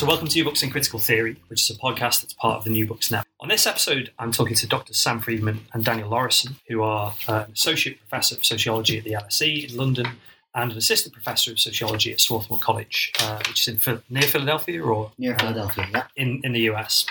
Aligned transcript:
So, 0.00 0.06
welcome 0.06 0.28
to 0.28 0.34
New 0.34 0.44
Books 0.44 0.62
in 0.62 0.70
Critical 0.70 0.98
Theory, 0.98 1.36
which 1.48 1.60
is 1.60 1.76
a 1.76 1.78
podcast 1.78 2.22
that's 2.22 2.32
part 2.32 2.56
of 2.56 2.64
the 2.64 2.70
New 2.70 2.86
Books 2.86 3.10
Network. 3.10 3.26
On 3.38 3.50
this 3.50 3.66
episode, 3.66 4.10
I'm 4.18 4.32
talking 4.32 4.56
to 4.56 4.66
Dr. 4.66 4.94
Sam 4.94 5.20
Friedman 5.20 5.66
and 5.74 5.84
Daniel 5.84 6.08
Laurison, 6.08 6.56
who 6.68 6.80
are 6.80 7.14
uh, 7.28 7.44
an 7.46 7.52
associate 7.52 7.98
professor 7.98 8.36
of 8.36 8.42
sociology 8.42 8.96
at 8.96 9.04
the 9.04 9.10
LSE 9.10 9.68
in 9.68 9.76
London 9.76 10.06
and 10.54 10.72
an 10.72 10.78
assistant 10.78 11.12
professor 11.12 11.50
of 11.52 11.60
sociology 11.60 12.12
at 12.12 12.18
Swarthmore 12.18 12.58
College, 12.60 13.12
uh, 13.20 13.42
which 13.46 13.68
is 13.68 13.84
in 13.84 14.00
near 14.08 14.22
Philadelphia 14.22 14.82
or 14.82 15.12
near 15.18 15.38
Philadelphia, 15.38 15.86
yeah, 15.92 16.04
in 16.16 16.40
in 16.44 16.52
the 16.52 16.70
US. 16.70 17.04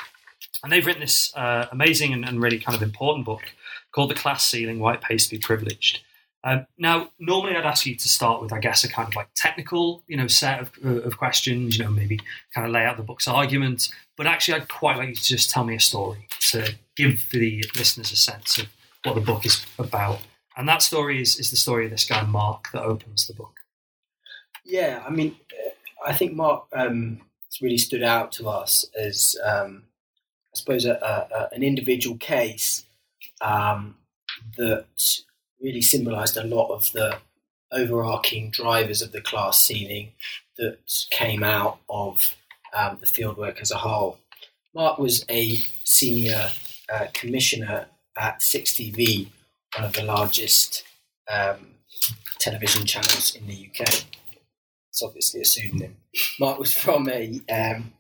And 0.64 0.72
they've 0.72 0.84
written 0.84 1.02
this 1.02 1.32
uh, 1.36 1.68
amazing 1.72 2.12
and, 2.14 2.28
and, 2.28 2.42
really 2.42 2.58
kind 2.58 2.76
of 2.76 2.82
important 2.82 3.24
book 3.24 3.44
called 3.92 4.10
"The 4.10 4.16
Class 4.16 4.46
Ceiling: 4.46 4.80
Why 4.80 4.96
It 4.96 5.02
Pays 5.02 5.26
to 5.26 5.36
Be 5.36 5.38
Privileged." 5.38 6.00
Um, 6.44 6.66
now, 6.78 7.10
normally 7.20 7.56
I'd 7.56 7.66
ask 7.66 7.86
you 7.86 7.96
to 7.96 8.10
start 8.10 8.42
with, 8.42 8.54
I 8.54 8.60
guess, 8.60 8.84
a 8.84 8.90
kind 8.90 9.08
of 9.08 9.16
like 9.16 9.28
technical, 9.36 10.04
you 10.08 10.16
know, 10.16 10.28
set 10.28 10.62
of, 10.62 10.72
uh, 10.86 11.02
of 11.02 11.18
questions, 11.18 11.78
you 11.78 11.84
know, 11.84 11.92
maybe 11.92 12.20
kind 12.56 12.66
of 12.66 12.72
lay 12.72 12.86
out 12.86 12.98
the 12.98 13.04
book's 13.04 13.28
argument. 13.28 13.90
But 14.16 14.26
actually, 14.26 14.62
I'd 14.62 14.70
quite 14.70 14.98
like 14.98 15.10
you 15.10 15.16
to 15.16 15.24
just 15.24 15.50
tell 15.50 15.66
me 15.66 15.76
a 15.76 15.80
story 15.80 16.28
to 16.52 16.76
give 16.96 17.30
the 17.32 17.64
listeners 17.76 18.12
a 18.12 18.16
sense 18.16 18.58
of 18.58 18.68
what 19.04 19.16
the 19.16 19.22
book 19.22 19.46
is 19.46 19.66
about. 19.78 20.22
And 20.56 20.68
that 20.68 20.82
story 20.82 21.22
is, 21.22 21.38
is 21.40 21.52
the 21.52 21.58
story 21.58 21.86
of 21.86 21.92
this 21.92 22.06
guy, 22.06 22.24
Mark, 22.24 22.72
that 22.72 22.84
opens 22.84 23.28
the 23.28 23.34
book. 23.34 23.60
Yeah, 24.64 25.04
I 25.06 25.10
mean, 25.10 25.36
I 26.06 26.14
think 26.14 26.34
Mark 26.34 26.66
um, 26.74 27.22
has 27.46 27.62
really 27.62 27.78
stood 27.78 28.04
out 28.04 28.32
to 28.34 28.48
us 28.48 28.86
as, 28.98 29.38
um, 29.44 29.84
I 30.54 30.58
suppose, 30.58 30.86
a, 30.86 30.94
a, 30.94 31.56
an 31.56 31.64
individual 31.64 32.18
case 32.18 32.86
um, 33.42 33.96
that 34.58 34.86
really 35.62 35.82
symbolised 35.82 36.38
a 36.38 36.44
lot 36.44 36.70
of 36.70 36.92
the 36.94 37.18
overarching 37.72 38.50
drivers 38.50 39.02
of 39.02 39.12
the 39.12 39.22
class 39.22 39.60
ceiling 39.60 40.12
that 40.58 40.78
came 41.12 41.44
out 41.44 41.80
of 41.90 42.36
um, 42.78 42.98
the 43.00 43.08
fieldwork 43.08 43.62
as 43.62 43.72
a 43.72 43.78
whole. 43.78 44.20
Mark 44.74 44.98
was 44.98 45.26
a 45.30 45.58
senior 45.84 46.52
uh, 46.94 47.08
commissioner 47.14 47.88
at 48.18 48.40
6TV, 48.40 49.28
one 49.76 49.86
of 49.86 49.94
the 49.94 50.04
largest 50.04 50.84
um, 51.32 51.68
television 52.40 52.86
channels 52.86 53.36
in 53.36 53.48
the 53.48 53.70
UK. 53.70 54.06
It's 54.90 55.04
obviously 55.04 55.42
a 55.42 55.46
pseudonym. 55.46 55.98
Mark 56.40 56.60
was 56.60 56.74
from 56.74 57.10
a, 57.10 57.40
um, 57.52 57.94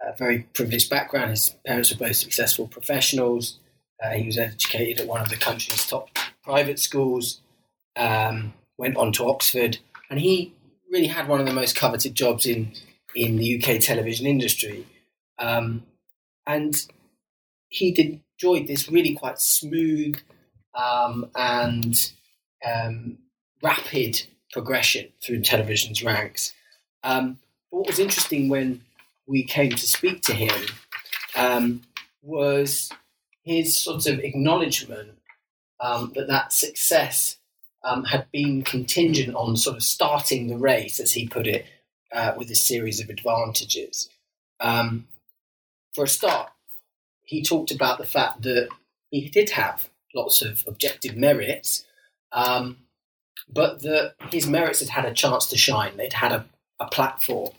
a 0.00 0.16
very 0.16 0.40
privileged 0.52 0.90
background. 0.90 1.30
His 1.30 1.54
parents 1.66 1.92
were 1.92 2.06
both 2.06 2.16
successful 2.16 2.66
professionals. 2.66 3.58
Uh, 4.02 4.10
he 4.10 4.26
was 4.26 4.38
educated 4.38 5.00
at 5.00 5.08
one 5.08 5.20
of 5.20 5.28
the 5.28 5.36
country's 5.36 5.86
top 5.86 6.08
private 6.48 6.78
schools, 6.78 7.42
um, 7.94 8.54
went 8.78 8.96
on 8.96 9.12
to 9.12 9.28
Oxford, 9.28 9.76
and 10.08 10.18
he 10.18 10.54
really 10.90 11.06
had 11.06 11.28
one 11.28 11.40
of 11.40 11.46
the 11.46 11.52
most 11.52 11.76
coveted 11.76 12.14
jobs 12.14 12.46
in 12.46 12.72
in 13.14 13.36
the 13.36 13.56
UK 13.56 13.80
television 13.80 14.26
industry. 14.26 14.86
Um, 15.38 15.82
and 16.46 16.74
he 17.68 17.92
did, 17.92 18.20
enjoyed 18.40 18.66
this 18.66 18.88
really 18.88 19.14
quite 19.14 19.38
smooth 19.40 20.18
um, 20.74 21.30
and 21.36 21.94
um, 22.64 23.18
rapid 23.62 24.22
progression 24.50 25.08
through 25.22 25.42
television's 25.42 26.02
ranks. 26.02 26.54
Um, 27.04 27.38
what 27.68 27.86
was 27.86 27.98
interesting 27.98 28.48
when 28.48 28.80
we 29.26 29.44
came 29.44 29.72
to 29.72 29.86
speak 29.86 30.22
to 30.22 30.32
him 30.32 30.60
um, 31.36 31.82
was 32.22 32.90
his 33.42 33.76
sort 33.76 34.06
of 34.06 34.20
acknowledgement 34.20 35.17
um, 35.80 36.12
that 36.14 36.28
that 36.28 36.52
success 36.52 37.38
um, 37.84 38.04
had 38.04 38.26
been 38.32 38.62
contingent 38.62 39.34
on 39.34 39.56
sort 39.56 39.76
of 39.76 39.82
starting 39.82 40.48
the 40.48 40.58
race, 40.58 41.00
as 41.00 41.12
he 41.12 41.28
put 41.28 41.46
it, 41.46 41.66
uh, 42.12 42.34
with 42.36 42.50
a 42.50 42.56
series 42.56 43.00
of 43.00 43.08
advantages. 43.08 44.08
Um, 44.60 45.06
for 45.94 46.04
a 46.04 46.08
start, 46.08 46.50
he 47.22 47.42
talked 47.42 47.70
about 47.70 47.98
the 47.98 48.06
fact 48.06 48.42
that 48.42 48.68
he 49.10 49.28
did 49.28 49.50
have 49.50 49.88
lots 50.14 50.42
of 50.42 50.64
objective 50.66 51.16
merits, 51.16 51.84
um, 52.32 52.78
but 53.48 53.82
that 53.82 54.14
his 54.30 54.46
merits 54.46 54.80
had 54.80 54.88
had 54.88 55.04
a 55.04 55.14
chance 55.14 55.46
to 55.46 55.56
shine. 55.56 55.96
They'd 55.96 56.12
had 56.12 56.32
a, 56.32 56.46
a 56.80 56.86
platform. 56.86 57.52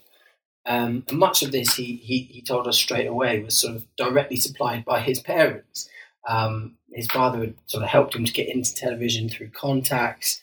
Um, 0.65 1.03
much 1.11 1.41
of 1.41 1.51
this, 1.51 1.75
he, 1.75 1.95
he, 1.95 2.23
he, 2.23 2.41
told 2.41 2.67
us 2.67 2.77
straight 2.77 3.07
away, 3.07 3.39
was 3.39 3.55
sort 3.55 3.75
of 3.75 3.85
directly 3.95 4.37
supplied 4.37 4.85
by 4.85 4.99
his 4.99 5.19
parents. 5.19 5.89
Um, 6.29 6.75
his 6.91 7.07
father 7.07 7.39
had 7.39 7.55
sort 7.65 7.83
of 7.83 7.89
helped 7.89 8.15
him 8.15 8.23
to 8.23 8.31
get 8.31 8.47
into 8.47 8.73
television 8.73 9.29
through 9.29 9.49
contacts. 9.49 10.41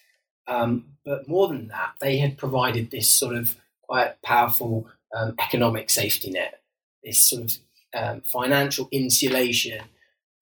Um, 0.49 0.85
but 1.05 1.29
more 1.29 1.49
than 1.49 1.69
that, 1.69 1.93
they 2.01 2.19
had 2.19 2.37
provided 2.37 2.91
this 2.91 3.09
sort 3.09 3.37
of 3.37 3.57
quite 3.83 4.21
powerful 4.23 4.89
um, 5.17 5.37
economic 5.39 5.89
safety 5.89 6.31
net, 6.31 6.61
this 7.05 7.21
sort 7.21 7.45
of 7.45 7.57
um, 7.95 8.21
financial 8.23 8.89
insulation 8.91 9.83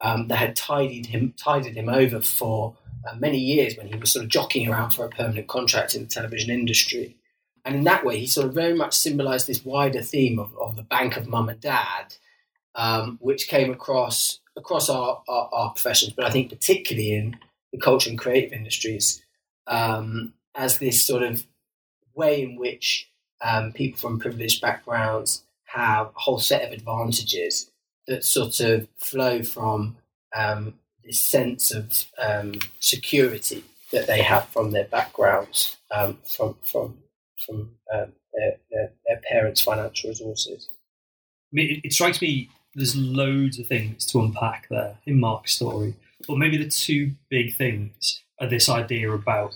um, 0.00 0.28
that 0.28 0.38
had 0.38 0.56
tided 0.56 1.06
him, 1.06 1.34
tided 1.36 1.76
him 1.76 1.90
over 1.90 2.20
for 2.20 2.76
uh, 3.06 3.14
many 3.16 3.38
years 3.38 3.76
when 3.76 3.86
he 3.88 3.94
was 3.96 4.12
sort 4.12 4.24
of 4.24 4.30
jockeying 4.30 4.68
around 4.68 4.90
for 4.90 5.04
a 5.04 5.10
permanent 5.10 5.46
contract 5.46 5.94
in 5.94 6.02
the 6.02 6.08
television 6.08 6.50
industry. 6.50 7.16
And 7.66 7.76
in 7.76 7.84
that 7.84 8.04
way, 8.04 8.18
he 8.18 8.26
sort 8.26 8.46
of 8.46 8.54
very 8.54 8.74
much 8.74 8.94
symbolized 8.94 9.46
this 9.46 9.64
wider 9.64 10.02
theme 10.02 10.38
of, 10.38 10.56
of 10.56 10.76
the 10.76 10.82
bank 10.82 11.16
of 11.16 11.26
mum 11.26 11.48
and 11.48 11.60
dad, 11.60 12.14
um, 12.74 13.18
which 13.20 13.48
came 13.48 13.72
across 13.72 14.40
across 14.56 14.88
our, 14.88 15.22
our, 15.28 15.50
our, 15.52 15.70
professions, 15.72 16.12
but 16.12 16.24
I 16.24 16.30
think 16.30 16.50
particularly 16.50 17.12
in 17.12 17.36
the 17.72 17.78
culture 17.78 18.08
and 18.08 18.18
creative 18.18 18.52
industries, 18.52 19.22
um, 19.66 20.34
as 20.54 20.78
this 20.78 21.04
sort 21.04 21.22
of 21.22 21.44
way 22.14 22.42
in 22.42 22.56
which 22.56 23.10
um, 23.42 23.72
people 23.72 23.98
from 23.98 24.20
privileged 24.20 24.60
backgrounds 24.60 25.42
have 25.64 26.06
a 26.06 26.20
whole 26.20 26.38
set 26.38 26.62
of 26.62 26.72
advantages 26.72 27.70
that 28.06 28.24
sort 28.24 28.60
of 28.60 28.86
flow 28.96 29.42
from 29.42 29.96
um, 30.36 30.74
this 31.04 31.20
sense 31.20 31.72
of 31.72 32.04
um, 32.18 32.54
security 32.80 33.64
that 33.92 34.06
they 34.06 34.22
have 34.22 34.48
from 34.48 34.70
their 34.70 34.84
backgrounds, 34.84 35.76
um, 35.90 36.18
from 36.24 36.56
from 36.62 36.98
from 37.44 37.70
um, 37.92 38.12
their, 38.32 38.56
their, 38.70 38.92
their, 39.06 39.20
parents' 39.30 39.60
financial 39.60 40.08
resources. 40.10 40.68
I 40.70 41.52
mean, 41.52 41.70
it, 41.72 41.80
it, 41.88 41.92
strikes 41.92 42.22
me 42.22 42.48
there's 42.74 42.96
loads 42.96 43.58
of 43.58 43.66
things 43.66 44.06
to 44.06 44.20
unpack 44.20 44.68
there 44.68 44.96
in 45.06 45.20
Mark's 45.20 45.54
story, 45.54 45.94
but 46.26 46.38
maybe 46.38 46.56
the 46.56 46.68
two 46.68 47.12
big 47.28 47.54
things 47.54 48.22
are 48.40 48.48
this 48.48 48.68
idea 48.68 49.10
about, 49.12 49.54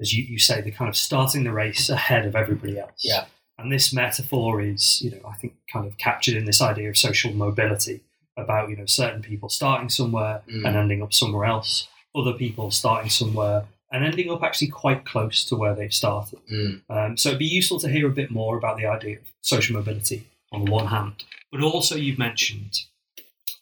as 0.00 0.14
you, 0.14 0.24
you 0.24 0.38
say, 0.38 0.60
the 0.60 0.70
kind 0.70 0.88
of 0.88 0.96
starting 0.96 1.44
the 1.44 1.52
race 1.52 1.88
ahead 1.90 2.26
of 2.26 2.34
everybody 2.34 2.78
else. 2.78 3.02
Yeah. 3.02 3.26
And 3.58 3.72
this 3.72 3.92
metaphor 3.92 4.60
is, 4.60 5.00
you 5.02 5.10
know, 5.10 5.20
I 5.26 5.34
think 5.34 5.54
kind 5.72 5.86
of 5.86 5.96
captured 5.96 6.36
in 6.36 6.44
this 6.44 6.60
idea 6.60 6.88
of 6.90 6.96
social 6.96 7.32
mobility 7.32 8.02
about, 8.36 8.68
you 8.68 8.76
know, 8.76 8.86
certain 8.86 9.22
people 9.22 9.48
starting 9.48 9.88
somewhere 9.88 10.42
mm. 10.48 10.66
and 10.66 10.76
ending 10.76 11.02
up 11.02 11.14
somewhere 11.14 11.46
else, 11.46 11.88
other 12.14 12.34
people 12.34 12.70
starting 12.70 13.10
somewhere 13.10 13.64
and 13.90 14.04
ending 14.04 14.30
up 14.30 14.42
actually 14.42 14.68
quite 14.68 15.04
close 15.04 15.44
to 15.46 15.56
where 15.56 15.74
they've 15.74 15.94
started. 15.94 16.38
Mm. 16.52 16.82
Um, 16.90 17.16
so 17.16 17.30
it'd 17.30 17.38
be 17.38 17.46
useful 17.46 17.78
to 17.80 17.88
hear 17.88 18.06
a 18.06 18.12
bit 18.12 18.30
more 18.30 18.58
about 18.58 18.76
the 18.76 18.86
idea 18.86 19.18
of 19.18 19.24
social 19.40 19.74
mobility 19.74 20.26
on 20.52 20.64
the 20.64 20.70
one 20.70 20.86
hand, 20.86 21.24
but 21.56 21.64
also 21.64 21.96
you've 21.96 22.18
mentioned 22.18 22.80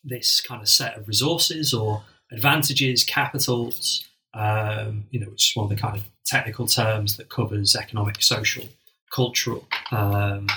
this 0.02 0.40
kind 0.40 0.60
of 0.60 0.68
set 0.68 0.96
of 0.96 1.08
resources 1.08 1.72
or 1.72 2.02
advantages, 2.30 3.04
capitals, 3.04 4.06
um, 4.34 5.06
you 5.10 5.20
know, 5.20 5.28
which 5.30 5.50
is 5.50 5.56
one 5.56 5.64
of 5.64 5.70
the 5.70 5.80
kind 5.80 5.96
of 5.96 6.04
technical 6.26 6.66
terms 6.66 7.16
that 7.16 7.28
covers 7.28 7.76
economic, 7.76 8.20
social, 8.22 8.64
cultural 9.10 9.66
um, 9.92 10.48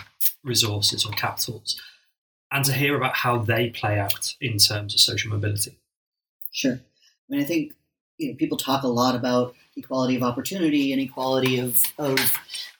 resources 0.44 1.06
or 1.06 1.12
capitals, 1.12 1.80
and 2.51 2.66
to 2.66 2.74
hear 2.74 2.95
about 2.95 3.16
how 3.16 3.38
they 3.38 3.69
play 3.69 4.00
out 4.00 4.36
in 4.42 4.57
terms 4.57 4.94
of 4.94 5.00
social 5.00 5.31
mobility. 5.31 5.78
Sure. 6.51 6.74
I 6.74 6.80
mean, 7.30 7.42
I 7.42 7.44
think 7.44 7.74
you 8.18 8.30
know 8.30 8.36
people 8.36 8.57
talk 8.57 8.83
a 8.83 8.88
lot 8.88 9.16
about 9.16 9.54
equality 9.75 10.16
of 10.16 10.24
opportunity 10.24 10.92
and 10.92 11.01
equality 11.01 11.60
of 11.60 11.80
of 12.00 12.18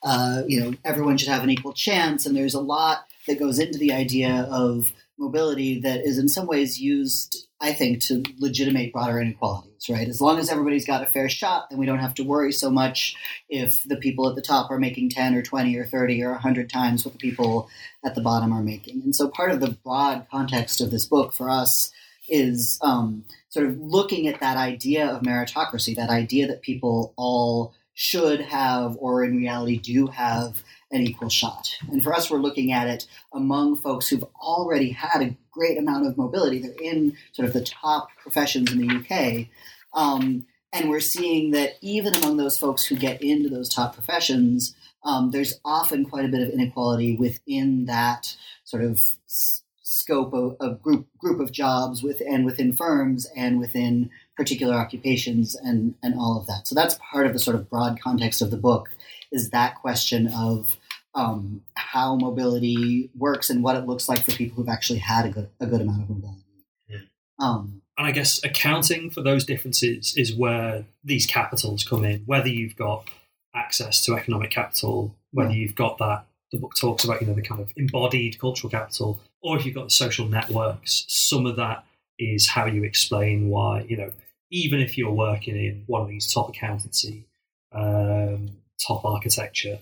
uh, 0.04 0.44
you 0.48 0.60
know 0.60 0.74
everyone 0.84 1.18
should 1.18 1.30
have 1.30 1.44
an 1.44 1.50
equal 1.50 1.74
chance, 1.74 2.26
and 2.26 2.36
there's 2.36 2.56
a 2.56 2.62
lot 2.62 3.06
that 3.28 3.40
goes 3.40 3.60
into 3.60 3.78
the 3.78 3.94
idea 3.94 4.48
of 4.50 4.92
mobility 5.18 5.80
that 5.80 6.02
is 6.02 6.18
in 6.18 6.28
some 6.28 6.46
ways 6.46 6.80
used, 6.80 7.48
I 7.60 7.74
think, 7.74 8.02
to 8.04 8.24
legitimate 8.38 8.94
broader 8.94 9.20
inequalities, 9.20 9.90
right? 9.90 10.08
As 10.08 10.22
long 10.22 10.38
as 10.38 10.50
everybody's 10.50 10.86
got 10.86 11.02
a 11.02 11.08
fair 11.08 11.28
shot, 11.28 11.70
then 11.70 11.80
we 11.80 11.86
don't 11.86 12.00
have 12.00 12.14
to 12.16 12.24
worry 12.24 12.52
so 12.52 12.70
much 12.70 13.16
if 13.50 13.84
the 13.86 13.98
people 13.98 14.30
at 14.30 14.36
the 14.36 14.42
top 14.42 14.70
are 14.70 14.80
making 14.80 15.10
10 15.10 15.36
or 15.36 15.42
20 15.42 15.76
or 15.76 15.86
30 15.86 16.24
or 16.24 16.32
100 16.32 16.70
times 16.70 17.04
what 17.04 17.14
the 17.14 17.20
people 17.20 17.70
at 18.06 18.16
the 18.16 18.22
bottom 18.22 18.54
are 18.54 18.62
making. 18.62 19.02
And 19.04 19.16
so 19.16 19.28
part 19.28 19.52
of 19.52 19.60
the 19.60 19.76
broad 19.84 20.28
context 20.30 20.82
of 20.82 20.92
this 20.92 21.06
book 21.06 21.34
for 21.34 21.50
us 21.50 21.92
is 22.30 22.78
um, 22.82 23.24
sort 23.50 23.66
of 23.66 23.80
looking 23.80 24.28
at 24.28 24.40
that 24.42 24.58
idea 24.58 25.08
of 25.08 25.22
meritocracy, 25.24 25.96
that 25.96 26.10
idea 26.10 26.48
that 26.48 26.62
people 26.62 27.14
all 27.18 27.74
should 27.94 28.42
have 28.42 28.96
or 29.00 29.24
in 29.24 29.36
reality 29.36 29.80
do 29.80 30.06
have 30.06 30.62
an 30.92 31.02
equal 31.02 31.30
shot. 31.30 31.76
And 31.92 32.02
for 32.02 32.14
us, 32.14 32.30
we're 32.30 32.40
looking 32.40 32.72
at 32.72 32.88
it 32.88 33.08
among 33.34 33.76
folks 33.78 34.08
who've 34.08 34.26
already 34.42 34.92
had 34.92 35.22
a 35.22 35.36
great 35.52 35.78
amount 35.78 36.08
of 36.08 36.18
mobility. 36.18 36.60
They're 36.60 36.72
in 36.82 37.18
sort 37.34 37.48
of 37.48 37.54
the 37.54 37.64
top 37.64 38.10
professions 38.22 38.72
in 38.72 38.80
the 38.80 38.96
UK. 38.96 39.48
Um, 39.94 40.46
and 40.74 40.90
we're 40.90 41.00
seeing 41.00 41.52
that 41.52 41.78
even 41.82 42.16
among 42.16 42.38
those 42.38 42.58
folks 42.58 42.86
who 42.86 42.96
get 42.96 43.22
into 43.22 43.50
those 43.50 43.70
top 43.70 43.94
professions, 43.94 44.76
um, 45.04 45.32
there's 45.32 45.60
often 45.64 46.06
quite 46.06 46.26
a 46.26 46.30
bit 46.30 46.42
of 46.42 46.50
inequality 46.50 47.16
within 47.16 47.86
that 47.86 48.36
sort 48.66 48.84
of 48.84 49.00
s- 49.26 49.64
scope 49.82 50.34
of, 50.34 50.58
of, 50.60 50.82
group 50.82 51.08
group 51.18 51.40
of 51.40 51.52
jobs 51.52 52.04
with 52.04 52.22
and 52.22 52.46
within 52.46 52.74
firms 52.74 53.28
and 53.36 53.60
within 53.60 54.10
particular 54.36 54.76
occupations 54.76 55.56
and 55.56 55.96
and 56.04 56.16
all 56.16 56.38
of 56.38 56.48
that. 56.48 56.68
So 56.68 56.76
that's 56.76 57.00
part 57.12 57.26
of 57.26 57.34
the 57.34 57.40
sort 57.40 57.56
of 57.56 57.70
broad 57.70 58.00
context 58.02 58.42
of 58.42 58.52
the 58.52 58.58
book 58.58 58.90
is 59.32 59.50
that 59.52 59.76
question 59.76 60.28
of 60.28 60.78
um, 61.16 61.62
how 61.76 62.16
mobility 62.16 63.10
works 63.16 63.50
and 63.50 63.64
what 63.64 63.76
it 63.76 63.86
looks 63.86 64.08
like 64.08 64.20
for 64.20 64.32
people 64.32 64.58
who've 64.58 64.70
actually 64.70 65.00
had 65.00 65.26
a 65.26 65.30
good 65.30 65.50
a 65.60 65.66
good 65.66 65.82
amount 65.82 66.04
of 66.04 66.10
mobility. 66.10 66.44
Yeah. 66.88 67.00
Um, 67.40 67.82
and 67.98 68.06
I 68.06 68.12
guess 68.12 68.44
accounting 68.44 69.10
for 69.10 69.22
those 69.22 69.44
differences 69.44 70.14
is 70.16 70.36
where 70.36 70.86
these 71.04 71.26
capitals 71.26 71.84
come 71.84 72.06
in. 72.06 72.22
Whether 72.26 72.50
you've 72.50 72.76
got 72.76 73.10
access 73.56 74.06
to 74.06 74.16
economic 74.16 74.52
capital, 74.52 75.16
whether 75.32 75.54
you've 75.54 75.76
got 75.76 75.98
that, 75.98 76.26
the 76.52 76.60
book 76.60 76.76
talks 76.76 77.04
about, 77.04 77.22
you 77.22 77.28
know, 77.28 77.34
the 77.34 77.42
kind 77.42 77.60
of 77.60 77.72
embodied 77.76 78.40
cultural 78.40 78.70
capital, 78.70 79.20
or 79.42 79.58
if 79.58 79.66
you've 79.66 79.76
got 79.76 79.86
the 79.86 79.90
social 79.90 80.28
networks, 80.28 81.06
some 81.08 81.48
of 81.48 81.56
that 81.56 81.84
is 82.20 82.48
how 82.48 82.66
you 82.66 82.84
explain 82.84 83.50
why, 83.50 83.82
you 83.88 83.98
know, 83.98 84.12
even 84.52 84.80
if 84.80 84.98
you're 84.98 85.12
working 85.12 85.56
in 85.56 85.84
one 85.88 86.02
of 86.02 86.08
these 86.08 86.32
top 86.32 86.50
accountancy, 86.50 87.26
um, 87.74 88.50
top 88.86 89.06
architecture, 89.06 89.80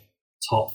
top 0.49 0.73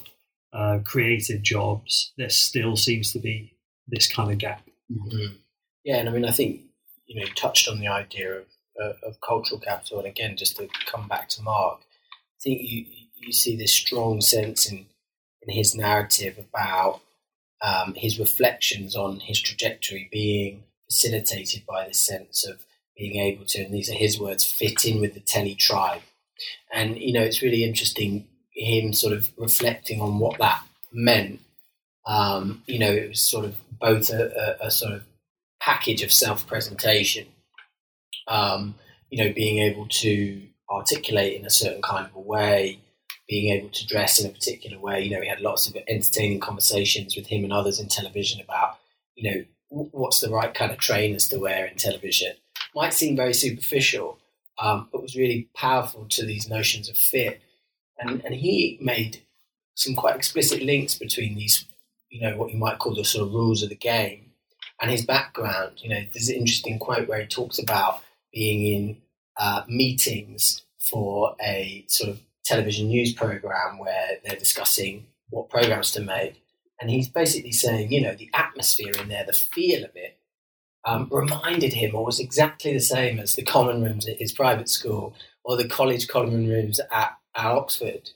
uh, 0.52 0.78
creative 0.84 1.42
jobs, 1.42 2.12
there 2.18 2.30
still 2.30 2.76
seems 2.76 3.12
to 3.12 3.18
be 3.18 3.56
this 3.86 4.12
kind 4.12 4.30
of 4.30 4.38
gap. 4.38 4.66
Mm. 4.90 5.36
Yeah, 5.84 5.96
and 5.96 6.08
I 6.08 6.12
mean, 6.12 6.24
I 6.24 6.30
think 6.32 6.60
you 7.06 7.20
know, 7.20 7.26
you 7.26 7.34
touched 7.34 7.68
on 7.68 7.80
the 7.80 7.88
idea 7.88 8.32
of 8.32 8.46
uh, 8.80 8.92
of 9.02 9.20
cultural 9.20 9.60
capital, 9.60 9.98
and 9.98 10.06
again, 10.06 10.36
just 10.36 10.56
to 10.56 10.68
come 10.86 11.08
back 11.08 11.28
to 11.30 11.42
Mark, 11.42 11.80
I 11.80 12.38
think 12.42 12.62
you 12.62 12.86
you 13.16 13.32
see 13.32 13.56
this 13.56 13.72
strong 13.72 14.20
sense 14.20 14.70
in 14.70 14.86
in 15.42 15.54
his 15.54 15.74
narrative 15.74 16.38
about 16.38 17.00
um, 17.62 17.94
his 17.94 18.18
reflections 18.18 18.96
on 18.96 19.20
his 19.20 19.40
trajectory 19.40 20.08
being 20.10 20.64
facilitated 20.88 21.64
by 21.66 21.86
this 21.86 21.98
sense 21.98 22.46
of 22.46 22.64
being 22.96 23.16
able 23.16 23.44
to, 23.46 23.64
and 23.64 23.72
these 23.72 23.90
are 23.90 23.94
his 23.94 24.20
words, 24.20 24.44
fit 24.44 24.84
in 24.84 25.00
with 25.00 25.14
the 25.14 25.20
telly 25.20 25.54
tribe. 25.54 26.02
And 26.72 26.98
you 26.98 27.12
know, 27.12 27.22
it's 27.22 27.42
really 27.42 27.64
interesting 27.64 28.26
him 28.52 28.92
sort 28.92 29.12
of 29.12 29.30
reflecting 29.36 30.00
on 30.00 30.18
what 30.18 30.38
that 30.38 30.62
meant. 30.92 31.40
Um, 32.06 32.62
you 32.66 32.78
know, 32.78 32.90
it 32.90 33.10
was 33.10 33.20
sort 33.20 33.44
of 33.44 33.56
both 33.78 34.10
a, 34.10 34.56
a, 34.62 34.66
a 34.66 34.70
sort 34.70 34.92
of 34.92 35.02
package 35.60 36.02
of 36.02 36.12
self-presentation. 36.12 37.26
Um, 38.28 38.74
you 39.10 39.22
know, 39.24 39.32
being 39.32 39.58
able 39.58 39.86
to 39.88 40.42
articulate 40.70 41.38
in 41.38 41.44
a 41.44 41.50
certain 41.50 41.82
kind 41.82 42.06
of 42.06 42.14
a 42.14 42.20
way, 42.20 42.78
being 43.28 43.52
able 43.52 43.68
to 43.70 43.86
dress 43.86 44.20
in 44.20 44.30
a 44.30 44.32
particular 44.32 44.78
way. 44.78 45.02
You 45.02 45.10
know, 45.10 45.20
we 45.20 45.28
had 45.28 45.40
lots 45.40 45.68
of 45.68 45.76
entertaining 45.88 46.40
conversations 46.40 47.16
with 47.16 47.26
him 47.26 47.44
and 47.44 47.52
others 47.52 47.80
in 47.80 47.88
television 47.88 48.40
about, 48.40 48.78
you 49.14 49.30
know, 49.30 49.44
what's 49.68 50.20
the 50.20 50.30
right 50.30 50.52
kind 50.52 50.72
of 50.72 50.78
trainers 50.78 51.28
to 51.28 51.38
wear 51.38 51.66
in 51.66 51.76
television. 51.76 52.32
Might 52.74 52.94
seem 52.94 53.16
very 53.16 53.34
superficial, 53.34 54.18
um, 54.60 54.88
but 54.92 55.02
was 55.02 55.16
really 55.16 55.48
powerful 55.54 56.06
to 56.10 56.24
these 56.24 56.48
notions 56.48 56.88
of 56.88 56.96
fit. 56.96 57.40
And, 57.98 58.22
and 58.24 58.34
he 58.34 58.78
made 58.80 59.22
some 59.74 59.94
quite 59.94 60.16
explicit 60.16 60.62
links 60.62 60.96
between 60.96 61.36
these, 61.36 61.66
you 62.10 62.20
know, 62.20 62.36
what 62.36 62.52
you 62.52 62.58
might 62.58 62.78
call 62.78 62.94
the 62.94 63.04
sort 63.04 63.26
of 63.26 63.32
rules 63.32 63.62
of 63.62 63.70
the 63.70 63.76
game 63.76 64.32
and 64.80 64.90
his 64.90 65.04
background. 65.04 65.82
You 65.82 65.90
know, 65.90 66.02
there's 66.12 66.28
an 66.28 66.36
interesting 66.36 66.78
quote 66.78 67.08
where 67.08 67.20
he 67.20 67.26
talks 67.26 67.58
about 67.58 68.02
being 68.32 68.74
in 68.74 68.96
uh, 69.38 69.62
meetings 69.68 70.62
for 70.78 71.36
a 71.42 71.84
sort 71.88 72.10
of 72.10 72.20
television 72.44 72.88
news 72.88 73.12
program 73.12 73.78
where 73.78 74.18
they're 74.24 74.38
discussing 74.38 75.06
what 75.30 75.48
programs 75.48 75.92
to 75.92 76.00
make. 76.00 76.42
And 76.80 76.90
he's 76.90 77.08
basically 77.08 77.52
saying, 77.52 77.92
you 77.92 78.00
know, 78.00 78.14
the 78.14 78.30
atmosphere 78.34 78.92
in 79.00 79.08
there, 79.08 79.24
the 79.26 79.32
feel 79.32 79.84
of 79.84 79.90
it, 79.94 80.18
um, 80.84 81.08
reminded 81.10 81.72
him 81.72 81.94
or 81.94 82.04
was 82.04 82.20
exactly 82.20 82.72
the 82.72 82.80
same 82.80 83.18
as 83.18 83.34
the 83.34 83.42
common 83.42 83.82
rooms 83.82 84.08
at 84.08 84.18
his 84.18 84.32
private 84.32 84.68
school 84.68 85.14
or 85.44 85.56
the 85.56 85.68
college 85.68 86.08
common 86.08 86.48
rooms 86.48 86.80
at, 86.90 87.16
at 87.34 87.46
Oxford. 87.46 88.10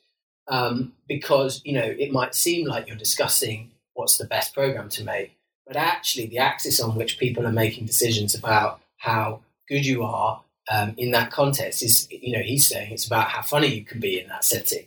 Um, 0.46 0.93
because, 1.08 1.62
you 1.64 1.72
know, 1.72 1.84
it 1.84 2.12
might 2.12 2.34
seem 2.34 2.66
like 2.66 2.87
you're 2.87 2.96
discussing 2.96 3.70
what's 3.94 4.19
the 4.19 4.26
best 4.26 4.55
program 4.55 4.88
to 4.90 5.05
make, 5.05 5.37
but 5.66 5.76
actually 5.76 6.26
the 6.26 6.38
axis 6.38 6.81
on 6.81 6.96
which 6.96 7.19
people 7.19 7.46
are 7.46 7.52
making 7.52 7.87
decisions 7.87 8.34
about 8.34 8.81
how 8.99 9.40
good 9.69 9.87
you 9.87 10.02
are 10.02 10.43
um, 10.70 10.94
in 10.96 11.11
that 11.12 11.31
context 11.31 11.82
is, 11.82 12.08
you 12.11 12.32
know, 12.37 12.43
he's 12.43 12.69
saying 12.69 12.93
it's 12.93 13.06
about 13.06 13.28
how 13.28 13.43
funny 13.43 13.69
you 13.69 13.84
can 13.84 14.00
be 14.00 14.20
in 14.20 14.28
that 14.28 14.44
setting. 14.44 14.87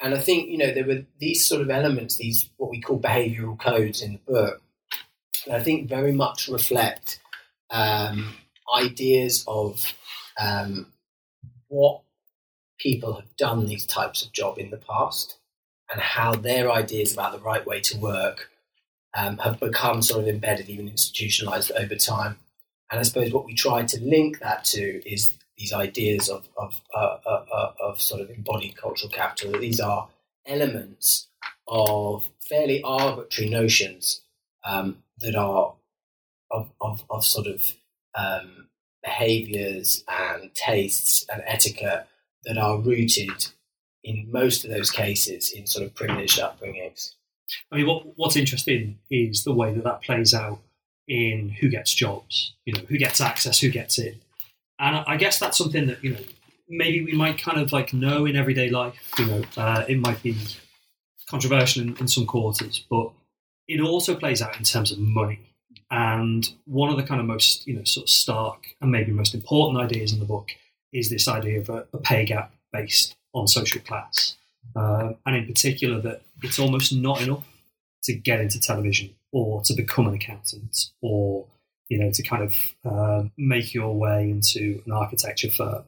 And 0.00 0.14
I 0.14 0.18
think, 0.18 0.48
you 0.48 0.58
know, 0.58 0.72
there 0.72 0.86
were 0.86 1.04
these 1.18 1.46
sort 1.46 1.62
of 1.62 1.70
elements, 1.70 2.16
these 2.16 2.50
what 2.58 2.70
we 2.70 2.80
call 2.80 2.98
behavioral 2.98 3.58
codes 3.58 4.02
in 4.02 4.12
the 4.12 4.32
book, 4.32 4.60
I 5.50 5.62
think 5.62 5.88
very 5.88 6.12
much 6.12 6.48
reflect 6.48 7.20
um, 7.70 8.34
ideas 8.74 9.44
of 9.46 9.94
um, 10.40 10.92
what 11.68 12.02
people 12.78 13.14
have 13.14 13.36
done 13.36 13.66
these 13.66 13.86
types 13.86 14.24
of 14.24 14.32
job 14.32 14.58
in 14.58 14.70
the 14.70 14.76
past 14.76 15.38
and 15.90 16.00
how 16.00 16.34
their 16.34 16.70
ideas 16.70 17.12
about 17.12 17.32
the 17.32 17.38
right 17.38 17.66
way 17.66 17.80
to 17.80 17.98
work 17.98 18.50
um, 19.16 19.38
have 19.38 19.58
become 19.60 20.02
sort 20.02 20.22
of 20.22 20.28
embedded, 20.28 20.68
even 20.68 20.88
institutionalized 20.88 21.72
over 21.72 21.94
time. 21.94 22.38
And 22.90 23.00
I 23.00 23.02
suppose 23.02 23.32
what 23.32 23.46
we 23.46 23.54
try 23.54 23.84
to 23.84 24.00
link 24.00 24.40
that 24.40 24.64
to 24.66 25.08
is 25.08 25.36
these 25.56 25.72
ideas 25.72 26.28
of 26.28 26.48
of, 26.56 26.80
uh, 26.94 27.16
uh, 27.26 27.44
uh, 27.52 27.72
of 27.80 28.00
sort 28.00 28.20
of 28.20 28.30
embodied 28.30 28.76
cultural 28.76 29.10
capital. 29.10 29.52
That 29.52 29.60
these 29.60 29.80
are 29.80 30.08
elements 30.46 31.28
of 31.66 32.28
fairly 32.48 32.82
arbitrary 32.82 33.50
notions 33.50 34.20
um, 34.64 34.98
that 35.18 35.34
are 35.34 35.74
of, 36.50 36.70
of, 36.80 37.04
of 37.10 37.24
sort 37.24 37.46
of 37.46 37.72
um, 38.14 38.68
behaviors 39.02 40.04
and 40.08 40.54
tastes 40.54 41.24
and 41.32 41.42
etiquette 41.46 42.06
that 42.44 42.58
are 42.58 42.78
rooted 42.78 43.48
in 44.04 44.28
most 44.30 44.64
of 44.64 44.70
those 44.70 44.90
cases 44.90 45.52
in 45.52 45.66
sort 45.66 45.84
of 45.84 45.94
privileged 45.94 46.38
upbringings. 46.38 47.14
I 47.70 47.76
mean, 47.76 47.86
what, 47.86 48.04
what's 48.16 48.36
interesting 48.36 48.98
is 49.10 49.44
the 49.44 49.52
way 49.52 49.72
that 49.72 49.84
that 49.84 50.02
plays 50.02 50.34
out 50.34 50.60
in 51.08 51.48
who 51.48 51.68
gets 51.68 51.94
jobs, 51.94 52.54
you 52.64 52.72
know, 52.72 52.82
who 52.88 52.98
gets 52.98 53.20
access, 53.20 53.60
who 53.60 53.70
gets 53.70 53.98
in. 53.98 54.20
And 54.78 54.96
I 55.06 55.16
guess 55.16 55.38
that's 55.38 55.58
something 55.58 55.86
that, 55.86 56.02
you 56.02 56.12
know, 56.14 56.20
maybe 56.68 57.04
we 57.04 57.12
might 57.12 57.38
kind 57.38 57.60
of 57.60 57.72
like 57.72 57.92
know 57.92 58.26
in 58.26 58.36
everyday 58.36 58.70
life, 58.70 59.12
you 59.18 59.26
know, 59.26 59.42
uh, 59.56 59.84
it 59.88 59.98
might 59.98 60.22
be 60.22 60.36
controversial 61.28 61.82
in, 61.82 61.96
in 61.98 62.08
some 62.08 62.26
quarters, 62.26 62.84
but 62.90 63.10
it 63.68 63.80
also 63.80 64.14
plays 64.14 64.42
out 64.42 64.56
in 64.58 64.64
terms 64.64 64.92
of 64.92 64.98
money. 64.98 65.40
And 65.90 66.48
one 66.64 66.90
of 66.90 66.96
the 66.96 67.04
kind 67.04 67.20
of 67.20 67.26
most, 67.26 67.66
you 67.66 67.74
know, 67.74 67.84
sort 67.84 68.04
of 68.04 68.10
stark 68.10 68.66
and 68.80 68.90
maybe 68.90 69.12
most 69.12 69.34
important 69.34 69.82
ideas 69.82 70.12
in 70.12 70.18
the 70.18 70.24
book 70.24 70.48
is 70.92 71.10
this 71.10 71.28
idea 71.28 71.60
of 71.60 71.68
a, 71.68 71.86
a 71.92 71.98
pay 71.98 72.24
gap 72.24 72.52
based 72.72 73.16
on 73.34 73.46
social 73.46 73.80
class. 73.82 74.36
Uh, 74.74 75.12
and 75.24 75.36
in 75.36 75.46
particular, 75.46 76.00
that 76.00 76.22
it's 76.42 76.58
almost 76.58 76.92
not 76.92 77.22
enough 77.22 77.44
to 78.06 78.14
get 78.14 78.40
into 78.40 78.60
television 78.60 79.14
or 79.32 79.62
to 79.62 79.74
become 79.74 80.06
an 80.06 80.14
accountant 80.14 80.90
or 81.02 81.46
you 81.88 81.98
know 81.98 82.10
to 82.10 82.22
kind 82.22 82.42
of 82.42 82.54
uh, 82.84 83.24
make 83.36 83.74
your 83.74 83.94
way 83.94 84.30
into 84.30 84.82
an 84.86 84.92
architecture 84.92 85.50
firm 85.50 85.84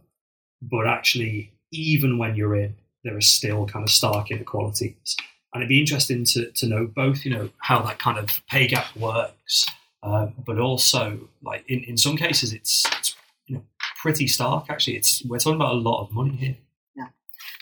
but 0.60 0.86
actually 0.86 1.52
even 1.72 2.18
when 2.18 2.34
you're 2.34 2.56
in 2.56 2.74
there 3.04 3.16
are 3.16 3.20
still 3.22 3.66
kind 3.66 3.84
of 3.84 3.90
stark 3.90 4.30
inequalities 4.30 5.16
and 5.52 5.62
it'd 5.62 5.68
be 5.68 5.80
interesting 5.80 6.24
to, 6.24 6.50
to 6.52 6.66
know 6.66 6.86
both 6.86 7.24
you 7.24 7.32
know 7.32 7.50
how 7.58 7.80
that 7.82 7.98
kind 7.98 8.18
of 8.18 8.42
pay 8.48 8.66
gap 8.66 8.94
works 8.96 9.66
uh, 10.02 10.26
but 10.44 10.58
also 10.58 11.28
like 11.42 11.64
in, 11.68 11.82
in 11.84 11.96
some 11.96 12.16
cases 12.16 12.52
it's, 12.52 12.84
it's 12.98 13.16
you 13.46 13.56
know 13.56 13.62
pretty 14.00 14.26
stark 14.26 14.66
actually 14.68 14.96
it's 14.96 15.24
we're 15.24 15.38
talking 15.38 15.56
about 15.56 15.74
a 15.74 15.78
lot 15.78 16.02
of 16.02 16.12
money 16.12 16.36
here 16.36 16.56
yeah 16.96 17.08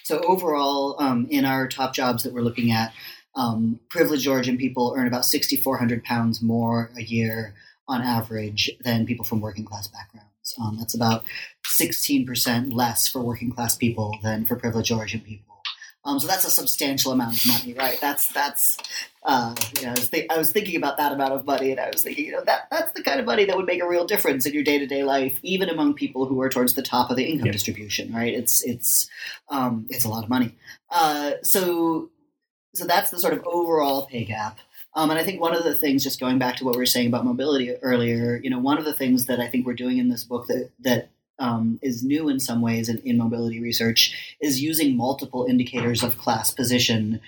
so 0.03 0.21
overall 0.21 0.97
um, 1.01 1.27
in 1.31 1.45
our 1.45 1.67
top 1.69 1.95
jobs 1.95 2.23
that 2.23 2.33
we're 2.33 2.43
looking 2.43 2.71
at 2.71 2.93
um, 3.37 3.79
privileged 3.91 4.27
origin 4.27 4.57
people 4.57 4.95
earn 4.97 5.07
about 5.07 5.25
6,400 5.25 6.03
pounds 6.03 6.43
more 6.43 6.91
a 6.97 7.03
year 7.03 7.55
on 7.89 8.03
average 8.03 8.71
than 8.81 9.07
people 9.07 9.25
from 9.25 9.41
working 9.41 9.65
class 9.65 9.87
backgrounds. 9.87 10.27
Um, 10.61 10.77
that's 10.79 10.95
about 10.95 11.25
16% 11.65 12.73
less 12.73 13.07
for 13.09 13.21
working 13.21 13.53
class 13.53 13.77
people 13.77 14.19
than 14.23 14.45
for 14.45 14.57
privileged 14.57 14.91
origin 14.91 15.21
people. 15.21 15.56
Um, 16.07 16.21
so 16.21 16.27
that's 16.29 16.45
a 16.45 16.51
substantial 16.51 17.11
amount 17.13 17.37
of 17.39 17.47
money, 17.47 17.75
right? 17.75 18.01
That's 18.01 18.33
that's 18.33 18.79
uh, 19.25 19.55
you 19.77 19.83
know, 19.83 19.89
I 19.89 19.95
was, 19.95 20.09
th- 20.09 20.27
I 20.31 20.39
was 20.39 20.53
thinking 20.53 20.77
about 20.77 20.99
that 20.99 21.11
amount 21.11 21.33
of 21.33 21.45
money, 21.45 21.73
and 21.73 21.81
I 21.81 21.91
was 21.91 22.05
thinking, 22.05 22.27
you 22.27 22.33
know, 22.33 22.45
that 22.45 22.69
that's 22.71 22.93
the 22.93 23.03
kind 23.03 23.19
of 23.19 23.27
money 23.27 23.45
that 23.45 23.57
would 23.57 23.67
make 23.67 23.83
a 23.83 23.89
real 23.89 24.07
difference 24.07 24.47
in 24.47 24.55
your 24.55 24.63
day 24.63 24.79
to 24.79 24.87
day 24.87 25.03
life, 25.03 25.41
even 25.43 25.69
among 25.69 25.95
people 25.95 26.27
who 26.27 26.41
are 26.41 26.49
towards 26.49 26.75
the 26.75 26.83
top 26.83 27.11
of 27.11 27.17
the 27.17 27.25
income 27.25 27.47
Yeah. 27.47 27.53
distribution, 27.53 28.15
right? 28.15 28.33
It's 28.33 28.63
it's 28.63 29.09
um, 29.51 29.87
it's 29.91 30.05
a 30.05 30.09
lot 30.09 30.23
of 30.23 30.31
money. 30.31 30.55
Uh, 30.91 31.33
so 31.43 32.11
so 32.75 32.87
that's 32.87 33.11
the 33.11 33.19
sort 33.19 33.33
of 33.35 33.45
overall 33.45 34.07
pay 34.07 34.25
gap. 34.25 34.59
Um, 34.95 35.11
and 35.11 35.19
I 35.19 35.25
think 35.25 35.41
one 35.43 35.55
of 35.55 35.65
the 35.65 35.75
things, 35.75 36.03
just 36.05 36.21
going 36.21 36.39
back 36.39 36.57
to 36.57 36.65
what 36.65 36.75
we 36.75 36.79
were 36.81 36.87
saying 36.87 37.09
about 37.09 37.25
mobility 37.25 37.75
earlier, 37.83 38.41
you 38.43 38.49
know, 38.49 38.59
one 38.59 38.79
of 38.79 38.85
the 38.87 38.95
things 38.95 39.27
that 39.27 39.41
I 39.41 39.49
think 39.49 39.67
we're 39.67 39.75
doing 39.75 39.99
in 39.99 40.09
this 40.09 40.25
book 40.25 40.47
that 40.47 40.71
that 40.81 41.11
um, 41.39 41.79
is 41.83 42.03
new 42.03 42.29
in 42.29 42.41
some 42.41 42.61
ways 42.61 42.89
in, 42.89 42.99
in 42.99 43.19
mobility 43.19 43.61
research 43.61 44.37
is 44.41 44.63
using 44.63 44.97
multiple 44.97 45.47
indicators 45.49 46.03
of 46.03 46.19
class 46.19 46.51
position 46.51 47.21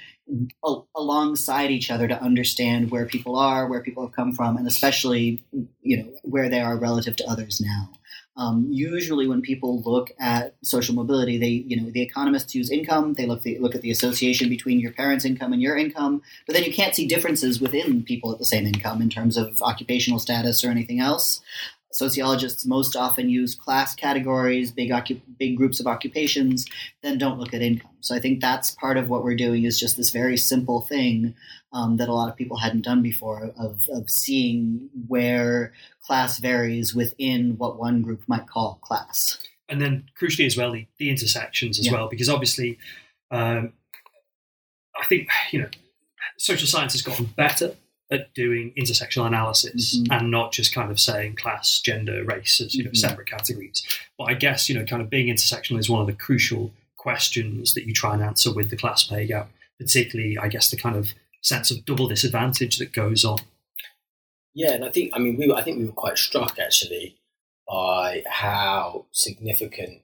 al- 0.65 0.89
alongside 0.97 1.71
each 1.71 1.91
other 1.91 2.09
to 2.09 2.23
understand 2.23 2.91
where 2.91 3.07
people 3.07 3.37
are, 3.37 3.67
where 3.67 3.83
people 3.83 4.05
have 4.05 4.13
come 4.13 4.33
from, 4.33 4.57
and 4.57 4.67
especially 4.67 5.43
you 5.83 5.99
know 5.99 6.09
where 6.23 6.49
they 6.49 6.61
are 6.61 6.79
relative 6.79 7.17
to 7.17 7.29
others 7.29 7.61
now. 7.61 7.91
Um, 8.37 8.69
usually, 8.71 9.27
when 9.27 9.43
people 9.43 9.83
look 9.83 10.13
at 10.21 10.55
social 10.63 10.95
mobility, 10.95 11.39
they 11.39 11.49
you 11.49 11.81
know 11.81 11.91
the 11.91 12.03
economists 12.03 12.55
use 12.55 12.71
income. 12.71 13.15
They 13.15 13.27
look 13.27 13.43
the, 13.43 13.59
look 13.59 13.75
at 13.75 13.83
the 13.83 13.91
association 13.91 14.49
between 14.49 14.79
your 14.79 14.93
parents' 14.93 15.25
income 15.25 15.53
and 15.53 15.61
your 15.61 15.77
income, 15.77 16.23
but 16.47 16.55
then 16.55 16.65
you 16.65 16.73
can't 16.73 16.95
see 16.95 17.07
differences 17.07 17.61
within 17.61 18.05
people 18.05 18.33
at 18.33 18.39
the 18.39 18.45
same 18.45 18.65
income 18.65 19.03
in 19.03 19.11
terms 19.11 19.37
of 19.37 19.61
occupational 19.61 20.21
status 20.21 20.65
or 20.65 20.71
anything 20.71 21.01
else. 21.01 21.41
Sociologists 21.93 22.67
most 22.67 22.97
often 22.97 23.29
use 23.31 23.55
class 23.55 23.95
categories, 23.95 24.71
big 24.71 24.91
occup- 24.91 25.23
big 25.39 25.57
groups 25.57 25.81
of 25.81 25.87
occupations, 25.87 26.67
then 27.03 27.17
don't 27.19 27.39
look 27.39 27.55
at 27.55 27.63
income. 27.63 27.91
So 28.01 28.15
I 28.15 28.21
think 28.21 28.41
that's 28.41 28.71
part 28.71 28.97
of 28.99 29.09
what 29.09 29.25
we're 29.25 29.35
doing 29.37 29.65
is 29.65 29.81
just 29.81 29.97
this 29.97 30.11
very 30.11 30.37
simple 30.37 30.83
thing 30.83 31.35
um, 31.73 31.97
that 31.97 32.09
a 32.09 32.15
lot 32.15 32.29
of 32.29 32.37
people 32.37 32.59
hadn't 32.59 32.83
done 32.85 33.03
before 33.03 33.53
of, 33.59 33.83
of 33.91 34.09
seeing 34.11 34.89
where 35.09 35.73
class 36.07 36.39
varies 36.39 36.95
within 36.95 37.57
what 37.59 37.79
one 37.79 38.03
group 38.03 38.23
might 38.27 38.47
call 38.47 38.79
class. 38.83 39.39
and 39.69 39.81
then 39.81 40.05
crucially 40.21 40.47
as 40.47 40.57
well 40.57 40.73
the, 40.73 40.87
the 40.99 41.11
intersections 41.11 41.79
as 41.79 41.87
Yeah. 41.87 41.93
well 41.93 42.09
because 42.09 42.29
obviously 42.31 42.79
um, 43.31 43.73
i 44.99 45.05
think 45.05 45.29
you 45.51 45.61
know 45.61 45.69
social 46.39 46.67
science 46.67 46.93
has 46.95 47.03
gotten 47.03 47.27
better 47.27 47.75
at 48.11 48.33
doing 48.35 48.73
intersectional 48.79 49.27
analysis 49.27 49.99
Mhm. 49.99 50.07
and 50.19 50.31
not 50.31 50.53
just 50.53 50.73
kind 50.75 50.91
of 50.91 50.99
saying 50.99 51.37
class 51.37 51.81
gender 51.81 52.25
race 52.25 52.61
as 52.61 52.75
you 52.75 52.85
know 52.85 52.91
Mhm. 52.91 52.97
separate 52.97 53.29
categories 53.29 53.83
but 54.17 54.25
i 54.25 54.35
guess 54.35 54.69
you 54.69 54.75
know 54.75 54.85
kind 54.85 55.03
of 55.03 55.11
being 55.11 55.27
intersectional 55.29 55.79
is 55.79 55.91
one 55.91 56.01
of 56.01 56.07
the 56.07 56.13
crucial 56.15 56.73
questions 56.97 57.75
that 57.75 57.87
you 57.87 57.93
try 57.93 58.15
and 58.15 58.23
answer 58.23 58.53
with 58.53 58.71
the 58.71 58.77
class 58.77 59.05
pay 59.05 59.27
gap 59.27 59.51
particularly 59.79 60.39
i 60.39 60.49
guess 60.49 60.71
the 60.71 60.77
kind 60.77 60.97
of 60.97 61.13
sense 61.43 61.71
of 61.71 61.85
double 61.85 62.09
disadvantage 62.09 62.79
that 62.79 62.93
goes 62.93 63.25
on 63.25 63.39
Yeah, 64.55 64.73
and 64.73 64.85
I 64.85 64.91
think 64.91 65.13
I 65.15 65.19
mean 65.21 65.37
we 65.37 65.47
were, 65.47 65.55
I 65.55 65.63
think 65.63 65.79
we 65.79 65.85
were 65.85 65.93
quite 65.93 66.19
struck 66.19 66.59
actually 66.59 67.17
by 67.69 68.25
how 68.27 69.07
significant 69.13 70.03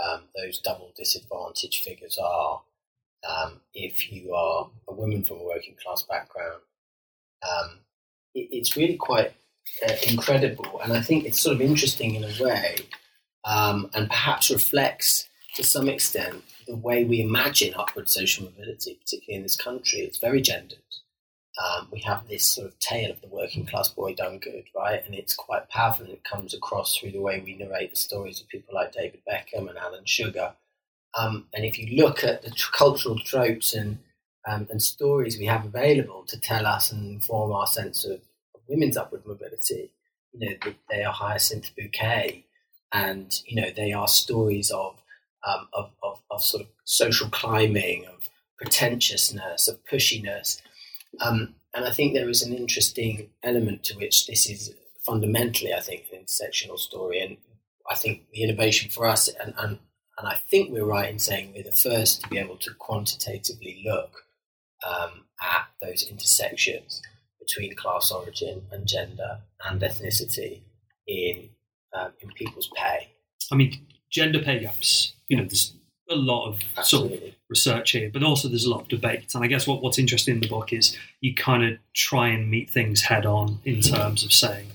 um, 0.00 0.28
those 0.36 0.60
double 0.60 0.92
disadvantage 0.96 1.80
figures 1.82 2.16
are. 2.18 2.62
Um, 3.28 3.60
if 3.74 4.12
you 4.12 4.34
are 4.34 4.70
a 4.88 4.92
woman 4.94 5.24
from 5.24 5.38
a 5.38 5.42
working 5.42 5.74
class 5.82 6.02
background, 6.02 6.62
um, 7.48 7.78
it, 8.34 8.48
it's 8.50 8.76
really 8.76 8.96
quite 8.96 9.32
uh, 9.86 9.94
incredible, 10.08 10.80
and 10.82 10.92
I 10.92 11.00
think 11.00 11.24
it's 11.24 11.40
sort 11.40 11.54
of 11.56 11.60
interesting 11.60 12.14
in 12.14 12.24
a 12.24 12.42
way, 12.42 12.76
um, 13.44 13.90
and 13.94 14.08
perhaps 14.08 14.50
reflects 14.50 15.28
to 15.54 15.64
some 15.64 15.88
extent 15.88 16.42
the 16.66 16.76
way 16.76 17.04
we 17.04 17.20
imagine 17.20 17.74
upward 17.76 18.08
social 18.08 18.44
mobility, 18.44 18.94
particularly 18.94 19.36
in 19.36 19.42
this 19.42 19.56
country. 19.56 20.00
It's 20.00 20.18
very 20.18 20.40
gendered 20.40 20.78
um, 21.60 21.88
we 21.90 22.00
have 22.00 22.26
this 22.28 22.44
sort 22.44 22.66
of 22.66 22.78
tale 22.78 23.10
of 23.10 23.20
the 23.20 23.28
working 23.28 23.66
class 23.66 23.88
boy 23.88 24.14
done 24.14 24.38
good, 24.38 24.64
right? 24.74 25.04
And 25.04 25.14
it's 25.14 25.34
quite 25.34 25.68
powerful 25.68 26.06
and 26.06 26.14
it 26.14 26.24
comes 26.24 26.54
across 26.54 26.96
through 26.96 27.12
the 27.12 27.20
way 27.20 27.40
we 27.40 27.56
narrate 27.56 27.90
the 27.90 27.96
stories 27.96 28.40
of 28.40 28.48
people 28.48 28.74
like 28.74 28.92
David 28.92 29.20
Beckham 29.28 29.68
and 29.68 29.78
Alan 29.78 30.06
Sugar. 30.06 30.54
Um, 31.16 31.48
and 31.52 31.64
if 31.64 31.78
you 31.78 32.02
look 32.02 32.24
at 32.24 32.42
the 32.42 32.50
tr- 32.50 32.72
cultural 32.72 33.18
tropes 33.18 33.74
and, 33.74 33.98
um, 34.46 34.66
and 34.70 34.82
stories 34.82 35.38
we 35.38 35.46
have 35.46 35.64
available 35.64 36.24
to 36.28 36.40
tell 36.40 36.66
us 36.66 36.92
and 36.92 37.06
inform 37.06 37.52
our 37.52 37.66
sense 37.66 38.04
of, 38.04 38.20
women's 38.68 38.96
upward 38.96 39.26
mobility, 39.26 39.90
you 40.32 40.48
know, 40.48 40.56
they, 40.64 40.76
they 40.90 41.04
are 41.04 41.12
Hyacinth 41.12 41.74
Bouquet 41.76 42.44
and, 42.92 43.42
you 43.46 43.60
know, 43.60 43.70
they 43.70 43.92
are 43.92 44.08
stories 44.08 44.70
of, 44.70 44.96
um, 45.46 45.68
of, 45.74 45.90
of, 46.02 46.22
of 46.30 46.42
sort 46.42 46.62
of 46.62 46.68
social 46.84 47.28
climbing, 47.28 48.06
of 48.06 48.30
pretentiousness, 48.56 49.68
of 49.68 49.84
pushiness. 49.84 50.60
Um, 51.20 51.54
and 51.74 51.84
I 51.84 51.90
think 51.90 52.14
there 52.14 52.30
is 52.30 52.42
an 52.42 52.54
interesting 52.54 53.30
element 53.42 53.82
to 53.84 53.98
which 53.98 54.26
this 54.26 54.48
is 54.48 54.72
fundamentally, 55.04 55.74
I 55.74 55.80
think, 55.80 56.04
an 56.12 56.20
intersectional 56.20 56.78
story. 56.78 57.20
And 57.20 57.36
I 57.90 57.94
think 57.94 58.22
the 58.32 58.42
innovation 58.42 58.90
for 58.90 59.06
us, 59.06 59.28
and, 59.28 59.52
and, 59.58 59.78
and 60.18 60.28
I 60.28 60.36
think 60.48 60.70
we're 60.70 60.84
right 60.84 61.10
in 61.10 61.18
saying 61.18 61.52
we're 61.54 61.64
the 61.64 61.72
first 61.72 62.22
to 62.22 62.28
be 62.28 62.38
able 62.38 62.56
to 62.58 62.72
quantitatively 62.74 63.82
look 63.84 64.24
um, 64.86 65.24
at 65.40 65.66
those 65.80 66.02
intersections 66.04 67.02
between 67.40 67.74
class 67.74 68.10
origin 68.10 68.62
and 68.70 68.86
gender 68.86 69.38
and 69.64 69.80
ethnicity 69.80 70.60
in, 71.06 71.48
um, 71.92 72.12
in 72.20 72.30
people's 72.30 72.70
pay. 72.76 73.08
i 73.50 73.54
mean 73.54 73.86
gender 74.10 74.40
pay 74.40 74.60
gaps 74.60 75.14
you 75.28 75.36
know 75.36 75.44
there's 75.44 75.74
a 76.10 76.14
lot 76.14 76.46
of 76.48 76.86
sort 76.86 77.12
of 77.12 77.22
research 77.48 77.90
here, 77.92 78.10
but 78.12 78.22
also 78.22 78.48
there's 78.48 78.64
a 78.64 78.70
lot 78.70 78.82
of 78.82 78.88
debate. 78.88 79.34
And 79.34 79.44
I 79.44 79.46
guess 79.46 79.66
what, 79.66 79.82
what's 79.82 79.98
interesting 79.98 80.34
in 80.34 80.40
the 80.40 80.48
book 80.48 80.72
is 80.72 80.96
you 81.20 81.34
kind 81.34 81.64
of 81.64 81.78
try 81.94 82.28
and 82.28 82.50
meet 82.50 82.70
things 82.70 83.02
head 83.02 83.26
on 83.26 83.58
in 83.64 83.80
terms 83.80 84.24
of 84.24 84.32
saying 84.32 84.68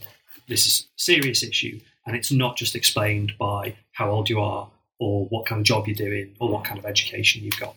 this 0.48 0.66
is 0.66 0.82
a 0.82 1.02
serious 1.02 1.44
issue 1.44 1.80
and 2.06 2.16
it's 2.16 2.32
not 2.32 2.56
just 2.56 2.76
explained 2.76 3.34
by 3.38 3.76
how 3.92 4.10
old 4.10 4.30
you 4.30 4.40
are 4.40 4.70
or 5.00 5.26
what 5.26 5.46
kind 5.46 5.60
of 5.60 5.66
job 5.66 5.88
you're 5.88 5.96
doing 5.96 6.36
or 6.40 6.50
what 6.50 6.64
kind 6.64 6.80
of 6.80 6.86
education 6.86 7.44
you've 7.44 7.60
got. 7.60 7.76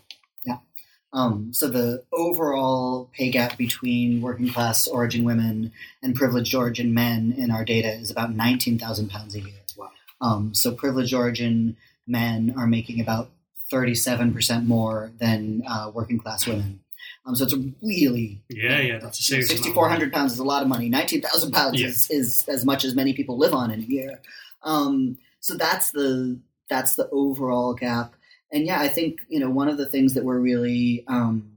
Um, 1.13 1.53
so 1.53 1.69
the 1.69 2.05
overall 2.13 3.11
pay 3.13 3.31
gap 3.31 3.59
between 3.59 4.23
working 4.23 4.49
class 4.53 4.87
origin 4.87 5.25
women 5.25 5.73
and 6.03 6.15
privileged 6.15 6.55
origin 6.55 6.95
men 6.95 7.35
in 7.37 7.51
our 7.51 7.65
data 7.65 7.89
is 7.93 8.11
about 8.11 8.33
19,000 8.33 9.11
pounds 9.11 9.35
a 9.35 9.41
year. 9.41 9.55
Wow. 9.77 9.91
Um, 10.21 10.55
so 10.55 10.73
privileged 10.73 11.13
origin 11.13 11.77
men 12.07 12.55
are 12.57 12.67
making 12.67 13.01
about 13.01 13.31
37% 13.73 14.67
more 14.67 15.13
than 15.19 15.63
uh, 15.67 15.91
working 15.93 16.19
class 16.19 16.47
women. 16.47 16.81
Um, 17.27 17.37
so 17.37 17.45
it's 17.45 17.53
a 17.53 17.65
really 17.83 18.43
Yeah, 18.49 18.79
yeah, 18.81 18.99
that's 18.99 19.19
a 19.19 19.23
serious 19.23 19.49
6,400 19.49 20.13
pounds 20.13 20.33
is 20.33 20.39
a 20.39 20.45
lot 20.45 20.63
of 20.63 20.69
money. 20.69 20.89
19,000 20.89 21.53
pounds 21.53 21.81
Yeah. 21.81 21.89
is, 21.89 22.11
is 22.11 22.45
as 22.49 22.65
much 22.65 22.85
as 22.85 22.95
many 22.95 23.15
people 23.15 23.37
live 23.37 23.55
on 23.55 23.71
in 23.71 23.81
a 23.81 23.85
year. 23.85 24.21
Um, 24.63 25.19
so 25.41 25.55
that's 25.57 25.91
the 25.91 26.39
that's 26.69 26.95
the 26.95 27.09
overall 27.11 27.75
gap. 27.75 28.15
And 28.53 28.67
yeah, 28.67 28.81
I 28.81 28.89
think 28.89 29.21
you 29.29 29.41
know 29.41 29.51
one 29.51 29.69
of 29.69 29.77
the 29.77 29.87
things 29.87 30.15
that 30.15 30.25
we're 30.25 30.39
really 30.39 31.05
um, 31.07 31.57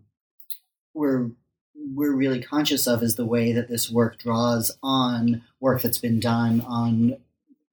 we're 0.93 1.31
we're 1.75 2.13
really 2.15 2.41
conscious 2.41 2.88
of 2.88 3.03
is 3.03 3.15
the 3.15 3.25
way 3.25 3.51
that 3.53 3.67
this 3.67 3.89
work 3.89 4.17
draws 4.19 4.71
on 4.81 5.43
work 5.59 5.81
that's 5.81 5.97
been 5.97 6.19
done 6.19 6.62
on 6.62 7.17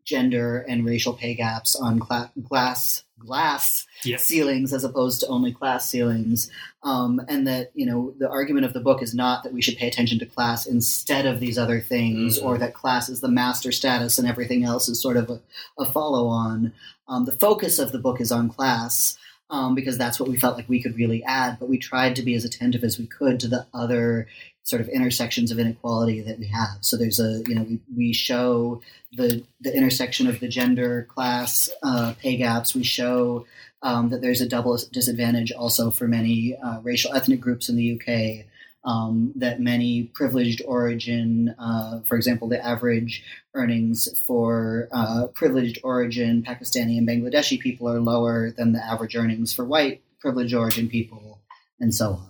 gender 0.04 0.64
and 0.68 0.84
racial 0.84 1.12
pay 1.12 1.34
gaps 1.34 1.76
on 1.76 2.00
cla- 2.00 2.32
glass 2.48 3.04
glass 3.20 3.86
Yeah. 4.04 4.16
ceilings 4.16 4.72
as 4.72 4.82
opposed 4.82 5.20
to 5.20 5.26
only 5.28 5.52
class 5.52 5.88
ceilings 5.88 6.50
um, 6.82 7.20
and 7.28 7.46
that 7.46 7.70
you 7.74 7.86
know 7.86 8.14
the 8.18 8.28
argument 8.28 8.64
of 8.66 8.72
the 8.72 8.80
book 8.80 9.02
is 9.02 9.14
not 9.14 9.42
that 9.44 9.52
we 9.52 9.62
should 9.62 9.76
pay 9.76 9.86
attention 9.86 10.18
to 10.18 10.26
class 10.26 10.66
instead 10.66 11.26
of 11.26 11.38
these 11.38 11.58
other 11.58 11.80
things 11.80 12.38
Mhm. 12.38 12.44
or 12.44 12.58
that 12.58 12.74
class 12.74 13.08
is 13.08 13.20
the 13.20 13.28
master 13.28 13.70
status 13.70 14.18
and 14.18 14.26
everything 14.26 14.64
else 14.64 14.88
is 14.88 15.00
sort 15.00 15.16
of 15.18 15.28
a, 15.30 15.40
a 15.78 15.84
follow 15.84 16.26
on 16.26 16.72
um, 17.08 17.24
the 17.26 17.32
focus 17.32 17.78
of 17.78 17.92
the 17.92 17.98
book 17.98 18.20
is 18.20 18.32
on 18.32 18.48
class 18.48 19.16
um, 19.50 19.74
because 19.74 19.98
that's 19.98 20.18
what 20.20 20.28
we 20.28 20.36
felt 20.36 20.56
like 20.56 20.68
we 20.68 20.82
could 20.82 20.96
really 20.96 21.22
add 21.24 21.58
but 21.60 21.68
we 21.68 21.76
tried 21.78 22.16
to 22.16 22.22
be 22.22 22.34
as 22.34 22.44
attentive 22.44 22.82
as 22.84 22.98
we 22.98 23.06
could 23.06 23.38
to 23.40 23.48
the 23.48 23.66
other 23.74 24.26
sort 24.70 24.80
of 24.80 24.88
intersections 24.88 25.50
of 25.50 25.58
inequality 25.58 26.20
that 26.20 26.38
we 26.38 26.46
have 26.46 26.78
so 26.80 26.96
there's 26.96 27.18
a 27.18 27.42
you 27.46 27.54
know 27.54 27.62
we, 27.62 27.80
we 27.96 28.12
show 28.12 28.80
the 29.12 29.42
the 29.60 29.76
intersection 29.76 30.26
of 30.26 30.38
the 30.40 30.48
gender 30.48 31.06
class 31.10 31.68
uh, 31.82 32.14
pay 32.22 32.36
gaps 32.36 32.74
we 32.74 32.84
show 32.84 33.44
um, 33.82 34.10
that 34.10 34.20
there's 34.20 34.40
a 34.40 34.48
double 34.48 34.78
disadvantage 34.92 35.52
also 35.52 35.90
for 35.90 36.06
many 36.06 36.56
uh, 36.56 36.80
racial 36.80 37.14
ethnic 37.14 37.40
groups 37.40 37.68
in 37.68 37.76
the 37.76 37.94
UK. 38.00 38.46
Um, 38.82 39.32
that 39.36 39.60
many 39.60 40.04
privileged 40.04 40.62
origin, 40.66 41.54
uh, 41.58 42.00
for 42.00 42.16
example, 42.16 42.48
the 42.48 42.64
average 42.64 43.22
earnings 43.54 44.08
for 44.20 44.88
uh, 44.90 45.26
privileged 45.34 45.78
origin 45.84 46.42
Pakistani 46.42 46.96
and 46.96 47.06
Bangladeshi 47.06 47.60
people 47.60 47.90
are 47.90 48.00
lower 48.00 48.50
than 48.50 48.72
the 48.72 48.82
average 48.82 49.14
earnings 49.16 49.52
for 49.52 49.66
white 49.66 50.00
privileged 50.18 50.54
origin 50.54 50.88
people, 50.88 51.40
and 51.78 51.94
so 51.94 52.12
on. 52.12 52.28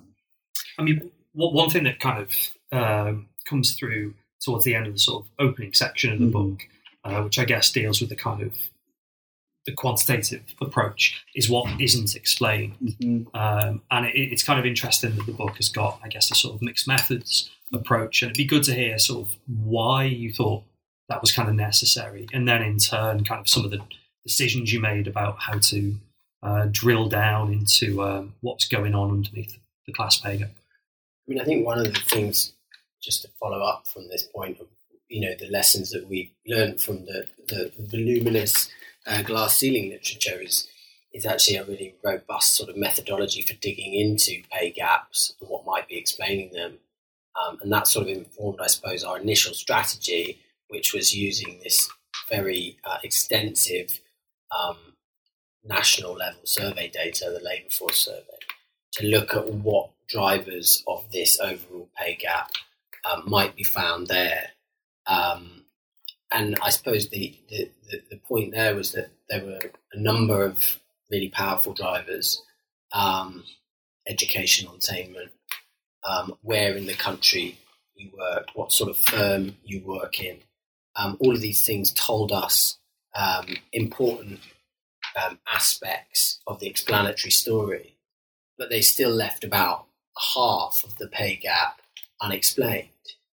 I 0.77 0.83
mean, 0.83 1.13
one 1.33 1.71
thing 1.71 1.85
that 1.85 2.01
kind 2.01 2.21
of 2.23 2.33
um, 2.73 3.29
comes 3.45 3.75
through 3.75 4.15
towards 4.45 4.65
the 4.65 4.75
end 4.75 4.87
of 4.87 4.93
the 4.95 4.99
sort 4.99 5.25
of 5.25 5.31
opening 5.39 5.73
section 5.75 6.13
of 6.13 6.19
the 6.19 6.27
Mhm. 6.27 6.33
book, 6.33 6.69
uh, 7.05 7.23
which 7.23 7.39
I 7.39 7.45
guess 7.45 7.71
deals 7.73 8.01
with 8.01 8.11
the 8.11 8.17
kind 8.17 8.43
of 8.43 8.55
the 9.67 9.73
quantitative 9.73 10.43
approach, 10.61 11.23
is 11.35 11.51
what 11.51 11.81
isn't 11.81 12.17
explained. 12.17 12.77
Mhm. 12.81 13.27
Um, 13.35 13.83
and 13.91 14.07
it, 14.07 14.17
it's 14.17 14.43
kind 14.43 14.59
of 14.59 14.65
interesting 14.65 15.15
that 15.17 15.27
the 15.27 15.33
book 15.33 15.57
has 15.57 15.69
got, 15.69 16.01
I 16.03 16.09
guess, 16.09 16.31
a 16.31 16.35
sort 16.35 16.55
of 16.55 16.63
mixed 16.63 16.89
methods 16.89 17.51
approach. 17.73 18.23
And 18.23 18.31
it'd 18.31 18.39
be 18.39 18.45
good 18.47 18.65
to 18.65 18.75
hear 18.75 18.99
sort 18.99 19.29
of 19.29 19.37
why 19.47 20.05
you 20.05 20.33
thought 20.33 20.65
that 21.11 21.21
was 21.21 21.33
kind 21.33 21.49
of 21.49 21.55
necessary, 21.57 22.27
and 22.33 22.47
then 22.49 22.63
in 22.63 22.79
turn, 22.79 23.25
kind 23.25 23.41
of 23.41 23.49
some 23.49 23.65
of 23.65 23.71
the 23.71 23.81
decisions 24.25 24.73
you 24.73 24.81
made 24.81 25.07
about 25.09 25.39
how 25.41 25.59
to 25.59 25.97
uh, 26.43 26.67
drill 26.71 27.09
down 27.09 27.53
into 27.53 28.03
um, 28.03 28.35
what's 28.41 28.67
going 28.67 28.95
on 28.95 29.11
underneath 29.11 29.59
the 29.87 29.93
class 29.93 30.19
pay 30.19 30.39
gap. 30.39 30.51
I 31.31 31.33
mean, 31.33 31.43
I 31.43 31.45
think 31.45 31.65
one 31.65 31.79
of 31.79 31.85
the 31.85 32.01
things, 32.01 32.55
just 33.01 33.23
to 33.23 33.29
follow 33.39 33.61
up 33.61 33.87
from 33.87 34.09
this 34.09 34.25
point 34.25 34.59
of, 34.59 34.67
you 35.09 35.21
know, 35.21 35.33
the 35.39 35.49
lessons 35.49 35.91
that 35.91 36.09
we've 36.09 36.33
learned 36.45 36.81
from 36.81 37.05
the, 37.05 37.25
the 37.47 37.73
voluminous 37.79 38.69
uh, 39.07 39.23
glass 39.23 39.57
ceiling 39.57 39.91
literature 39.91 40.41
is, 40.41 40.67
is 41.15 41.25
actually 41.25 41.57
a 41.57 41.65
really 41.65 41.95
robust 42.03 42.57
sort 42.57 42.69
of 42.69 42.77
methodology 42.77 43.43
for 43.43 43.55
digging 43.55 43.95
into 43.95 44.43
pay 44.51 44.73
gaps 44.73 45.35
and 45.41 45.49
what 45.49 45.65
might 45.65 45.87
be 45.89 45.97
explaining 45.97 46.51
them. 46.53 46.79
Um, 47.41 47.59
and 47.63 47.73
that 47.73 47.87
sort 47.87 48.09
of 48.09 48.17
informed, 48.17 48.59
I 48.61 48.67
suppose, 48.67 49.05
our 49.05 49.17
initial 49.17 49.55
strategy, 49.55 50.41
which 50.67 50.93
was 50.93 51.15
using 51.15 51.61
this 51.63 51.89
very 52.29 52.77
uh, 52.83 52.99
extensive 53.05 54.01
um, 54.51 54.79
national 55.65 56.15
level 56.15 56.41
survey 56.43 56.89
data, 56.89 57.27
the 57.27 57.45
labour 57.45 57.71
force 57.71 57.99
survey, 57.99 58.40
to 58.93 59.07
look 59.07 59.35
at 59.35 59.53
what 59.53 59.91
drivers 60.09 60.83
of 60.87 61.11
this 61.13 61.39
overall 61.41 61.89
pay 61.97 62.17
gap 62.17 62.51
um, 63.11 63.23
might 63.27 63.57
be 63.57 63.63
found 63.63 64.09
there. 64.09 64.51
Um, 65.07 65.65
and 66.33 66.57
I 66.63 66.71
suppose 66.71 67.09
the, 67.09 67.37
the, 67.49 67.71
the, 68.11 68.17
point 68.17 68.53
there 68.53 68.75
was 68.75 68.93
that 68.93 69.11
there 69.29 69.45
were 69.45 69.71
a 69.93 69.99
number 69.99 70.45
of 70.45 70.79
really 71.11 71.29
powerful 71.29 71.73
drivers 71.73 72.43
um, 72.93 73.45
educational 74.07 74.75
attainment, 74.75 75.31
um, 76.09 76.37
where 76.43 76.77
in 76.77 76.87
the 76.87 76.95
country 76.95 77.59
you 77.95 78.11
worked, 78.17 78.51
what 78.55 78.73
sort 78.73 78.91
of 78.91 78.97
firm 78.97 79.57
you 79.65 79.83
work 79.85 80.23
in. 80.23 80.39
Um, 80.97 81.17
all 81.21 81.35
of 81.35 81.41
these 81.41 81.65
things 81.65 81.93
told 81.93 82.33
us 82.33 82.79
um, 83.15 83.57
important 83.73 84.41
aspects 85.53 86.41
of 86.47 86.61
the 86.61 86.69
explanatory 86.69 87.31
story, 87.31 87.97
but 88.61 88.69
they 88.69 88.83
still 88.83 89.11
left 89.11 89.43
about 89.43 89.87
half 90.35 90.85
of 90.85 90.99
the 90.99 91.09
pay 91.09 91.35
gap 91.35 91.81
unexplained, 92.21 92.89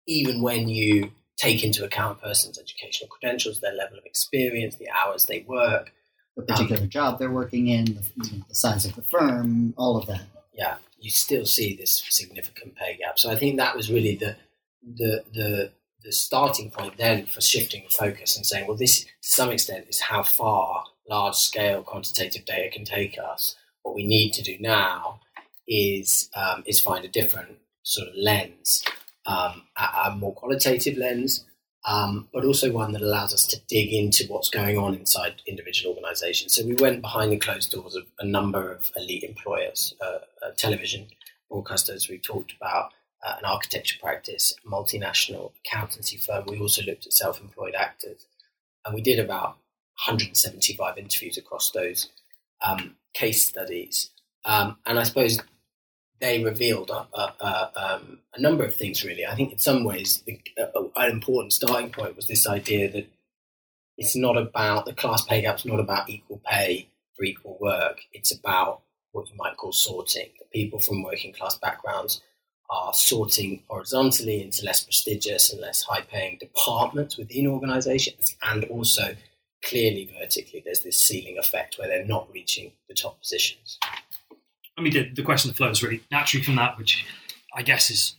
even 0.06 0.42
when 0.42 0.68
you 0.68 1.10
take 1.38 1.64
into 1.64 1.82
account 1.82 2.18
a 2.18 2.26
person's 2.26 2.58
educational 2.58 3.08
credentials, 3.08 3.58
their 3.58 3.72
level 3.72 3.96
of 3.96 4.04
experience, 4.04 4.76
the 4.76 4.90
hours 4.90 5.24
they 5.24 5.40
work. 5.48 5.92
The 6.36 6.42
particular 6.42 6.82
um, 6.82 6.88
job 6.90 7.18
they're 7.18 7.30
working 7.30 7.68
in, 7.68 7.84
the, 7.86 8.02
you 8.16 8.38
know, 8.38 8.44
the 8.48 8.54
size 8.54 8.84
of 8.84 8.94
the 8.96 9.02
firm, 9.02 9.72
all 9.78 9.96
of 9.96 10.06
that. 10.08 10.22
Yeah, 10.52 10.76
you 10.98 11.10
still 11.10 11.46
see 11.46 11.74
this 11.74 12.04
significant 12.10 12.76
pay 12.76 12.96
gap. 12.98 13.18
So 13.18 13.30
I 13.30 13.36
think 13.36 13.56
that 13.56 13.74
was 13.74 13.90
really 13.90 14.16
the 14.16 14.36
the 14.82 15.24
the 15.32 15.72
the 16.02 16.12
starting 16.12 16.70
point 16.70 16.98
then 16.98 17.24
for 17.26 17.40
shifting 17.40 17.84
the 17.84 17.96
focus 17.96 18.36
and 18.36 18.44
saying, 18.44 18.66
well, 18.66 18.76
this 18.76 19.04
to 19.04 19.10
some 19.22 19.50
extent 19.50 19.86
is 19.88 20.00
how 20.00 20.22
far 20.22 20.84
large 21.08 21.36
scale 21.36 21.82
quantitative 21.82 22.44
data 22.44 22.68
can 22.70 22.84
take 22.84 23.16
us. 23.18 23.56
What 23.84 23.94
we 23.94 24.04
need 24.04 24.32
to 24.32 24.42
do 24.42 24.56
now 24.58 25.20
is 25.68 26.28
um, 26.34 26.64
is 26.66 26.80
find 26.80 27.04
a 27.04 27.08
different 27.08 27.58
sort 27.84 28.08
of 28.08 28.14
lens, 28.16 28.82
um, 29.26 29.62
a, 29.76 30.08
a 30.08 30.16
more 30.16 30.34
qualitative 30.34 30.96
lens, 30.96 31.44
um, 31.84 32.28
but 32.32 32.44
also 32.44 32.72
one 32.72 32.92
that 32.92 33.02
allows 33.02 33.34
us 33.34 33.46
to 33.46 33.60
dig 33.68 33.92
into 33.92 34.24
what's 34.26 34.48
going 34.48 34.78
on 34.78 34.94
inside 34.94 35.42
individual 35.46 35.94
organisations. 35.94 36.54
So 36.54 36.64
we 36.64 36.74
went 36.74 37.02
behind 37.02 37.30
the 37.30 37.36
closed 37.36 37.70
doors 37.70 37.94
of 37.94 38.04
a 38.18 38.26
number 38.26 38.72
of 38.72 38.90
elite 38.96 39.22
employers, 39.22 39.94
uh, 40.00 40.18
uh, 40.44 40.50
television 40.56 41.06
broadcasters. 41.50 42.08
We 42.08 42.18
talked 42.18 42.54
about 42.56 42.92
uh, 43.24 43.36
an 43.38 43.44
architecture 43.44 43.98
practice, 44.00 44.54
multinational 44.66 45.52
accountancy 45.64 46.16
firm. 46.16 46.44
We 46.46 46.58
also 46.58 46.82
looked 46.82 47.06
at 47.06 47.12
self-employed 47.12 47.74
actors, 47.74 48.26
and 48.84 48.94
we 48.94 49.02
did 49.02 49.18
about 49.18 49.58
175 50.06 50.98
interviews 50.98 51.36
across 51.36 51.70
those 51.70 52.08
um, 52.66 52.96
case 53.14 53.46
studies. 53.46 54.10
Um, 54.44 54.76
and 54.84 54.98
I 54.98 55.04
suppose 55.04 55.38
they 56.20 56.44
revealed 56.44 56.90
a, 56.90 57.06
a, 57.14 57.34
a, 57.40 57.72
um, 57.76 58.18
a, 58.34 58.40
number 58.40 58.64
of 58.64 58.74
things, 58.74 59.04
really. 59.04 59.26
I 59.26 59.34
think 59.34 59.52
in 59.52 59.58
some 59.58 59.84
ways, 59.84 60.22
the, 60.26 60.38
an 60.96 61.10
important 61.10 61.52
starting 61.52 61.90
point 61.90 62.16
was 62.16 62.26
this 62.26 62.46
idea 62.46 62.90
that 62.92 63.06
it's 63.96 64.16
not 64.16 64.36
about 64.36 64.86
the 64.86 64.92
class 64.92 65.24
pay 65.24 65.40
gap's 65.42 65.64
not 65.64 65.80
about 65.80 66.10
equal 66.10 66.40
pay 66.44 66.88
for 67.16 67.24
equal 67.24 67.56
work. 67.60 68.00
It's 68.12 68.32
about 68.32 68.82
what 69.12 69.28
you 69.30 69.36
might 69.36 69.56
call 69.56 69.72
sorting. 69.72 70.30
The 70.38 70.46
people 70.52 70.80
from 70.80 71.02
working 71.02 71.32
class 71.32 71.56
backgrounds 71.56 72.20
are 72.70 72.92
sorting 72.94 73.62
horizontally 73.68 74.42
into 74.42 74.64
less 74.64 74.82
prestigious 74.82 75.52
and 75.52 75.60
less 75.60 75.82
high 75.82 76.00
paying 76.00 76.38
departments 76.38 77.16
within 77.16 77.46
organizations, 77.46 78.36
and 78.42 78.64
also 78.64 79.14
clearly 79.64 80.10
vertically, 80.18 80.62
there's 80.64 80.80
this 80.80 80.98
ceiling 80.98 81.38
effect 81.38 81.78
where 81.78 81.88
they're 81.88 82.04
not 82.04 82.28
reaching 82.32 82.72
the 82.88 82.94
top 82.94 83.18
positions. 83.20 83.78
I 84.76 84.82
mean, 84.82 84.92
the, 84.92 85.10
the 85.10 85.22
question 85.22 85.48
that 85.48 85.56
flows 85.56 85.82
really 85.82 86.02
naturally 86.10 86.44
from 86.44 86.56
that, 86.56 86.78
which 86.78 87.04
I 87.54 87.62
guess 87.62 87.90
is 87.90 88.14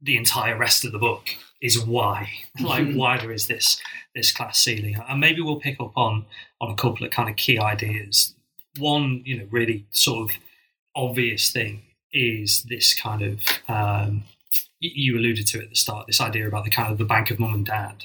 the 0.00 0.16
entire 0.16 0.56
rest 0.56 0.84
of 0.84 0.92
the 0.92 0.98
book, 0.98 1.28
is 1.60 1.80
why, 1.80 2.30
like, 2.60 2.92
why 2.94 3.18
there 3.18 3.32
is 3.32 3.46
this 3.46 3.80
this 4.14 4.32
class 4.32 4.58
ceiling, 4.58 4.96
and 5.08 5.20
maybe 5.20 5.40
we'll 5.40 5.60
pick 5.60 5.80
up 5.80 5.96
on 5.96 6.24
on 6.60 6.70
a 6.70 6.74
couple 6.74 7.04
of 7.04 7.12
kind 7.12 7.28
of 7.28 7.36
key 7.36 7.58
ideas. 7.58 8.34
One, 8.78 9.22
you 9.24 9.38
know, 9.38 9.46
really 9.50 9.86
sort 9.90 10.30
of 10.30 10.36
obvious 10.94 11.50
thing 11.50 11.82
is 12.12 12.64
this 12.64 12.98
kind 12.98 13.22
of 13.22 13.40
um, 13.68 14.24
you 14.80 15.16
alluded 15.16 15.46
to 15.48 15.60
at 15.60 15.68
the 15.68 15.76
start, 15.76 16.06
this 16.06 16.20
idea 16.20 16.46
about 16.48 16.64
the 16.64 16.70
kind 16.70 16.90
of 16.90 16.98
the 16.98 17.04
bank 17.04 17.30
of 17.30 17.38
mum 17.38 17.54
and 17.54 17.66
dad, 17.66 18.04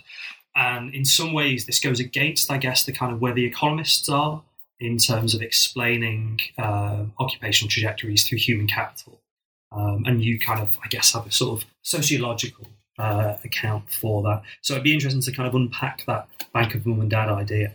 and 0.55 0.93
in 0.93 1.05
some 1.05 1.33
ways, 1.33 1.65
this 1.65 1.79
goes 1.79 1.99
against, 1.99 2.51
I 2.51 2.57
guess, 2.57 2.85
the 2.85 2.91
kind 2.91 3.11
of 3.11 3.21
where 3.21 3.33
the 3.33 3.45
economists 3.45 4.07
are 4.09 4.43
in 4.79 4.97
terms 4.97 5.33
of 5.33 5.41
explaining 5.41 6.39
uh, 6.57 7.05
occupational 7.19 7.69
trajectories 7.69 8.27
through 8.27 8.37
human 8.37 8.67
capital. 8.67 9.19
Um, 9.71 10.03
and 10.05 10.23
you 10.23 10.39
kind 10.39 10.59
of, 10.59 10.77
I 10.83 10.87
guess, 10.87 11.13
have 11.13 11.25
a 11.25 11.31
sort 11.31 11.59
of 11.59 11.67
sociological 11.81 12.67
uh, 12.99 13.37
account 13.43 13.89
for 13.91 14.21
that. 14.23 14.43
So 14.61 14.73
it'd 14.73 14.83
be 14.83 14.93
interesting 14.93 15.21
to 15.21 15.31
kind 15.31 15.47
of 15.47 15.55
unpack 15.55 16.05
that 16.05 16.27
bank 16.53 16.75
of 16.75 16.85
mum 16.85 17.01
and 17.01 17.09
dad 17.09 17.29
idea. 17.29 17.73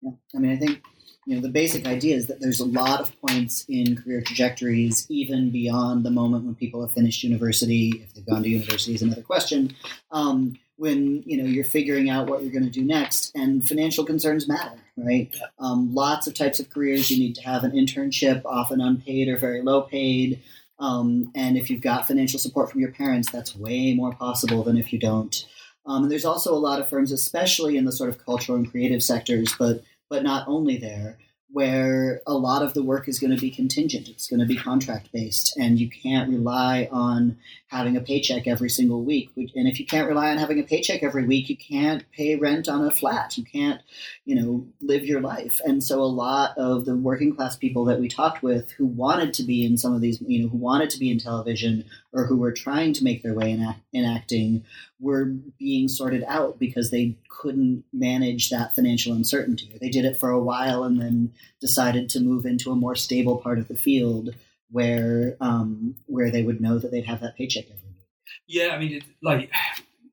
Yeah. 0.00 0.12
I 0.34 0.38
mean, 0.38 0.52
I 0.52 0.56
think 0.56 0.82
you 1.30 1.36
know 1.36 1.42
the 1.42 1.48
basic 1.48 1.86
idea 1.86 2.16
is 2.16 2.26
that 2.26 2.40
there's 2.40 2.58
a 2.58 2.64
lot 2.64 3.00
of 3.00 3.20
points 3.20 3.64
in 3.68 3.94
career 3.94 4.20
trajectories, 4.20 5.06
even 5.08 5.50
beyond 5.50 6.04
the 6.04 6.10
moment 6.10 6.44
when 6.44 6.56
people 6.56 6.80
have 6.80 6.90
finished 6.90 7.22
university. 7.22 8.02
If 8.02 8.12
they've 8.14 8.26
gone 8.26 8.42
to 8.42 8.48
university 8.48 8.94
is 8.94 9.02
another 9.02 9.22
question. 9.22 9.76
Um, 10.10 10.58
when 10.74 11.22
you 11.24 11.36
know 11.36 11.44
you're 11.44 11.62
figuring 11.62 12.10
out 12.10 12.26
what 12.26 12.42
you're 12.42 12.50
going 12.50 12.64
to 12.64 12.70
do 12.70 12.82
next, 12.82 13.30
and 13.36 13.64
financial 13.64 14.04
concerns 14.04 14.48
matter, 14.48 14.76
right? 14.96 15.32
Um, 15.60 15.94
lots 15.94 16.26
of 16.26 16.34
types 16.34 16.58
of 16.58 16.68
careers 16.68 17.12
you 17.12 17.18
need 17.20 17.36
to 17.36 17.42
have 17.42 17.62
an 17.62 17.72
internship, 17.72 18.42
often 18.44 18.80
unpaid 18.80 19.28
or 19.28 19.38
very 19.38 19.62
low 19.62 19.82
paid. 19.82 20.42
Um, 20.80 21.30
and 21.36 21.56
if 21.56 21.70
you've 21.70 21.80
got 21.80 22.08
financial 22.08 22.40
support 22.40 22.72
from 22.72 22.80
your 22.80 22.90
parents, 22.90 23.30
that's 23.30 23.54
way 23.54 23.94
more 23.94 24.12
possible 24.12 24.64
than 24.64 24.76
if 24.76 24.92
you 24.92 24.98
don't. 24.98 25.46
Um, 25.86 26.02
and 26.02 26.10
there's 26.10 26.24
also 26.24 26.52
a 26.52 26.58
lot 26.58 26.80
of 26.80 26.88
firms, 26.88 27.12
especially 27.12 27.76
in 27.76 27.84
the 27.84 27.92
sort 27.92 28.10
of 28.10 28.24
cultural 28.24 28.58
and 28.58 28.68
creative 28.68 29.02
sectors, 29.02 29.54
but 29.56 29.84
but 30.10 30.22
not 30.22 30.46
only 30.48 30.76
there, 30.76 31.16
where 31.52 32.20
a 32.26 32.34
lot 32.34 32.62
of 32.62 32.74
the 32.74 32.82
work 32.82 33.08
is 33.08 33.18
going 33.18 33.34
to 33.34 33.40
be 33.40 33.50
contingent. 33.50 34.08
It's 34.08 34.26
going 34.26 34.40
to 34.40 34.46
be 34.46 34.56
contract 34.56 35.10
based, 35.12 35.56
and 35.56 35.78
you 35.78 35.88
can't 35.88 36.28
rely 36.28 36.88
on 36.92 37.38
having 37.70 37.96
a 37.96 38.00
paycheck 38.00 38.48
every 38.48 38.68
single 38.68 39.04
week. 39.04 39.30
And 39.36 39.68
if 39.68 39.78
you 39.78 39.86
can't 39.86 40.08
rely 40.08 40.30
on 40.30 40.38
having 40.38 40.58
a 40.58 40.64
paycheck 40.64 41.04
every 41.04 41.24
week, 41.24 41.48
you 41.48 41.56
can't 41.56 42.04
pay 42.10 42.34
rent 42.34 42.68
on 42.68 42.84
a 42.84 42.90
flat. 42.90 43.38
You 43.38 43.44
can't, 43.44 43.80
you 44.24 44.34
know, 44.34 44.66
live 44.80 45.04
your 45.06 45.20
life. 45.20 45.60
And 45.64 45.82
so 45.82 46.00
a 46.00 46.02
lot 46.02 46.58
of 46.58 46.84
the 46.84 46.96
working 46.96 47.34
class 47.34 47.56
people 47.56 47.84
that 47.84 48.00
we 48.00 48.08
talked 48.08 48.42
with 48.42 48.72
who 48.72 48.86
wanted 48.86 49.34
to 49.34 49.44
be 49.44 49.64
in 49.64 49.78
some 49.78 49.94
of 49.94 50.00
these, 50.00 50.20
you 50.20 50.42
know, 50.42 50.48
who 50.48 50.58
wanted 50.58 50.90
to 50.90 50.98
be 50.98 51.12
in 51.12 51.20
television 51.20 51.84
or 52.12 52.26
who 52.26 52.38
were 52.38 52.50
trying 52.50 52.92
to 52.94 53.04
make 53.04 53.22
their 53.22 53.34
way 53.34 53.52
in, 53.52 53.62
act- 53.62 53.82
in 53.92 54.04
acting 54.04 54.64
were 54.98 55.26
being 55.56 55.86
sorted 55.86 56.24
out 56.26 56.58
because 56.58 56.90
they 56.90 57.16
couldn't 57.28 57.84
manage 57.92 58.50
that 58.50 58.74
financial 58.74 59.14
uncertainty. 59.14 59.78
They 59.80 59.90
did 59.90 60.04
it 60.04 60.16
for 60.16 60.30
a 60.30 60.42
while 60.42 60.82
and 60.82 61.00
then 61.00 61.32
decided 61.60 62.10
to 62.10 62.20
move 62.20 62.46
into 62.46 62.72
a 62.72 62.76
more 62.76 62.96
stable 62.96 63.38
part 63.38 63.60
of 63.60 63.68
the 63.68 63.76
field 63.76 64.34
where 64.70 65.36
um, 65.40 65.96
where 66.06 66.30
they 66.30 66.42
would 66.42 66.60
know 66.60 66.78
that 66.78 66.90
they'd 66.90 67.06
have 67.06 67.20
that 67.20 67.36
paycheck 67.36 67.64
every 67.64 67.76
week. 67.76 68.06
Yeah, 68.46 68.68
I 68.68 68.78
mean, 68.78 68.94
it, 68.94 69.04
like 69.22 69.50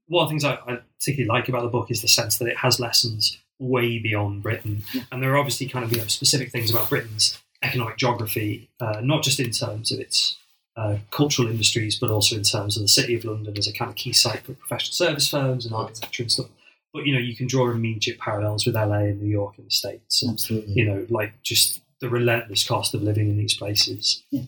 one 0.07 0.23
of 0.23 0.29
the 0.29 0.31
things 0.31 0.43
I, 0.43 0.53
I 0.55 0.79
particularly 0.99 1.27
like 1.27 1.49
about 1.49 1.63
the 1.63 1.69
book 1.69 1.91
is 1.91 2.01
the 2.01 2.07
sense 2.07 2.37
that 2.37 2.47
it 2.47 2.57
has 2.57 2.79
lessons 2.79 3.37
way 3.59 3.99
beyond 3.99 4.43
Britain, 4.43 4.83
Yeah. 4.93 5.01
and 5.11 5.21
there 5.23 5.33
are 5.33 5.37
obviously 5.37 5.67
kind 5.67 5.83
of 5.85 5.91
you 5.91 5.97
know 5.97 6.07
specific 6.07 6.51
things 6.51 6.71
about 6.71 6.89
Britain's 6.89 7.39
economic 7.63 7.97
geography, 7.97 8.69
uh, 8.79 9.01
not 9.01 9.23
just 9.23 9.39
in 9.39 9.49
terms 9.51 9.91
of 9.91 9.99
its 9.99 10.37
uh, 10.75 10.97
cultural 11.09 11.47
industries, 11.49 11.97
but 11.99 12.11
also 12.11 12.35
in 12.35 12.43
terms 12.43 12.77
of 12.77 12.83
the 12.83 12.87
City 12.87 13.15
of 13.15 13.25
London 13.25 13.57
as 13.57 13.67
a 13.67 13.73
kind 13.73 13.89
of 13.89 13.95
key 13.95 14.13
site 14.13 14.41
for 14.41 14.53
professional 14.53 14.93
service 14.93 15.27
firms 15.27 15.65
and 15.65 15.73
architecture 15.73 16.21
and 16.21 16.31
stuff. 16.31 16.47
But 16.93 17.05
you 17.07 17.13
know, 17.13 17.19
you 17.19 17.35
can 17.35 17.47
draw 17.47 17.69
immediate 17.71 18.19
parallels 18.19 18.65
with 18.65 18.75
LA 18.75 18.99
and 19.09 19.19
New 19.21 19.27
York 19.27 19.55
and 19.57 19.65
the 19.67 19.71
States. 19.71 20.21
And, 20.21 20.33
Absolutely. 20.33 20.73
you 20.73 20.85
know, 20.85 21.05
like 21.09 21.33
just 21.41 21.81
the 22.01 22.09
relentless 22.09 22.67
cost 22.67 22.93
of 22.93 23.01
living 23.01 23.29
in 23.29 23.37
these 23.37 23.55
places 23.55 24.23
Yeah. 24.31 24.43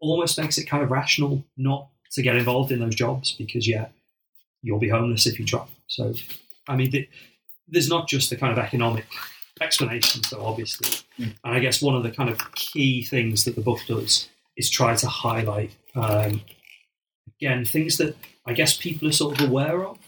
almost 0.00 0.38
makes 0.38 0.58
it 0.58 0.64
kind 0.64 0.82
of 0.82 0.90
rational 0.90 1.44
not 1.56 1.88
to 2.12 2.22
get 2.22 2.36
involved 2.36 2.72
in 2.72 2.80
those 2.80 2.94
jobs 2.94 3.32
because, 3.32 3.68
yeah, 3.68 3.88
you'll 4.62 4.78
be 4.78 4.88
homeless 4.88 5.26
if 5.26 5.38
you 5.38 5.44
try. 5.46 5.66
So, 5.86 6.14
I 6.68 6.76
mean, 6.76 6.90
the, 6.90 7.08
there's 7.68 7.88
not 7.88 8.08
just 8.08 8.30
the 8.30 8.36
kind 8.36 8.52
of 8.52 8.58
economic 8.58 9.06
explanation, 9.60 10.22
though 10.30 10.44
obviously. 10.44 10.88
Mm. 11.18 11.34
And 11.44 11.54
I 11.54 11.60
guess 11.60 11.82
one 11.82 11.94
of 11.94 12.02
the 12.02 12.10
kind 12.10 12.30
of 12.30 12.54
key 12.54 13.04
things 13.04 13.44
that 13.44 13.54
the 13.54 13.60
book 13.60 13.80
does 13.86 14.28
is 14.56 14.68
try 14.70 14.94
to 14.96 15.06
highlight, 15.06 15.74
um, 15.94 16.42
again, 17.40 17.64
things 17.64 17.96
that 17.98 18.16
I 18.46 18.52
guess 18.52 18.76
people 18.76 19.08
are 19.08 19.12
sort 19.12 19.40
of 19.40 19.48
aware 19.48 19.84
of, 19.84 19.98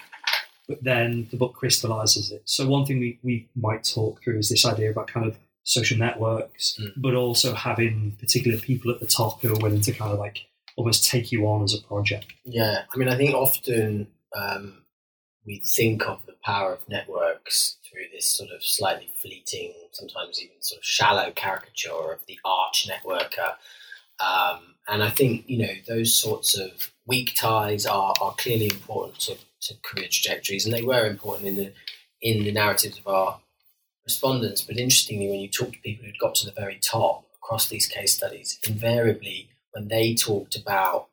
but 0.69 0.83
then 0.83 1.29
the 1.31 1.37
book 1.37 1.55
crystallizes 1.55 2.33
it. 2.33 2.43
So, 2.45 2.67
one 2.67 2.85
thing 2.85 2.99
we, 2.99 3.19
we 3.23 3.49
might 3.55 3.85
talk 3.85 4.23
through 4.23 4.39
is 4.39 4.49
this 4.49 4.67
idea 4.67 4.91
about 4.91 5.09
kind 5.09 5.27
of 5.27 5.37
social 5.65 5.99
networks, 5.99 6.79
Mm. 6.79 6.93
but 6.97 7.15
also 7.15 7.55
having 7.55 8.13
particular 8.21 8.59
people 8.59 8.91
at 8.91 9.01
the 9.01 9.07
top 9.07 9.41
who 9.43 9.53
are 9.53 9.59
willing 9.59 9.81
to 9.81 9.93
kind 9.93 10.13
of 10.13 10.19
like 10.19 10.47
almost 10.77 11.09
take 11.11 11.33
you 11.33 11.47
on 11.47 11.63
as 11.65 11.75
a 11.75 11.83
project. 11.83 12.27
Yeah, 12.45 12.85
I 12.93 12.97
mean, 12.97 13.09
I 13.09 13.17
think 13.17 13.35
often 13.35 14.09
um, 14.37 14.85
we 15.47 15.61
think 15.61 16.07
of 16.07 16.25
the 16.27 16.35
power 16.45 16.73
of 16.75 16.89
networks 16.89 17.79
through 17.85 18.05
this 18.13 18.27
sort 18.27 18.51
of 18.51 18.63
slightly 18.63 19.09
fleeting, 19.17 19.73
sometimes 19.93 20.43
even 20.43 20.57
sort 20.61 20.81
of 20.81 20.85
shallow 20.85 21.31
caricature 21.31 22.13
of 22.13 22.27
the 22.27 22.39
arch 22.45 22.89
networker. 22.89 23.55
Um, 24.21 24.75
and 24.89 25.03
I 25.03 25.11
think, 25.11 25.45
you 25.49 25.59
know, 25.59 25.73
those 25.87 26.15
sorts 26.15 26.59
of 26.59 26.91
weak 27.07 27.35
ties 27.35 27.87
are, 27.87 28.15
are 28.21 28.35
clearly 28.37 28.67
important 28.67 29.19
to, 29.21 29.37
to 29.63 29.75
career 29.83 30.09
trajectories, 30.11 30.65
and 30.67 30.75
they 30.75 30.83
were 30.83 31.07
important 31.07 31.49
in 31.49 31.57
the 31.57 31.73
in 32.21 32.45
the 32.45 32.53
narratives 32.53 32.99
of 32.99 33.07
our 33.07 33.39
respondents. 34.05 34.63
But 34.63 34.79
interestingly, 34.79 35.29
when 35.29 35.41
you 35.41 35.49
talk 35.49 35.73
to 35.73 35.79
people 35.81 36.07
who'd 36.07 36.19
got 36.19 36.35
to 36.37 36.47
the 36.47 36.53
very 36.53 36.79
top 36.79 37.25
across 37.37 37.69
these 37.69 37.87
case 37.87 38.15
studies, 38.15 38.59
invariably 38.67 39.51
when 39.73 39.89
they 39.89 40.15
talked 40.15 40.57
about 40.57 41.09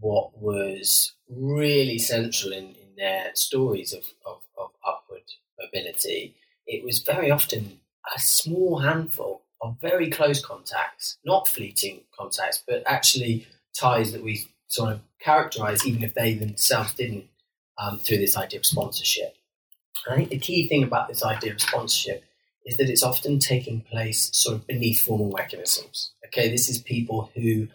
what 0.00 0.36
was 0.40 1.12
really 1.28 1.98
central 1.98 2.52
in, 2.52 2.64
in 2.64 2.96
their 2.96 3.30
stories 3.34 3.92
of, 3.92 4.04
of, 4.26 4.40
of 4.58 4.70
upward 4.86 5.22
mobility, 5.60 6.34
it 6.66 6.84
was 6.84 7.00
very 7.00 7.30
often 7.30 7.80
a 8.14 8.20
small 8.20 8.78
handful 8.78 9.42
of 9.60 9.76
very 9.80 10.10
close 10.10 10.44
contacts, 10.44 11.18
not 11.24 11.46
fleeting 11.46 12.02
contacts, 12.18 12.62
but 12.66 12.82
actually 12.86 13.46
ties 13.78 14.12
that 14.12 14.24
we 14.24 14.48
sort 14.66 14.92
of 14.92 15.00
characterize, 15.20 15.86
even 15.86 16.02
if 16.02 16.14
they 16.14 16.34
themselves 16.34 16.94
didn't, 16.94 17.26
um, 17.78 17.98
through 17.98 18.18
this 18.18 18.36
idea 18.36 18.58
of 18.58 18.66
sponsorship. 18.66 19.36
I 20.10 20.16
think 20.16 20.30
the 20.30 20.38
key 20.38 20.68
thing 20.68 20.82
about 20.82 21.08
this 21.08 21.24
idea 21.24 21.52
of 21.52 21.60
sponsorship 21.60 22.24
is 22.64 22.76
that 22.76 22.88
it's 22.88 23.02
often 23.02 23.38
taking 23.38 23.80
place 23.82 24.30
sort 24.32 24.56
of 24.56 24.66
beneath 24.66 25.00
formal 25.00 25.32
mechanisms. 25.36 26.12
Okay, 26.26 26.48
this 26.48 26.68
is 26.68 26.78
people 26.78 27.30
who 27.34 27.68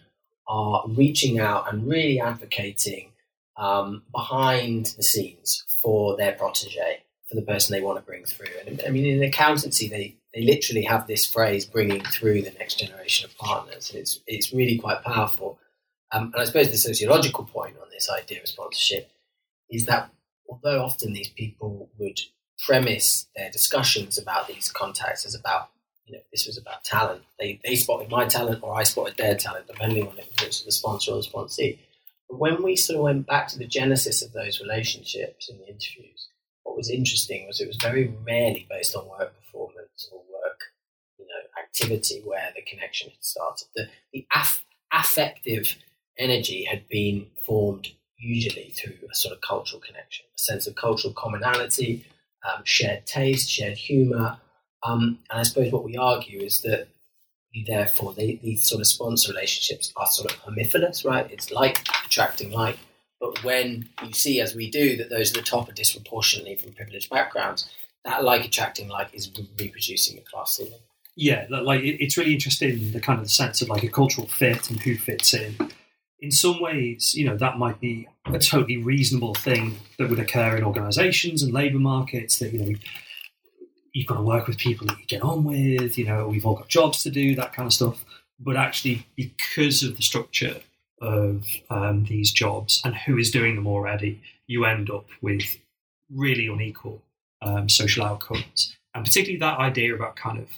are 0.48 0.84
reaching 0.88 1.38
out 1.38 1.72
and 1.72 1.86
really 1.86 2.20
advocating 2.20 3.12
um, 3.56 4.02
behind 4.12 4.94
the 4.96 5.02
scenes 5.02 5.64
for 5.82 6.16
their 6.16 6.32
protege, 6.32 7.02
for 7.28 7.34
the 7.34 7.42
person 7.42 7.72
they 7.72 7.82
want 7.82 7.98
to 7.98 8.04
bring 8.04 8.24
through. 8.24 8.46
And 8.66 8.82
I 8.86 8.90
mean, 8.90 9.04
in 9.04 9.22
accountancy, 9.22 9.88
they, 9.88 10.16
they 10.34 10.42
literally 10.42 10.82
have 10.82 11.06
this 11.06 11.26
phrase, 11.26 11.66
bringing 11.66 12.02
through 12.04 12.42
the 12.42 12.52
next 12.52 12.78
generation 12.78 13.26
of 13.26 13.36
partners. 13.36 13.92
It's, 13.94 14.20
it's 14.26 14.52
really 14.52 14.78
quite 14.78 15.02
powerful. 15.02 15.58
Um, 16.12 16.30
and 16.32 16.42
I 16.42 16.44
suppose 16.46 16.70
the 16.70 16.78
sociological 16.78 17.44
point 17.44 17.76
on 17.76 17.88
this 17.90 18.08
idea 18.10 18.40
of 18.40 18.48
sponsorship 18.48 19.10
is 19.70 19.84
that 19.86 20.10
although 20.48 20.82
often 20.82 21.12
these 21.12 21.28
people 21.28 21.90
would 21.98 22.20
premise 22.66 23.28
their 23.36 23.50
discussions 23.50 24.18
about 24.18 24.48
these 24.48 24.70
contacts 24.70 25.24
as 25.24 25.34
about 25.34 25.70
you 26.08 26.14
know, 26.14 26.22
this 26.32 26.46
was 26.46 26.56
about 26.56 26.84
talent. 26.84 27.22
They, 27.38 27.60
they 27.62 27.74
spotted 27.74 28.10
my 28.10 28.24
talent 28.24 28.62
or 28.62 28.74
I 28.74 28.82
spotted 28.82 29.18
their 29.18 29.36
talent, 29.36 29.66
depending 29.66 30.08
on 30.08 30.18
it 30.18 30.26
was 30.44 30.64
the 30.64 30.72
sponsor 30.72 31.12
or 31.12 31.16
the 31.16 31.28
sponsee. 31.28 31.78
But 32.28 32.38
when 32.38 32.62
we 32.62 32.76
sort 32.76 32.96
of 32.96 33.02
went 33.02 33.26
back 33.26 33.48
to 33.48 33.58
the 33.58 33.66
genesis 33.66 34.22
of 34.22 34.32
those 34.32 34.60
relationships 34.60 35.50
in 35.50 35.58
the 35.58 35.68
interviews, 35.68 36.28
what 36.62 36.76
was 36.76 36.90
interesting 36.90 37.46
was 37.46 37.60
it 37.60 37.66
was 37.66 37.76
very 37.76 38.14
rarely 38.26 38.66
based 38.70 38.96
on 38.96 39.08
work 39.08 39.34
performance 39.36 40.08
or 40.10 40.20
work, 40.32 40.60
you 41.18 41.26
know, 41.26 41.62
activity 41.62 42.22
where 42.24 42.52
the 42.54 42.62
connection 42.62 43.10
had 43.10 43.22
started. 43.22 43.68
The, 43.74 43.88
the 44.12 44.26
aff- 44.32 44.64
affective 44.92 45.76
energy 46.18 46.64
had 46.64 46.88
been 46.88 47.26
formed 47.42 47.88
usually 48.18 48.70
through 48.76 48.94
a 49.10 49.14
sort 49.14 49.34
of 49.34 49.40
cultural 49.40 49.80
connection, 49.80 50.26
a 50.34 50.38
sense 50.38 50.66
of 50.66 50.74
cultural 50.74 51.14
commonality, 51.14 52.04
um, 52.44 52.62
shared 52.64 53.06
taste, 53.06 53.48
shared 53.48 53.76
humour, 53.76 54.38
um, 54.82 55.18
and 55.30 55.40
I 55.40 55.42
suppose 55.42 55.72
what 55.72 55.84
we 55.84 55.96
argue 55.96 56.40
is 56.40 56.62
that 56.62 56.88
therefore 57.66 58.12
they, 58.14 58.38
these 58.42 58.68
sort 58.68 58.80
of 58.80 58.86
sponsor 58.86 59.32
relationships 59.32 59.92
are 59.96 60.06
sort 60.06 60.30
of 60.30 60.38
homophilous, 60.38 61.04
right? 61.04 61.30
It's 61.30 61.50
like 61.50 61.86
attracting 62.04 62.52
like. 62.52 62.78
But 63.20 63.42
when 63.42 63.88
you 64.04 64.12
see, 64.12 64.40
as 64.40 64.54
we 64.54 64.70
do, 64.70 64.96
that 64.96 65.10
those 65.10 65.32
at 65.32 65.36
the 65.36 65.42
top 65.42 65.68
are 65.68 65.72
disproportionately 65.72 66.54
from 66.54 66.72
privileged 66.72 67.10
backgrounds, 67.10 67.68
that 68.04 68.22
like 68.22 68.44
attracting 68.44 68.88
like 68.88 69.12
is 69.12 69.30
reproducing 69.58 70.16
the 70.16 70.22
class 70.22 70.56
ceiling. 70.56 70.78
Yeah, 71.16 71.46
like 71.50 71.80
it's 71.82 72.16
really 72.16 72.32
interesting 72.32 72.92
the 72.92 73.00
kind 73.00 73.20
of 73.20 73.28
sense 73.28 73.60
of 73.60 73.68
like 73.68 73.82
a 73.82 73.88
cultural 73.88 74.28
fit 74.28 74.70
and 74.70 74.80
who 74.80 74.96
fits 74.96 75.34
in. 75.34 75.56
In 76.20 76.30
some 76.30 76.60
ways, 76.60 77.14
you 77.14 77.26
know, 77.26 77.36
that 77.36 77.58
might 77.58 77.80
be 77.80 78.08
a 78.26 78.38
totally 78.38 78.76
reasonable 78.76 79.34
thing 79.34 79.78
that 79.98 80.08
would 80.08 80.18
occur 80.18 80.56
in 80.56 80.64
organisations 80.64 81.42
and 81.42 81.52
labour 81.52 81.78
markets. 81.78 82.38
That 82.38 82.52
you 82.52 82.58
know, 82.58 82.78
you've 83.92 84.06
got 84.06 84.16
to 84.16 84.22
work 84.22 84.46
with 84.46 84.58
people 84.58 84.86
that 84.88 84.98
you 84.98 85.06
get 85.06 85.22
on 85.22 85.44
with. 85.44 85.96
You 85.96 86.06
know, 86.06 86.28
we've 86.28 86.44
all 86.44 86.56
got 86.56 86.68
jobs 86.68 87.02
to 87.04 87.10
do, 87.10 87.34
that 87.36 87.52
kind 87.52 87.66
of 87.66 87.72
stuff. 87.72 88.04
But 88.40 88.56
actually, 88.56 89.06
because 89.16 89.82
of 89.82 89.96
the 89.96 90.02
structure 90.02 90.56
of 91.00 91.46
um, 91.70 92.04
these 92.04 92.32
jobs 92.32 92.82
and 92.84 92.94
who 92.94 93.18
is 93.18 93.30
doing 93.30 93.54
them 93.54 93.66
already, 93.66 94.20
you 94.46 94.64
end 94.64 94.90
up 94.90 95.06
with 95.22 95.56
really 96.12 96.46
unequal 96.46 97.02
um, 97.42 97.68
social 97.68 98.04
outcomes, 98.04 98.76
and 98.94 99.04
particularly 99.04 99.38
that 99.38 99.58
idea 99.58 99.94
about 99.94 100.16
kind 100.16 100.38
of 100.38 100.48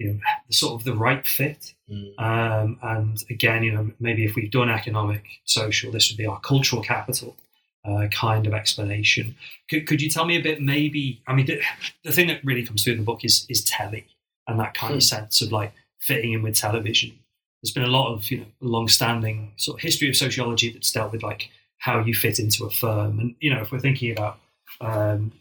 you 0.00 0.12
know 0.12 0.20
the 0.48 0.54
sort 0.54 0.74
of 0.74 0.84
the 0.84 0.94
right 0.94 1.26
fit. 1.26 1.74
Um, 2.18 2.78
and 2.82 3.24
again, 3.30 3.62
you 3.62 3.72
know, 3.72 3.90
maybe 4.00 4.24
if 4.24 4.34
we've 4.34 4.50
done 4.50 4.70
economic, 4.70 5.24
social, 5.44 5.92
this 5.92 6.10
would 6.10 6.16
be 6.16 6.26
our 6.26 6.40
cultural 6.40 6.82
capital 6.82 7.36
uh, 7.84 8.06
kind 8.08 8.46
of 8.46 8.54
explanation. 8.54 9.36
Could, 9.68 9.86
could 9.86 10.00
you 10.02 10.10
tell 10.10 10.24
me 10.24 10.36
a 10.36 10.42
bit? 10.42 10.60
Maybe 10.60 11.22
I 11.26 11.34
mean, 11.34 11.46
the, 11.46 11.60
the 12.04 12.12
thing 12.12 12.28
that 12.28 12.44
really 12.44 12.64
comes 12.64 12.82
through 12.82 12.94
in 12.94 12.98
the 12.98 13.04
book 13.04 13.24
is 13.24 13.46
is 13.48 13.64
telly 13.64 14.06
and 14.50 14.58
that 14.58 14.74
kind 14.74 14.94
of 14.94 15.02
sense 15.02 15.42
of 15.42 15.52
like 15.52 15.72
fitting 16.00 16.32
in 16.32 16.42
with 16.42 16.56
television. 16.56 17.12
There's 17.62 17.72
been 17.72 17.84
a 17.84 17.88
lot 17.88 18.12
of 18.12 18.30
you 18.30 18.38
know 18.38 18.46
long-standing 18.60 19.52
sort 19.56 19.78
of 19.78 19.82
history 19.82 20.08
of 20.08 20.16
sociology 20.16 20.72
that's 20.72 20.92
dealt 20.92 21.12
with 21.12 21.22
like 21.22 21.50
how 21.78 22.00
you 22.00 22.14
fit 22.14 22.38
into 22.38 22.64
a 22.64 22.70
firm, 22.70 23.18
and 23.18 23.34
you 23.40 23.54
know, 23.54 23.60
if 23.60 23.72
we're 23.72 23.80
thinking 23.80 24.12
about 24.12 24.38
um, 24.80 25.32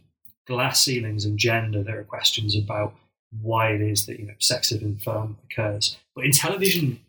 glass 0.48 0.84
ceilings 0.84 1.26
and 1.26 1.38
gender, 1.38 1.84
there 1.84 2.00
are 2.00 2.04
questions 2.04 2.56
about 2.56 2.94
why 3.42 3.72
it 3.72 3.82
is 3.82 4.06
that 4.06 4.20
you 4.20 4.26
know 4.26 4.34
sexism 4.40 4.82
in 4.82 4.98
firm 4.98 5.38
occurs. 5.50 5.98
But 6.16 6.26
in 6.26 6.32
television, 6.32 7.00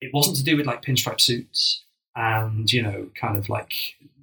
it 0.00 0.12
wasn't 0.12 0.36
to 0.38 0.44
do 0.44 0.56
with 0.56 0.66
like 0.66 0.84
pinstripe 0.84 1.20
suits 1.20 1.84
and 2.16 2.72
you 2.72 2.82
know 2.82 3.08
kind 3.14 3.36
of 3.36 3.48
like 3.48 3.72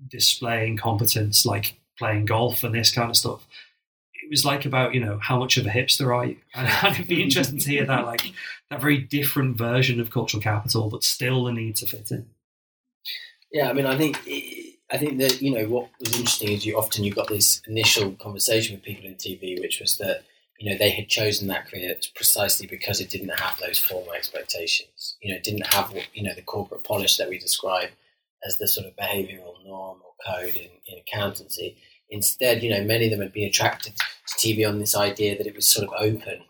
displaying 0.08 0.78
competence, 0.78 1.46
like 1.46 1.80
playing 1.98 2.26
golf 2.26 2.64
and 2.64 2.74
this 2.74 2.92
kind 2.92 3.10
of 3.10 3.18
stuff. 3.18 3.46
It 4.24 4.30
was 4.30 4.46
like 4.46 4.66
about 4.66 4.94
you 4.94 5.04
know 5.04 5.18
how 5.22 5.40
much 5.40 5.58
of 5.58 5.66
a 5.66 5.70
hipster 5.70 6.16
are 6.16 6.26
you, 6.26 6.38
and 6.54 6.70
it'd 6.96 7.08
be 7.08 7.24
interesting 7.24 7.60
to 7.60 7.70
hear 7.70 7.86
that 7.86 8.06
like 8.06 8.32
that 8.70 8.82
very 8.82 8.98
different 9.00 9.58
version 9.58 10.00
of 10.00 10.12
cultural 10.12 10.42
capital, 10.42 10.90
but 10.90 11.04
still 11.04 11.46
the 11.46 11.52
need 11.52 11.76
to 11.78 11.86
fit 11.86 12.12
in. 12.12 12.28
Yeah, 13.52 13.70
I 13.70 13.74
mean, 13.74 13.86
I 13.86 13.98
think 13.98 14.18
I 14.92 14.98
think 14.98 15.18
that 15.20 15.42
you 15.42 15.52
know 15.52 15.66
what 15.68 15.90
was 16.00 16.16
interesting 16.16 16.50
is 16.50 16.66
you 16.66 16.78
often 16.78 17.04
you 17.04 17.14
got 17.14 17.28
this 17.28 17.62
initial 17.68 18.12
conversation 18.14 18.76
with 18.76 18.84
people 18.84 19.08
in 19.08 19.16
TV, 19.16 19.60
which 19.60 19.80
was 19.80 19.98
that 19.98 20.24
you 20.62 20.70
know 20.70 20.78
they 20.78 20.92
had 20.92 21.10
chosen 21.10 21.48
that 21.48 21.68
career 21.68 21.96
precisely 22.16 22.68
because 22.68 23.02
it 23.02 23.10
didn't 23.10 23.40
have 23.40 23.58
those 23.60 23.80
formal 23.80 24.14
expectations. 24.14 25.16
You 25.20 25.32
know, 25.32 25.38
it 25.38 25.44
didn't 25.44 25.66
have 25.74 25.92
you 26.14 26.22
know 26.22 26.36
the 26.36 26.44
corporate 26.44 26.84
polish 26.84 27.18
that 27.18 27.30
we 27.30 27.40
describe 27.40 27.90
as 28.46 28.58
the 28.58 28.68
sort 28.68 28.86
of 28.86 28.96
behavioural 28.96 29.66
norm 29.66 29.98
or 30.06 30.14
code 30.24 30.56
in, 30.56 30.70
in 30.88 31.00
accountancy. 31.00 31.78
Instead, 32.12 32.62
you 32.62 32.70
know, 32.70 32.84
many 32.84 33.06
of 33.06 33.12
them 33.12 33.22
had 33.22 33.34
been 33.34 33.48
attracted 33.48 33.94
to 33.98 34.36
TV 34.38 34.68
on 34.68 34.78
this 34.78 34.96
idea 34.96 35.36
that 35.36 35.48
it 35.48 35.56
was 35.56 35.68
sort 35.68 35.88
of 35.88 35.96
open, 35.98 36.44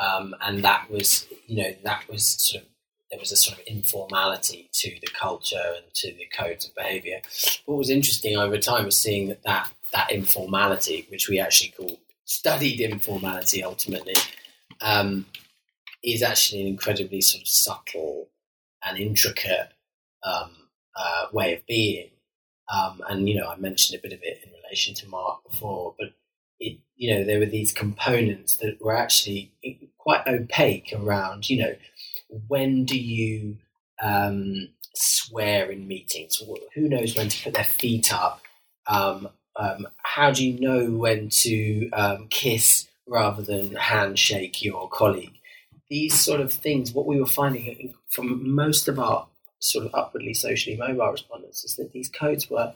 um, 0.00 0.34
and 0.40 0.64
that 0.64 0.90
was 0.90 1.26
you 1.46 1.62
know 1.62 1.74
that 1.84 2.08
was 2.08 2.24
sort 2.24 2.62
of 2.62 2.68
there 3.10 3.20
was 3.20 3.32
a 3.32 3.36
sort 3.36 3.58
of 3.58 3.66
informality 3.66 4.70
to 4.72 4.96
the 5.02 5.12
culture 5.12 5.74
and 5.76 5.92
to 5.92 6.10
the 6.14 6.26
codes 6.34 6.66
of 6.66 6.74
behaviour. 6.74 7.20
What 7.66 7.76
was 7.76 7.90
interesting 7.90 8.38
over 8.38 8.56
time 8.56 8.86
was 8.86 8.96
seeing 8.96 9.28
that 9.28 9.42
that, 9.42 9.70
that 9.92 10.10
informality, 10.10 11.06
which 11.10 11.28
we 11.28 11.38
actually 11.38 11.74
call 11.76 11.98
studied 12.32 12.80
informality 12.80 13.62
ultimately, 13.62 14.16
um, 14.80 15.26
is 16.02 16.22
actually 16.22 16.62
an 16.62 16.66
incredibly 16.66 17.20
sort 17.20 17.42
of 17.42 17.48
subtle 17.48 18.28
and 18.84 18.98
intricate 18.98 19.68
um, 20.24 20.50
uh, 20.96 21.26
way 21.32 21.54
of 21.54 21.66
being. 21.66 22.10
Um, 22.72 23.02
and 23.08 23.28
you 23.28 23.36
know, 23.36 23.48
I 23.48 23.56
mentioned 23.56 23.98
a 23.98 24.02
bit 24.02 24.16
of 24.16 24.20
it 24.22 24.40
in 24.44 24.52
relation 24.64 24.94
to 24.94 25.08
Mark 25.08 25.48
before, 25.48 25.94
but 25.98 26.08
it, 26.58 26.78
you 26.96 27.14
know, 27.14 27.24
there 27.24 27.38
were 27.38 27.46
these 27.46 27.72
components 27.72 28.56
that 28.56 28.80
were 28.80 28.96
actually 28.96 29.52
quite 29.98 30.26
opaque 30.26 30.92
around, 30.96 31.50
you 31.50 31.62
know, 31.62 31.74
when 32.48 32.84
do 32.84 32.98
you 32.98 33.58
um, 34.02 34.68
swear 34.94 35.70
in 35.70 35.86
meetings? 35.86 36.42
Who 36.74 36.88
knows 36.88 37.16
when 37.16 37.28
to 37.28 37.44
put 37.44 37.54
their 37.54 37.64
feet 37.64 38.12
up? 38.12 38.42
Um, 38.86 39.28
um, 39.56 39.86
how 40.02 40.30
do 40.30 40.46
you 40.46 40.60
know 40.60 40.90
when 40.90 41.28
to 41.28 41.90
um, 41.90 42.26
kiss 42.28 42.88
rather 43.06 43.42
than 43.42 43.74
handshake 43.74 44.62
your 44.62 44.88
colleague? 44.88 45.38
These 45.90 46.18
sort 46.18 46.40
of 46.40 46.52
things, 46.52 46.92
what 46.92 47.06
we 47.06 47.20
were 47.20 47.26
finding 47.26 47.94
from 48.08 48.54
most 48.54 48.88
of 48.88 48.98
our 48.98 49.26
sort 49.58 49.86
of 49.86 49.94
upwardly 49.94 50.34
socially 50.34 50.76
mobile 50.76 51.12
respondents 51.12 51.64
is 51.64 51.76
that 51.76 51.92
these 51.92 52.08
codes 52.08 52.50
were 52.50 52.74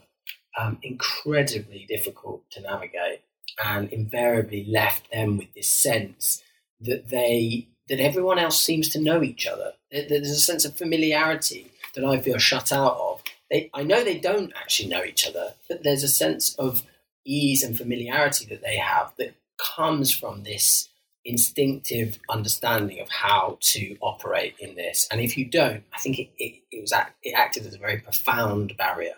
um, 0.59 0.79
incredibly 0.83 1.87
difficult 1.89 2.49
to 2.51 2.61
navigate 2.61 3.23
and 3.65 3.93
invariably 3.93 4.65
left 4.69 5.11
them 5.11 5.37
with 5.37 5.53
this 5.55 5.69
sense 5.69 6.43
that 6.81 7.09
they 7.09 7.69
that 7.89 8.01
everyone 8.01 8.39
else 8.39 8.61
seems 8.61 8.89
to 8.89 9.01
know 9.01 9.23
each 9.23 9.47
other. 9.47 9.73
There's 9.91 10.31
a 10.31 10.37
sense 10.37 10.65
of 10.65 10.77
familiarity 10.77 11.71
that 11.95 12.05
I 12.05 12.21
feel 12.21 12.39
shut 12.39 12.73
out 12.73 12.97
of. 12.97 13.23
They, 13.51 13.71
I 13.73 13.83
know 13.83 14.03
they 14.03 14.19
don't 14.19 14.53
actually 14.57 14.89
know 14.89 15.05
each 15.05 15.27
other, 15.27 15.55
but 15.69 15.83
there's 15.83 16.03
a 16.03 16.09
sense 16.09 16.55
of 16.57 16.83
ease 17.25 17.63
and 17.63 17.77
familiarity 17.77 18.47
that 18.47 18.63
they 18.63 18.77
have 18.77 19.13
that 19.19 19.35
comes 19.77 20.13
from 20.13 20.43
this 20.43 20.89
instinctive 21.25 22.19
understanding 22.29 23.01
of 23.01 23.09
how 23.09 23.59
to 23.61 23.97
operate 24.01 24.55
in 24.61 24.77
this. 24.77 25.09
And 25.11 25.21
if 25.21 25.37
you 25.37 25.45
don't, 25.45 25.83
I 25.93 25.99
think 25.99 26.19
it, 26.19 26.31
it, 26.39 26.63
it 26.71 26.81
was 26.81 26.93
act, 26.93 27.17
it 27.23 27.35
acted 27.37 27.67
as 27.67 27.75
a 27.75 27.79
very 27.79 27.99
profound 27.99 28.77
barrier. 28.77 29.15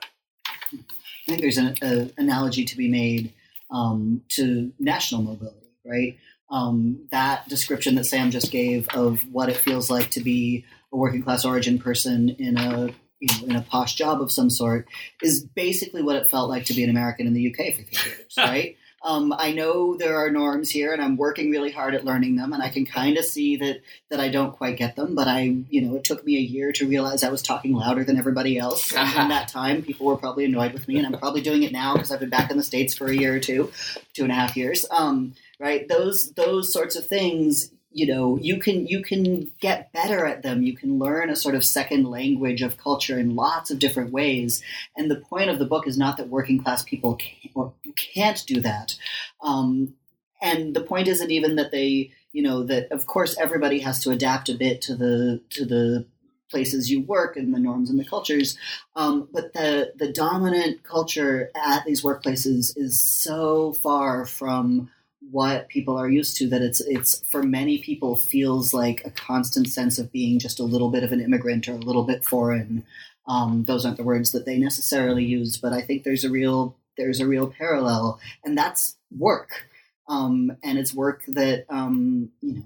I 0.73 0.79
think 1.27 1.43
there's 1.43 1.59
an 1.59 2.12
analogy 2.17 2.64
to 2.64 2.77
be 2.77 2.88
made 2.88 3.35
um, 3.71 4.23
to 4.31 4.73
national 4.79 5.23
mobility, 5.23 5.69
right? 5.85 6.19
Um, 6.51 7.07
that 7.11 7.47
description 7.49 7.95
that 7.97 8.05
Sam 8.05 8.31
just 8.31 8.51
gave 8.51 8.88
of 8.88 9.21
what 9.31 9.51
it 9.51 9.59
feels 9.59 9.91
like 9.91 10.11
to 10.12 10.21
be 10.21 10.64
a 10.91 10.97
working 10.97 11.23
class 11.23 11.45
origin 11.45 11.79
person 11.79 12.31
in 12.31 12.57
a 12.57 12.95
you 13.20 13.28
know, 13.28 13.48
in 13.48 13.57
a 13.57 13.62
posh 13.62 13.94
job 13.94 14.20
of 14.20 14.31
some 14.31 14.50
sort 14.50 14.87
is 15.22 15.44
basically 15.44 16.02
what 16.02 16.16
it 16.16 16.31
felt 16.31 16.48
like 16.48 16.66
to 16.66 16.74
be 16.74 16.85
an 16.85 16.90
American 16.90 17.26
in 17.26 17.35
the 17.35 17.48
UK 17.48 17.74
for 17.74 17.83
three 17.83 18.11
years, 18.11 18.35
right? 18.38 18.76
Um, 19.02 19.33
I 19.37 19.52
know 19.52 19.96
there 19.96 20.16
are 20.18 20.31
norms 20.31 20.70
here, 20.70 20.92
and 20.92 21.00
I'm 21.00 21.16
working 21.16 21.50
really 21.50 21.70
hard 21.70 21.94
at 21.94 22.04
learning 22.04 22.35
them, 22.35 22.52
and 22.52 22.62
I 22.62 22.68
can 22.68 22.85
kind 22.85 23.16
of 23.16 23.24
see 23.24 23.57
that 23.57 23.81
that 24.11 24.18
I 24.18 24.28
don't 24.28 24.57
quite 24.57 24.76
get 24.76 24.96
them. 24.96 25.14
But 25.14 25.28
I, 25.28 25.40
you 25.70 25.83
know, 25.83 25.94
it 25.94 26.04
took 26.04 26.24
me 26.24 26.37
a 26.37 26.40
year 26.40 26.72
to 26.72 26.88
realize 26.88 27.22
I 27.22 27.31
was 27.31 27.42
talking 27.42 27.74
louder 27.74 28.02
than 28.02 28.18
everybody 28.18 28.59
else. 28.59 28.92
And 28.92 29.09
in 29.09 29.28
that 29.28 29.48
time, 29.48 29.83
people 29.83 30.07
were 30.07 30.16
probably 30.16 30.44
annoyed 30.44 30.72
with 30.72 30.88
me, 30.88 30.98
and 30.98 31.07
I'm 31.07 31.18
probably 31.18 31.42
doing 31.42 31.62
it 31.62 31.70
now 31.70 31.94
because 31.94 32.11
I've 32.11 32.20
been 32.20 32.28
back 32.28 32.50
in 32.50 32.57
the 32.57 32.62
states 32.64 32.96
for 32.96 33.07
a 33.07 33.14
year 33.14 33.35
or 33.37 33.40
two, 33.40 33.70
two 34.14 34.24
and 34.24 34.33
a 34.33 34.35
half 34.35 34.57
years. 34.57 34.85
Um, 34.90 35.35
right? 35.61 35.87
Those 35.88 36.33
those 36.33 36.72
sorts 36.72 36.96
of 36.96 37.07
things 37.07 37.70
you 37.90 38.07
know 38.07 38.38
you 38.38 38.59
can 38.59 38.87
you 38.87 39.03
can 39.03 39.51
get 39.61 39.92
better 39.92 40.27
at 40.27 40.42
them. 40.42 40.62
You 40.62 40.77
can 40.77 40.98
learn 40.98 41.31
a 41.31 41.37
sort 41.37 41.55
of 41.55 41.64
second 41.64 42.05
language 42.05 42.62
of 42.62 42.77
culture 42.77 43.18
in 43.18 43.35
lots 43.35 43.70
of 43.70 43.79
different 43.79 44.12
ways. 44.12 44.62
And 44.96 45.11
the 45.11 45.16
point 45.20 45.51
of 45.51 45.59
the 45.59 45.66
book 45.66 45.87
is 45.87 45.98
not 45.98 46.16
that 46.16 46.29
working 46.29 46.62
class 46.62 46.83
people 46.83 47.16
can't, 47.16 47.53
or 47.55 47.72
can't 47.96 48.44
do 48.46 48.61
that. 48.61 48.96
Um, 49.42 49.94
and 50.40 50.74
the 50.74 50.83
point 50.83 51.09
isn't 51.09 51.31
even 51.31 51.57
that 51.57 51.70
they 51.70 52.12
you 52.33 52.42
know 52.42 52.62
that 52.64 52.92
of 52.92 53.07
course 53.07 53.37
everybody 53.38 53.81
has 53.81 54.03
to 54.03 54.11
adapt 54.11 54.48
a 54.48 54.55
bit 54.55 54.83
to 54.83 54.94
the 54.94 55.40
to 55.51 55.64
the 55.64 56.07
places 56.51 56.90
you 56.90 57.03
work 57.03 57.37
and 57.37 57.55
the 57.55 57.59
norms 57.59 57.90
and 57.90 57.98
the 57.98 58.05
cultures. 58.05 58.57
Um, 58.96 59.29
but 59.33 59.53
the 59.53 59.92
the 59.96 60.12
dominant 60.12 60.83
culture 60.83 61.51
at 61.55 61.85
these 61.85 62.03
workplaces 62.03 62.77
is 62.77 63.01
so 63.01 63.72
far 63.74 64.27
from 64.27 64.90
what 65.31 65.69
people 65.69 65.97
are 65.97 66.09
used 66.09 66.37
to 66.37 66.49
that 66.49 66.62
it's 66.62 66.81
it's 66.81 67.21
for 67.29 67.43
many 67.43 67.79
people 67.79 68.17
feels 68.17 68.73
like 68.73 69.03
a 69.05 69.11
constant 69.11 69.69
sense 69.69 69.99
of 69.99 70.12
being 70.12 70.38
just 70.38 70.61
a 70.61 70.64
little 70.64 70.91
bit 70.91 71.05
of 71.05 71.12
an 71.12 71.21
immigrant 71.21 71.69
or 71.69 71.73
a 71.73 71.77
little 71.77 72.05
bit 72.05 72.25
foreign. 72.25 72.85
Um, 73.27 73.64
those 73.64 73.85
aren't 73.85 73.99
the 73.99 74.05
words 74.05 74.33
that 74.33 74.47
they 74.47 74.57
necessarily 74.57 75.23
use 75.23 75.59
but 75.59 75.75
i 75.75 75.83
think 75.83 76.03
there's 76.03 76.25
a 76.25 76.31
real 76.31 76.79
there's 76.97 77.21
a 77.21 77.27
real 77.27 77.47
parallel 77.47 78.21
and 78.45 78.57
that's 78.57 78.97
work. 79.17 79.67
Um, 80.09 80.57
and 80.62 80.79
it's 80.79 80.95
work 80.95 81.23
that 81.29 81.64
um, 81.69 82.31
you 82.41 82.55
know 82.55 82.64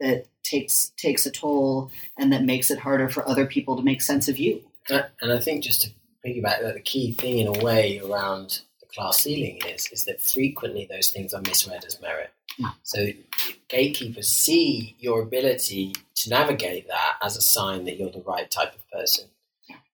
that 0.00 0.26
takes 0.42 0.92
takes 0.96 1.26
a 1.26 1.30
toll 1.30 1.90
and 2.18 2.32
that 2.32 2.44
makes 2.44 2.70
it 2.70 2.78
harder 2.78 3.08
for 3.08 3.26
other 3.28 3.46
people 3.46 3.76
to 3.76 3.82
make 3.82 4.02
sense 4.02 4.28
of 4.28 4.38
you. 4.38 4.62
And 5.20 5.32
i 5.32 5.38
think 5.38 5.64
just 5.64 5.82
to 5.82 5.90
piggyback 6.24 6.62
that 6.62 6.74
the 6.74 6.80
key 6.80 7.12
thing 7.12 7.38
in 7.38 7.46
a 7.48 7.64
way 7.64 8.00
around 8.04 8.60
class 8.96 9.22
ceiling 9.22 9.60
is, 9.68 9.88
is 9.92 10.04
that 10.04 10.20
frequently 10.20 10.86
those 10.90 11.10
things 11.10 11.34
are 11.34 11.42
misread 11.42 11.84
as 11.84 12.00
merit. 12.00 12.30
Yeah. 12.58 12.70
So 12.82 13.08
gatekeepers 13.68 14.28
see 14.28 14.96
your 14.98 15.22
ability 15.22 15.94
to 16.16 16.30
navigate 16.30 16.88
that 16.88 17.16
as 17.22 17.36
a 17.36 17.42
sign 17.42 17.84
that 17.84 17.98
you're 17.98 18.10
the 18.10 18.24
right 18.26 18.50
type 18.50 18.74
of 18.74 18.90
person. 18.90 19.28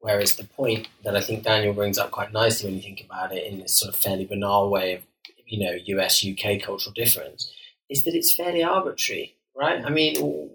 Whereas 0.01 0.37
the 0.37 0.45
point 0.45 0.89
that 1.05 1.17
I 1.17 1.21
think 1.21 1.45
Daniel 1.45 1.75
brings 1.75 1.99
up 1.99 2.11
quite 2.11 2.33
nicely 2.33 2.69
when 2.69 2.77
you 2.77 2.83
think 2.83 3.05
about 3.05 3.33
it 3.33 3.45
in 3.45 3.61
this 3.61 3.73
sort 3.73 3.95
of 3.95 4.01
fairly 4.01 4.25
banal 4.25 4.69
way 4.71 4.95
of, 4.95 5.03
you 5.47 5.65
know, 5.65 5.73
US 5.99 6.25
UK 6.25 6.61
cultural 6.63 6.93
difference 6.93 7.53
is 7.89 8.05
that 8.05 8.15
it's 8.15 8.35
fairly 8.35 8.63
arbitrary, 8.65 9.37
right? 9.57 9.85
I 9.85 9.91
mean, 9.91 10.51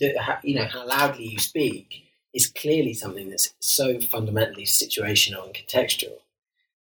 the, 0.00 0.14
you 0.42 0.54
know, 0.54 0.64
how 0.64 0.86
loudly 0.86 1.26
you 1.26 1.38
speak 1.38 2.04
is 2.34 2.46
clearly 2.46 2.94
something 2.94 3.28
that's 3.30 3.54
so 3.60 4.00
fundamentally 4.00 4.64
situational 4.64 5.44
and 5.44 5.54
contextual. 5.54 6.18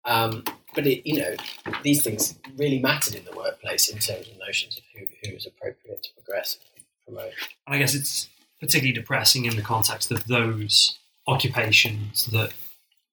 Um, 0.04 0.44
but 0.74 0.86
it, 0.86 1.06
you 1.08 1.18
know, 1.18 1.34
these 1.82 2.02
things 2.02 2.38
really 2.56 2.78
mattered 2.78 3.14
in 3.14 3.24
the 3.24 3.36
workplace 3.36 3.88
in 3.88 3.98
terms 3.98 4.28
of 4.28 4.38
notions 4.38 4.78
of 4.78 4.84
who, 4.94 5.06
who 5.22 5.34
was 5.34 5.46
appropriate 5.46 6.02
to 6.02 6.10
progress 6.14 6.58
and 6.76 6.84
promote. 7.06 7.32
And 7.66 7.74
I 7.74 7.78
guess 7.78 7.94
it's 7.94 8.28
particularly 8.60 8.92
depressing 8.92 9.44
in 9.44 9.56
the 9.56 9.62
context 9.62 10.10
of 10.10 10.24
those 10.26 10.98
occupations 11.26 12.26
that 12.26 12.52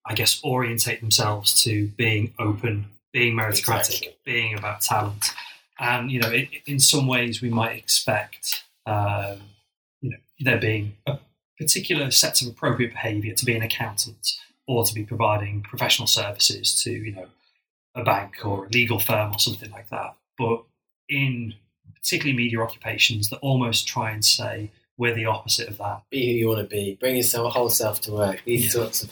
I 0.06 0.14
guess 0.14 0.42
orientate 0.44 1.02
themselves 1.02 1.62
to 1.64 1.88
being 1.90 2.34
open, 2.40 2.88
being 3.14 3.36
meritocratic, 3.36 4.02
exactly. 4.02 4.18
being 4.26 4.58
about 4.58 4.82
talent. 4.82 5.32
And 5.80 6.12
you 6.12 6.20
know, 6.20 6.30
it, 6.30 6.50
in 6.66 6.80
some 6.80 7.08
ways, 7.08 7.42
we 7.42 7.50
might 7.50 7.76
expect 7.78 8.64
um, 8.86 9.40
you 10.02 10.12
know 10.12 10.18
there 10.40 10.60
being 10.60 10.96
a 11.06 11.20
particular 11.58 12.10
sets 12.12 12.42
of 12.42 12.48
appropriate 12.48 12.92
behaviour 12.92 13.34
to 13.34 13.46
be 13.46 13.56
an 13.56 13.62
accountant 13.62 14.34
or 14.68 14.86
to 14.86 14.94
be 14.94 15.04
providing 15.04 15.62
professional 15.62 16.08
services 16.08 16.82
to 16.84 16.92
you 16.92 17.12
know 17.14 17.28
a 17.96 18.04
bank 18.04 18.46
or 18.46 18.66
a 18.66 18.70
legal 18.70 19.00
firm 19.00 19.34
or 19.34 19.40
something 19.40 19.72
like 19.72 19.90
that. 19.90 20.16
But 20.38 20.64
in 21.08 21.56
particularly 21.96 22.38
media 22.38 22.62
occupations 22.62 23.30
that 23.30 23.38
almost 23.38 23.88
try 23.88 24.12
and 24.12 24.24
say 24.24 24.72
we're 24.98 25.16
the 25.16 25.26
opposite 25.26 25.70
of 25.70 25.78
that. 25.78 26.04
Be 26.12 26.26
who 26.28 26.34
you 26.34 26.48
want 26.48 26.60
to 26.60 26.66
be. 26.66 26.98
Bring 27.00 27.16
your 27.16 27.50
whole 27.50 27.70
self 27.70 28.02
to 28.02 28.12
work. 28.12 28.42
These 28.46 28.66
yeah. 28.66 28.72
sorts 28.72 29.04
of 29.04 29.12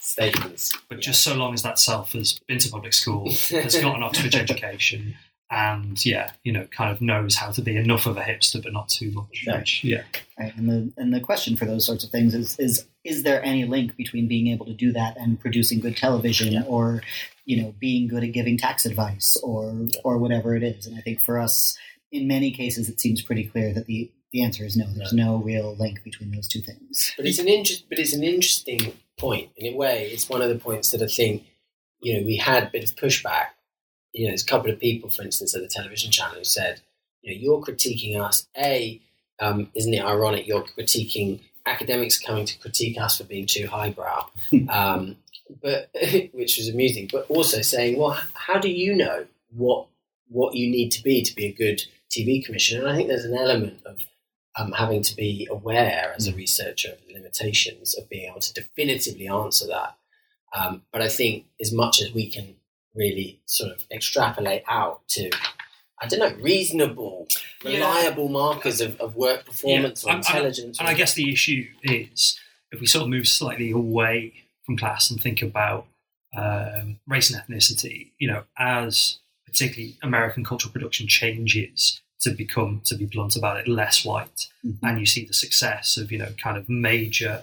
statements. 0.00 0.76
But 0.88 0.98
yeah. 0.98 1.02
just 1.02 1.22
so 1.22 1.34
long 1.34 1.54
as 1.54 1.62
that 1.62 1.78
self 1.78 2.12
has 2.12 2.38
been 2.46 2.58
to 2.58 2.68
public 2.70 2.92
school, 2.92 3.30
has 3.50 3.80
got 3.80 3.96
an 3.96 4.02
Oxford 4.02 4.34
education, 4.34 5.14
and 5.50 6.04
yeah, 6.04 6.32
you 6.42 6.52
know, 6.52 6.66
kind 6.66 6.90
of 6.90 7.00
knows 7.00 7.36
how 7.36 7.52
to 7.52 7.62
be 7.62 7.76
enough 7.76 8.06
of 8.06 8.16
a 8.16 8.22
hipster 8.22 8.60
but 8.62 8.72
not 8.72 8.88
too 8.88 9.12
much. 9.12 9.44
Exactly. 9.46 9.90
Yeah. 9.90 10.02
Right. 10.38 10.56
And 10.56 10.68
the 10.68 10.92
and 10.96 11.14
the 11.14 11.20
question 11.20 11.56
for 11.56 11.66
those 11.66 11.86
sorts 11.86 12.02
of 12.02 12.10
things 12.10 12.34
is 12.34 12.58
is 12.58 12.86
is 13.04 13.22
there 13.22 13.44
any 13.44 13.64
link 13.64 13.96
between 13.96 14.26
being 14.26 14.48
able 14.48 14.66
to 14.66 14.74
do 14.74 14.92
that 14.92 15.16
and 15.16 15.38
producing 15.38 15.78
good 15.78 15.96
television 15.96 16.52
yeah. 16.52 16.62
or 16.66 17.02
you 17.46 17.62
know 17.62 17.74
being 17.78 18.08
good 18.08 18.22
at 18.22 18.32
giving 18.32 18.58
tax 18.58 18.84
advice 18.84 19.38
or 19.42 19.88
or 20.04 20.18
whatever 20.18 20.54
it 20.54 20.62
is? 20.62 20.86
And 20.86 20.98
I 20.98 21.00
think 21.00 21.22
for 21.22 21.38
us, 21.38 21.76
in 22.12 22.28
many 22.28 22.50
cases, 22.50 22.88
it 22.90 23.00
seems 23.00 23.22
pretty 23.22 23.44
clear 23.44 23.72
that 23.72 23.86
the 23.86 24.10
the 24.32 24.42
answer 24.42 24.64
is 24.64 24.76
no. 24.76 24.86
There's 24.94 25.14
no, 25.14 25.38
real 25.38 25.74
link 25.76 26.04
between 26.04 26.32
those 26.32 26.48
two 26.48 26.60
things. 26.60 27.14
But 27.16 27.26
it's 27.26 27.38
an 27.38 27.48
inter- 27.48 27.84
but 27.88 27.98
it's 27.98 28.12
an 28.12 28.22
interesting 28.22 28.92
point 29.18 29.50
in 29.56 29.72
a 29.72 29.76
way. 29.76 30.10
It's 30.12 30.28
one 30.28 30.42
of 30.42 30.50
the 30.50 30.58
points 30.58 30.90
that 30.90 31.00
I 31.00 31.06
think 31.06 31.44
you 32.00 32.14
know 32.20 32.26
we 32.26 32.36
had 32.36 32.64
a 32.64 32.70
bit 32.70 32.84
of 32.84 32.94
pushback 32.96 33.46
you 34.16 34.24
know, 34.24 34.30
there's 34.30 34.42
a 34.42 34.46
couple 34.46 34.70
of 34.70 34.80
people, 34.80 35.10
for 35.10 35.22
instance, 35.22 35.54
at 35.54 35.60
the 35.60 35.68
television 35.68 36.10
channel 36.10 36.36
who 36.36 36.44
said, 36.44 36.80
you 37.22 37.34
know, 37.34 37.40
you're 37.40 37.60
critiquing 37.60 38.20
us. 38.20 38.46
A, 38.56 39.00
um, 39.40 39.70
isn't 39.74 39.92
it 39.92 40.02
ironic 40.02 40.46
you're 40.46 40.64
critiquing 40.64 41.40
academics 41.66 42.18
coming 42.18 42.46
to 42.46 42.58
critique 42.58 42.98
us 42.98 43.18
for 43.18 43.24
being 43.24 43.46
too 43.46 43.66
highbrow? 43.66 44.28
um, 44.70 45.16
but 45.62 45.90
which 46.32 46.58
was 46.58 46.68
amusing. 46.68 47.08
But 47.10 47.26
also 47.28 47.62
saying, 47.62 47.98
well, 47.98 48.18
how 48.34 48.58
do 48.58 48.70
you 48.70 48.94
know 48.94 49.26
what 49.54 49.86
what 50.28 50.54
you 50.54 50.68
need 50.70 50.90
to 50.90 51.02
be 51.02 51.22
to 51.22 51.34
be 51.34 51.46
a 51.46 51.52
good 51.52 51.82
TV 52.10 52.44
commissioner? 52.44 52.82
And 52.82 52.90
I 52.90 52.96
think 52.96 53.08
there's 53.08 53.24
an 53.24 53.36
element 53.36 53.80
of 53.86 54.04
um, 54.58 54.72
having 54.72 55.02
to 55.02 55.16
be 55.16 55.46
aware 55.50 56.12
as 56.16 56.26
a 56.26 56.32
mm. 56.32 56.36
researcher 56.36 56.92
of 56.92 56.98
the 57.06 57.14
limitations 57.14 57.94
of 57.94 58.08
being 58.08 58.30
able 58.30 58.40
to 58.40 58.54
definitively 58.54 59.28
answer 59.28 59.66
that. 59.66 59.96
Um, 60.56 60.82
but 60.92 61.02
I 61.02 61.08
think 61.08 61.46
as 61.60 61.72
much 61.72 62.00
as 62.00 62.12
we 62.12 62.28
can 62.28 62.56
really 62.94 63.40
sort 63.44 63.72
of 63.72 63.84
extrapolate 63.90 64.62
out 64.66 65.06
to 65.08 65.30
I 65.98 66.06
don't 66.08 66.18
know, 66.18 66.42
reasonable, 66.42 67.26
reliable 67.64 68.26
yeah. 68.26 68.32
markers 68.32 68.82
of, 68.82 69.00
of 69.00 69.16
work 69.16 69.46
performance 69.46 70.04
yeah. 70.04 70.12
or 70.12 70.16
intelligence. 70.16 70.78
And, 70.78 70.86
I 70.86 70.92
guess 70.92 71.14
the 71.14 71.32
issue 71.32 71.66
is 71.82 72.38
if 72.70 72.80
we 72.80 72.86
sort 72.86 73.04
of 73.04 73.08
move 73.08 73.26
slightly 73.26 73.70
away 73.70 74.45
from 74.66 74.76
class 74.76 75.10
and 75.10 75.20
think 75.20 75.40
about 75.42 75.86
um, 76.36 76.98
race 77.06 77.30
and 77.30 77.40
ethnicity, 77.40 78.10
you 78.18 78.28
know, 78.28 78.42
as 78.58 79.18
particularly 79.46 79.96
American 80.02 80.44
cultural 80.44 80.72
production 80.72 81.06
changes 81.06 82.00
to 82.20 82.30
become, 82.30 82.82
to 82.84 82.94
be 82.96 83.06
blunt 83.06 83.36
about 83.36 83.56
it, 83.58 83.68
less 83.68 84.04
white, 84.04 84.48
Mhm. 84.64 84.78
and 84.82 85.00
you 85.00 85.06
see 85.06 85.24
the 85.24 85.32
success 85.32 85.96
of 85.96 86.10
you 86.12 86.18
know 86.18 86.32
kind 86.36 86.56
of 86.58 86.68
major 86.68 87.42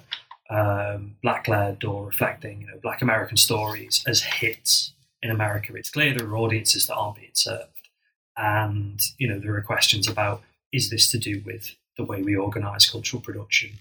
um, 0.49 1.15
black-led 1.23 1.83
or 1.83 2.05
reflecting 2.05 2.61
you 2.61 2.67
know 2.67 2.77
black 2.83 3.01
American 3.01 3.37
stories 3.37 4.03
as 4.05 4.21
hits 4.21 4.91
in 5.23 5.31
America, 5.31 5.73
it's 5.75 5.89
clear 5.89 6.13
there 6.13 6.27
are 6.27 6.37
audiences 6.37 6.85
that 6.87 6.95
aren't 6.95 7.15
being 7.17 7.31
served, 7.33 7.87
and 8.37 8.99
you 9.17 9.27
know 9.27 9.39
there 9.39 9.55
are 9.55 9.61
questions 9.61 10.07
about 10.07 10.43
is 10.71 10.89
this 10.89 11.09
to 11.11 11.17
do 11.17 11.41
with 11.45 11.75
the 11.97 12.03
way 12.03 12.21
we 12.21 12.35
organise 12.35 12.89
cultural 12.89 13.21
production 13.21 13.71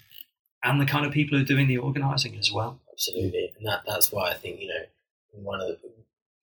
and 0.63 0.81
the 0.81 0.85
kind 0.87 1.05
of 1.07 1.13
people 1.13 1.37
who 1.37 1.43
are 1.43 1.47
doing 1.47 1.67
the 1.67 1.79
organising 1.79 2.37
as 2.39 2.53
well. 2.53 2.79
Absolutely, 3.09 3.53
and 3.57 3.67
that 3.67 3.83
that's 3.87 4.13
why 4.13 4.31
I 4.31 4.35
think 4.35 4.61
you 4.61 4.69
know 4.69 4.85
one 5.33 5.61
of 5.61 5.69
the, 5.69 5.79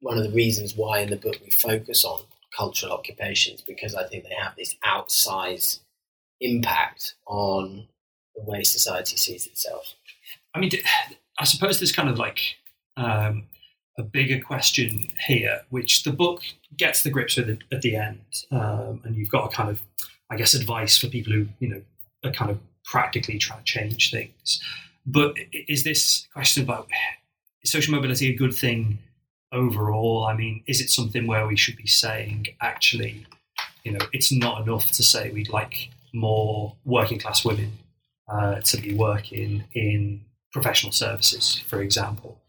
one 0.01 0.17
of 0.17 0.23
the 0.23 0.31
reasons 0.31 0.75
why 0.75 0.99
in 0.99 1.09
the 1.09 1.15
book 1.15 1.37
we 1.43 1.51
focus 1.51 2.03
on 2.03 2.21
cultural 2.55 2.91
occupations 2.91 3.61
because 3.61 3.95
I 3.95 4.07
think 4.07 4.23
they 4.23 4.35
have 4.35 4.55
this 4.55 4.75
outsized 4.85 5.79
impact 6.41 7.15
on 7.27 7.87
the 8.35 8.43
way 8.43 8.63
society 8.63 9.17
sees 9.17 9.45
itself. 9.45 9.93
I 10.55 10.59
mean, 10.59 10.71
I 11.37 11.43
suppose 11.45 11.79
there's 11.79 11.91
kind 11.91 12.09
of 12.09 12.17
like 12.17 12.39
um, 12.97 13.43
a 13.97 14.03
bigger 14.03 14.39
question 14.39 15.09
here, 15.27 15.61
which 15.69 16.03
the 16.03 16.11
book 16.11 16.41
gets 16.75 17.03
the 17.03 17.11
grips 17.11 17.37
with 17.37 17.59
at 17.71 17.81
the 17.81 17.95
end, 17.95 18.21
um, 18.51 19.01
and 19.03 19.15
you've 19.15 19.29
got 19.29 19.51
a 19.51 19.55
kind 19.55 19.69
of, 19.69 19.81
I 20.29 20.37
guess, 20.37 20.53
advice 20.53 20.97
for 20.97 21.07
people 21.07 21.33
who 21.33 21.47
you 21.59 21.69
know 21.69 21.81
are 22.23 22.31
kind 22.31 22.51
of 22.51 22.59
practically 22.83 23.37
trying 23.37 23.59
to 23.59 23.65
change 23.65 24.11
things. 24.11 24.61
But 25.11 25.37
is 25.51 25.83
this 25.83 26.27
question 26.33 26.63
about 26.63 26.87
is 27.63 27.71
social 27.71 27.95
mobility 27.95 28.29
a 28.29 28.35
good 28.35 28.53
thing 28.53 28.99
overall? 29.51 30.25
I 30.25 30.35
mean, 30.35 30.63
is 30.67 30.81
it 30.81 30.91
something 30.91 31.25
where 31.25 31.47
we 31.47 31.57
should 31.57 31.77
be 31.77 31.87
saying 31.87 32.47
actually, 32.61 33.25
you 33.83 33.91
know, 33.93 34.05
it's 34.13 34.31
not 34.31 34.61
enough 34.61 34.91
to 34.91 35.03
say 35.03 35.31
we'd 35.31 35.49
like 35.49 35.89
more 36.13 36.75
working 36.85 37.19
class 37.19 37.43
women 37.43 37.71
uh, 38.31 38.61
to 38.61 38.77
be 38.77 38.93
working 38.93 39.63
in 39.73 40.21
professional 40.51 40.91
services, 40.91 41.63
for 41.67 41.81
example. 41.81 42.39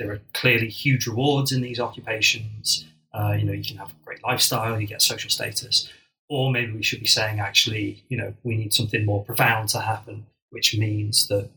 There 0.00 0.10
are 0.10 0.20
clearly 0.32 0.68
huge 0.68 1.06
rewards 1.06 1.52
in 1.52 1.60
these 1.60 1.78
occupations. 1.78 2.84
Uh, 3.12 3.36
you 3.38 3.44
know, 3.44 3.52
you 3.52 3.64
can 3.64 3.76
have 3.76 3.90
a 3.90 4.04
great 4.04 4.24
lifestyle, 4.24 4.80
you 4.80 4.88
get 4.88 5.02
social 5.02 5.30
status. 5.30 5.88
Or 6.28 6.50
maybe 6.50 6.72
we 6.72 6.82
should 6.82 7.00
be 7.00 7.06
saying, 7.06 7.38
actually, 7.38 8.02
you 8.08 8.16
know, 8.16 8.34
we 8.42 8.56
need 8.56 8.74
something 8.74 9.04
more 9.04 9.24
profound 9.24 9.68
to 9.70 9.80
happen, 9.80 10.26
which 10.50 10.76
means 10.76 11.28
that 11.28 11.48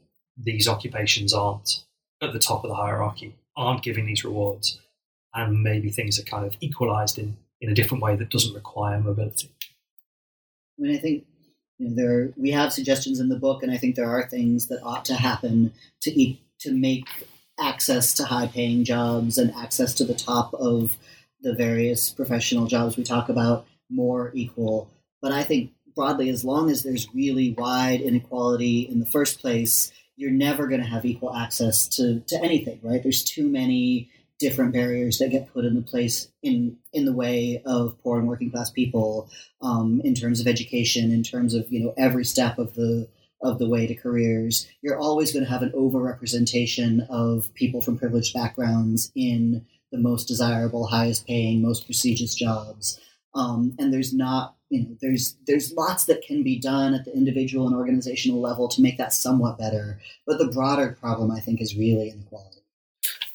these 0.43 0.67
occupations 0.67 1.33
aren't 1.33 1.83
at 2.21 2.33
the 2.33 2.39
top 2.39 2.63
of 2.63 2.69
the 2.69 2.75
hierarchy, 2.75 3.35
aren't 3.55 3.83
giving 3.83 4.05
these 4.05 4.23
rewards, 4.23 4.79
and 5.33 5.63
maybe 5.63 5.89
things 5.89 6.19
are 6.19 6.23
kind 6.23 6.45
of 6.45 6.55
equalized 6.61 7.17
in, 7.17 7.37
in 7.59 7.69
a 7.69 7.73
different 7.73 8.03
way 8.03 8.15
that 8.15 8.29
doesn't 8.29 8.53
require 8.53 8.99
mobility. 8.99 9.49
I 10.77 10.81
mean, 10.81 10.95
I 10.95 10.99
think 10.99 11.25
you 11.77 11.89
know, 11.89 11.95
there 11.95 12.33
we 12.37 12.51
have 12.51 12.73
suggestions 12.73 13.19
in 13.19 13.29
the 13.29 13.35
book, 13.35 13.63
and 13.63 13.71
I 13.71 13.77
think 13.77 13.95
there 13.95 14.09
are 14.09 14.27
things 14.27 14.67
that 14.67 14.83
ought 14.83 15.05
to 15.05 15.15
happen 15.15 15.73
to 16.01 16.11
e- 16.11 16.41
to 16.59 16.71
make 16.71 17.07
access 17.59 18.13
to 18.15 18.25
high-paying 18.25 18.83
jobs 18.83 19.37
and 19.37 19.53
access 19.55 19.93
to 19.95 20.03
the 20.03 20.13
top 20.13 20.53
of 20.53 20.97
the 21.41 21.53
various 21.53 22.09
professional 22.09 22.65
jobs 22.65 22.97
we 22.97 23.03
talk 23.03 23.29
about 23.29 23.65
more 23.89 24.31
equal. 24.33 24.89
But 25.21 25.31
I 25.31 25.43
think 25.43 25.71
broadly, 25.95 26.29
as 26.29 26.45
long 26.45 26.69
as 26.69 26.83
there's 26.83 27.13
really 27.13 27.51
wide 27.51 28.01
inequality 28.01 28.81
in 28.81 28.99
the 28.99 29.05
first 29.05 29.39
place, 29.39 29.91
you're 30.21 30.29
never 30.29 30.67
going 30.67 30.81
to 30.81 30.87
have 30.87 31.03
equal 31.03 31.35
access 31.35 31.87
to, 31.87 32.19
to 32.27 32.39
anything, 32.43 32.79
right? 32.83 33.01
There's 33.01 33.23
too 33.23 33.47
many 33.47 34.11
different 34.37 34.71
barriers 34.71 35.17
that 35.17 35.31
get 35.31 35.51
put 35.51 35.65
into 35.65 35.81
place 35.81 36.27
in 36.43 36.77
in 36.93 37.05
the 37.05 37.13
way 37.13 37.61
of 37.65 37.97
poor 38.03 38.19
and 38.19 38.27
working 38.27 38.51
class 38.51 38.69
people 38.69 39.29
um, 39.61 39.99
in 40.03 40.13
terms 40.13 40.39
of 40.39 40.47
education, 40.47 41.11
in 41.11 41.23
terms 41.23 41.55
of 41.55 41.71
you 41.71 41.83
know 41.83 41.93
every 41.97 42.23
step 42.23 42.59
of 42.59 42.75
the 42.75 43.07
of 43.41 43.57
the 43.57 43.67
way 43.67 43.87
to 43.87 43.95
careers. 43.95 44.67
You're 44.83 44.99
always 44.99 45.33
going 45.33 45.43
to 45.43 45.51
have 45.51 45.63
an 45.63 45.71
overrepresentation 45.71 47.07
of 47.09 47.51
people 47.55 47.81
from 47.81 47.97
privileged 47.97 48.35
backgrounds 48.35 49.11
in 49.15 49.65
the 49.91 49.97
most 49.97 50.27
desirable, 50.27 50.85
highest 50.85 51.25
paying, 51.25 51.63
most 51.63 51.87
prestigious 51.87 52.35
jobs. 52.35 52.99
Um, 53.33 53.75
and 53.79 53.93
there's 53.93 54.13
not 54.13 54.55
you 54.69 54.81
know 54.81 54.97
there's 55.01 55.35
there's 55.45 55.73
lots 55.73 56.05
that 56.05 56.21
can 56.21 56.43
be 56.43 56.57
done 56.57 56.93
at 56.93 57.05
the 57.05 57.13
individual 57.13 57.67
and 57.67 57.75
organizational 57.75 58.39
level 58.39 58.67
to 58.69 58.81
make 58.81 58.97
that 58.97 59.13
somewhat 59.13 59.57
better. 59.57 59.99
But 60.25 60.37
the 60.37 60.47
broader 60.47 60.97
problem, 60.99 61.29
I 61.29 61.39
think, 61.39 61.61
is 61.61 61.75
really 61.75 62.09
inequality. 62.09 62.61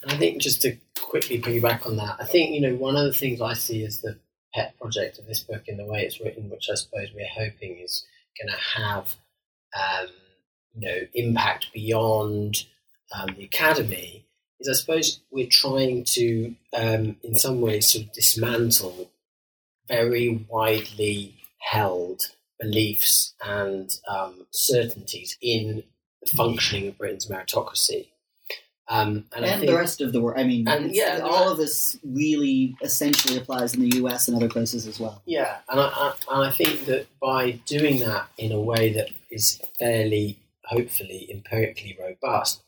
And 0.03 0.13
I 0.13 0.17
think 0.17 0.41
just 0.41 0.63
to 0.63 0.77
quickly 0.99 1.41
piggyback 1.41 1.87
on 1.87 1.97
that, 1.97 2.17
I 2.19 2.25
think 2.25 2.55
you 2.55 2.61
know 2.61 2.75
one 2.75 2.97
of 2.97 3.05
the 3.05 3.13
things 3.13 3.41
I 3.41 3.53
see 3.53 3.85
as 3.85 4.01
the 4.01 4.19
pet 4.55 4.79
project 4.81 5.19
of 5.19 5.27
this 5.27 5.41
book 5.41 5.63
in 5.67 5.77
the 5.77 5.85
way 5.85 6.03
it's 6.03 6.21
written, 6.21 6.49
which 6.49 6.69
I 6.71 6.75
suppose 6.75 7.09
we're 7.15 7.29
hoping 7.29 7.79
is 7.79 8.05
going 8.41 8.53
to 8.53 8.81
have 8.81 9.15
um, 9.77 10.09
you 10.75 10.89
know 10.89 10.99
impact 11.15 11.73
beyond 11.75 12.65
um, 13.15 13.35
the 13.37 13.45
academy, 13.45 14.25
is 14.59 14.69
I 14.69 14.73
suppose 14.73 15.21
we're 15.31 15.49
trying 15.51 16.05
to 16.05 16.55
um, 16.73 17.17
in 17.23 17.35
some 17.37 17.61
ways 17.61 17.89
sort 17.93 18.07
of 18.07 18.13
dismantle 18.13 19.11
very 19.89 20.47
widely 20.49 21.35
held 21.59 22.23
beliefs 22.61 23.35
and 23.45 23.99
um, 24.09 24.47
certainties 24.51 25.37
in 25.41 25.83
the 26.23 26.37
functioning 26.37 26.89
of 26.89 26.99
Britain's 26.99 27.27
meritocracy. 27.27 28.09
Um, 28.89 29.25
and, 29.35 29.45
and 29.45 29.61
think, 29.61 29.71
the 29.71 29.77
rest 29.77 30.01
of 30.01 30.13
the 30.13 30.21
world. 30.21 30.39
I 30.39 30.45
mean, 30.45 30.69
And, 30.69 30.95
yeah, 30.95 31.21
all 31.25 31.51
of 31.51 31.59
this 31.59 31.99
really 32.05 32.77
essentially 32.83 33.37
applies 33.37 33.75
in 33.75 33.81
the 33.81 33.97
U.S. 33.97 34.29
and 34.29 34.37
other 34.37 34.49
places 34.49 34.87
as 34.87 35.01
well. 35.01 35.23
Yeah, 35.27 35.57
and 35.69 35.81
I, 35.81 35.85
I, 35.87 36.15
and 36.31 36.47
I 36.47 36.51
think 36.53 36.85
that 36.87 37.07
by 37.21 37.53
doing 37.67 37.99
that 38.01 38.29
in 38.39 38.53
a 38.53 38.61
way 38.61 38.93
that 38.93 39.09
is 39.29 39.61
fairly, 39.79 40.39
hopefully, 40.65 41.29
empirically 41.33 41.99
robust, 42.01 42.63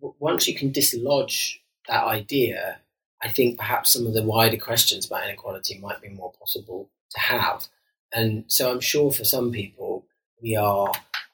once 0.00 0.48
you 0.48 0.54
can 0.54 0.72
dislodge 0.72 1.60
that 1.88 2.04
idea, 2.04 2.78
I 3.22 3.30
think 3.30 3.58
perhaps 3.58 3.92
some 3.92 4.06
of 4.06 4.14
the 4.14 4.22
wider 4.22 4.56
questions 4.56 5.06
about 5.06 5.24
inequality 5.24 5.78
might 5.78 6.02
be 6.02 6.08
more 6.08 6.32
possible 6.38 6.90
to 7.10 7.20
have. 7.20 7.66
And 8.12 8.44
so 8.48 8.70
I'm 8.70 8.80
sure 8.80 9.12
for 9.12 9.24
some 9.24 9.50
people, 9.52 10.04
we 10.42 10.56
are, 10.56 10.92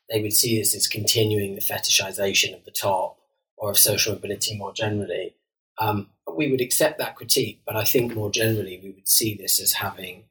they 0.09 0.23
would 0.23 0.33
see 0.33 0.59
this 0.59 0.75
as 0.75 0.87
continuing 0.87 1.55
the 1.55 1.61
fetishization 1.61 2.55
of 2.55 2.65
the 2.65 2.71
top 2.71 3.19
or 3.57 3.71
of 3.71 3.79
social 3.79 4.15
mobility 4.15 4.57
more 4.57 4.73
generally. 4.73 5.35
Um, 5.79 6.09
we 6.35 6.51
would 6.51 6.61
accept 6.61 6.99
that 6.99 7.17
critique, 7.17 7.61
but 7.67 7.77
I 7.77 7.85
think 7.85 8.15
more 8.15 8.31
generally 8.31 8.81
we 8.83 8.91
would 8.91 9.09
see 9.09 9.35
this 9.35 9.61
as 9.61 9.73
having 9.73 10.25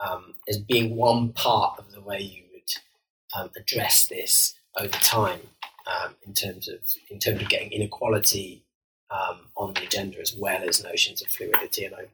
um, 0.00 0.34
as 0.48 0.58
being 0.58 0.96
one 0.96 1.32
part 1.32 1.78
of 1.78 1.92
the 1.92 2.00
way 2.00 2.20
you 2.20 2.42
would 2.52 3.40
um, 3.40 3.50
address 3.56 4.06
this 4.06 4.54
over 4.76 4.88
time 4.88 5.40
um, 5.86 6.14
in 6.26 6.34
terms 6.34 6.68
of 6.68 6.80
in 7.10 7.18
terms 7.18 7.42
of 7.42 7.48
getting 7.48 7.72
inequality 7.72 8.63
um, 9.10 9.38
on 9.56 9.74
the 9.74 9.84
agenda 9.84 10.20
as 10.20 10.34
well 10.34 10.62
as 10.68 10.82
notions 10.82 11.22
of 11.22 11.28
fluidity 11.28 11.84
and 11.84 11.94
openness. 11.94 12.10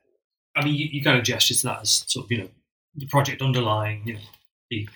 I 0.56 0.64
mean, 0.64 0.74
you, 0.74 0.86
you 0.86 1.02
kind 1.02 1.18
of 1.18 1.24
gestured 1.24 1.58
to 1.58 1.66
that 1.68 1.82
as 1.82 2.04
sort 2.06 2.26
of, 2.26 2.32
you 2.32 2.38
know, 2.38 2.48
the 2.94 3.06
project 3.06 3.40
underlying, 3.40 4.02
you 4.04 4.14
know, 4.14 4.20
the 4.70 4.88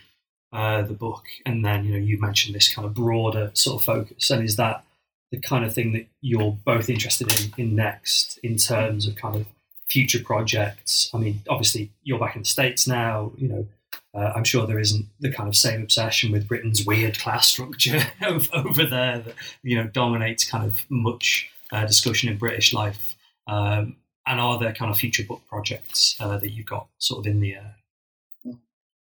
uh, 0.54 0.82
the 0.82 0.94
book, 0.94 1.26
and 1.44 1.64
then 1.64 1.84
you 1.84 1.92
know 1.92 1.98
you 1.98 2.18
mentioned 2.20 2.54
this 2.54 2.72
kind 2.72 2.86
of 2.86 2.94
broader 2.94 3.50
sort 3.54 3.80
of 3.80 3.84
focus, 3.84 4.30
and 4.30 4.44
is 4.44 4.56
that 4.56 4.84
the 5.32 5.38
kind 5.38 5.64
of 5.64 5.74
thing 5.74 5.92
that 5.92 6.06
you're 6.20 6.56
both 6.64 6.88
interested 6.88 7.32
in 7.32 7.52
in 7.56 7.74
next 7.74 8.38
in 8.38 8.56
terms 8.56 9.08
of 9.08 9.16
kind 9.16 9.34
of 9.34 9.46
future 9.88 10.20
projects? 10.22 11.10
I 11.12 11.18
mean, 11.18 11.42
obviously 11.48 11.90
you're 12.04 12.20
back 12.20 12.36
in 12.36 12.42
the 12.42 12.48
states 12.48 12.86
now, 12.86 13.32
you 13.36 13.48
know. 13.48 13.66
Uh, 14.12 14.32
I'm 14.36 14.44
sure 14.44 14.64
there 14.64 14.78
isn't 14.78 15.06
the 15.18 15.32
kind 15.32 15.48
of 15.48 15.56
same 15.56 15.82
obsession 15.82 16.30
with 16.30 16.46
Britain's 16.46 16.86
weird 16.86 17.18
class 17.18 17.48
structure 17.48 18.00
over 18.22 18.84
there 18.84 19.18
that 19.18 19.34
you 19.64 19.76
know 19.76 19.88
dominates 19.88 20.48
kind 20.48 20.64
of 20.64 20.88
much 20.88 21.50
uh, 21.74 21.86
discussion 21.86 22.28
in 22.28 22.38
British 22.38 22.72
life. 22.72 23.16
Um, 23.46 23.96
and 24.26 24.40
are 24.40 24.58
there 24.58 24.72
kind 24.72 24.90
of 24.90 24.96
future 24.96 25.24
book 25.24 25.42
projects 25.48 26.16
uh, 26.20 26.38
that 26.38 26.52
you've 26.52 26.66
got 26.66 26.86
sort 26.98 27.20
of 27.20 27.30
in 27.30 27.40
the 27.40 27.54
air? 27.54 27.76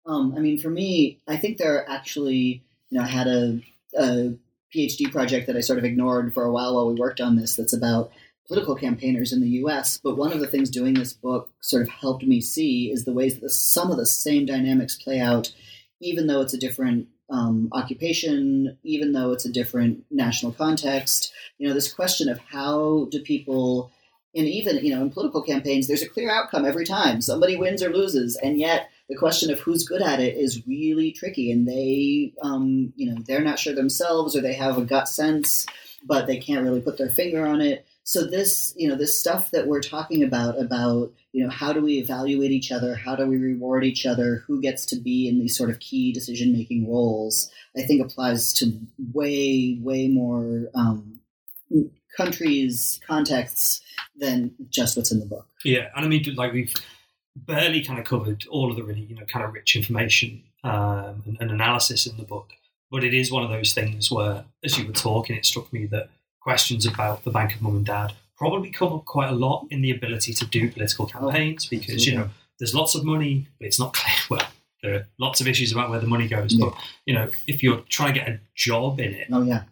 Um, 0.06 0.34
I 0.36 0.40
mean, 0.40 0.58
for 0.58 0.70
me, 0.70 1.20
I 1.28 1.36
think 1.36 1.58
there 1.58 1.76
are 1.76 1.88
actually, 1.88 2.62
you 2.90 2.98
know, 2.98 3.02
I 3.02 3.08
had 3.08 3.26
a, 3.26 3.60
a 3.98 4.34
PhD 4.74 5.10
project 5.10 5.46
that 5.46 5.56
I 5.56 5.60
sort 5.60 5.78
of 5.78 5.84
ignored 5.84 6.32
for 6.32 6.44
a 6.44 6.52
while 6.52 6.74
while 6.74 6.88
we 6.88 6.94
worked 6.94 7.20
on 7.20 7.36
this 7.36 7.56
that's 7.56 7.72
about 7.72 8.12
political 8.46 8.76
campaigners 8.76 9.32
in 9.32 9.40
the 9.40 9.48
US. 9.64 9.98
But 9.98 10.16
one 10.16 10.32
of 10.32 10.40
the 10.40 10.46
things 10.46 10.70
doing 10.70 10.94
this 10.94 11.12
book 11.12 11.50
sort 11.60 11.82
of 11.82 11.88
helped 11.88 12.24
me 12.24 12.40
see 12.40 12.90
is 12.90 13.04
the 13.04 13.12
ways 13.12 13.34
that 13.34 13.42
the, 13.42 13.50
some 13.50 13.90
of 13.90 13.96
the 13.96 14.06
same 14.06 14.46
dynamics 14.46 14.94
play 14.94 15.20
out, 15.20 15.52
even 16.00 16.26
though 16.26 16.40
it's 16.40 16.54
a 16.54 16.58
different 16.58 17.08
um, 17.30 17.68
occupation, 17.72 18.78
even 18.82 19.12
though 19.12 19.32
it's 19.32 19.44
a 19.44 19.52
different 19.52 20.04
national 20.10 20.52
context. 20.52 21.32
You 21.58 21.68
know, 21.68 21.74
this 21.74 21.92
question 21.92 22.28
of 22.28 22.38
how 22.38 23.08
do 23.10 23.20
people, 23.20 23.90
and 24.34 24.46
even, 24.46 24.84
you 24.84 24.94
know, 24.94 25.02
in 25.02 25.10
political 25.10 25.42
campaigns, 25.42 25.86
there's 25.86 26.02
a 26.02 26.08
clear 26.08 26.30
outcome 26.30 26.64
every 26.64 26.84
time. 26.84 27.20
Somebody 27.20 27.56
wins 27.56 27.82
or 27.82 27.92
loses. 27.92 28.36
And 28.36 28.58
yet, 28.58 28.90
the 29.08 29.16
question 29.16 29.52
of 29.52 29.60
who's 29.60 29.86
good 29.86 30.02
at 30.02 30.20
it 30.20 30.36
is 30.36 30.66
really 30.66 31.12
tricky, 31.12 31.52
and 31.52 31.66
they, 31.66 32.32
um, 32.42 32.92
you 32.96 33.12
know, 33.12 33.20
they're 33.24 33.40
not 33.40 33.58
sure 33.58 33.74
themselves, 33.74 34.36
or 34.36 34.40
they 34.40 34.54
have 34.54 34.78
a 34.78 34.84
gut 34.84 35.08
sense, 35.08 35.64
but 36.04 36.26
they 36.26 36.38
can't 36.38 36.64
really 36.64 36.80
put 36.80 36.98
their 36.98 37.10
finger 37.10 37.46
on 37.46 37.60
it. 37.60 37.85
So 38.06 38.24
this, 38.24 38.72
you 38.76 38.88
know, 38.88 38.94
this 38.94 39.18
stuff 39.18 39.50
that 39.50 39.66
we're 39.66 39.82
talking 39.82 40.22
about, 40.22 40.60
about 40.60 41.12
you 41.32 41.42
know, 41.42 41.50
how 41.50 41.72
do 41.72 41.82
we 41.82 41.94
evaluate 41.94 42.52
each 42.52 42.70
other? 42.70 42.94
How 42.94 43.16
do 43.16 43.26
we 43.26 43.36
reward 43.36 43.84
each 43.84 44.06
other? 44.06 44.44
Who 44.46 44.62
gets 44.62 44.86
to 44.86 44.96
be 44.96 45.28
in 45.28 45.40
these 45.40 45.58
sort 45.58 45.70
of 45.70 45.80
key 45.80 46.12
decision 46.12 46.52
making 46.52 46.88
roles? 46.88 47.50
I 47.76 47.82
think 47.82 48.00
applies 48.00 48.52
to 48.54 48.78
way, 49.12 49.80
way 49.82 50.06
more 50.06 50.68
um, 50.72 51.18
countries, 52.16 53.00
contexts 53.04 53.80
than 54.14 54.54
just 54.70 54.96
what's 54.96 55.10
in 55.10 55.18
the 55.18 55.26
book. 55.26 55.48
Yeah, 55.64 55.88
and 55.96 56.04
I 56.04 56.08
mean, 56.08 56.24
like 56.36 56.52
we've 56.52 56.72
barely 57.34 57.82
kind 57.82 57.98
of 57.98 58.04
covered 58.04 58.44
all 58.48 58.70
of 58.70 58.76
the 58.76 58.84
really, 58.84 59.00
you 59.00 59.16
know, 59.16 59.26
kind 59.26 59.44
of 59.44 59.52
rich 59.52 59.74
information 59.74 60.44
um, 60.62 61.24
and, 61.26 61.38
and 61.40 61.50
analysis 61.50 62.06
in 62.06 62.16
the 62.18 62.22
book. 62.22 62.50
But 62.88 63.02
it 63.02 63.14
is 63.14 63.32
one 63.32 63.42
of 63.42 63.50
those 63.50 63.74
things 63.74 64.12
where, 64.12 64.44
as 64.62 64.78
you 64.78 64.86
were 64.86 64.92
talking, 64.92 65.34
it 65.34 65.44
struck 65.44 65.72
me 65.72 65.86
that 65.86 66.08
questions 66.46 66.86
about 66.86 67.24
the 67.24 67.30
Bank 67.32 67.56
of 67.56 67.60
Mum 67.60 67.74
and 67.74 67.84
Dad 67.86 68.12
probably 68.38 68.70
come 68.70 68.92
up 68.92 69.04
quite 69.04 69.28
a 69.28 69.34
lot 69.34 69.66
in 69.70 69.82
the 69.82 69.90
ability 69.90 70.32
to 70.32 70.46
do 70.46 70.70
political 70.70 71.06
Oh, 71.06 71.08
campaigns 71.08 71.66
because, 71.66 72.06
you 72.06 72.14
know, 72.16 72.28
there's 72.60 72.72
lots 72.72 72.94
of 72.94 73.04
money, 73.04 73.48
but 73.58 73.66
it's 73.66 73.80
not 73.80 73.92
clear. 73.94 74.14
Well, 74.30 74.48
there 74.80 74.94
are 74.94 75.06
lots 75.18 75.40
of 75.40 75.48
issues 75.48 75.72
about 75.72 75.90
where 75.90 75.98
the 75.98 76.06
money 76.06 76.28
goes. 76.28 76.54
Yeah. 76.54 76.66
But, 76.66 76.74
you 77.04 77.14
know, 77.14 77.30
if 77.48 77.64
you're 77.64 77.80
trying 77.88 78.14
to 78.14 78.20
get 78.20 78.28
a 78.28 78.38
job 78.54 79.00
in 79.00 79.12
it, 79.14 79.26
Oh 79.32 79.42
yeah, 79.42 79.62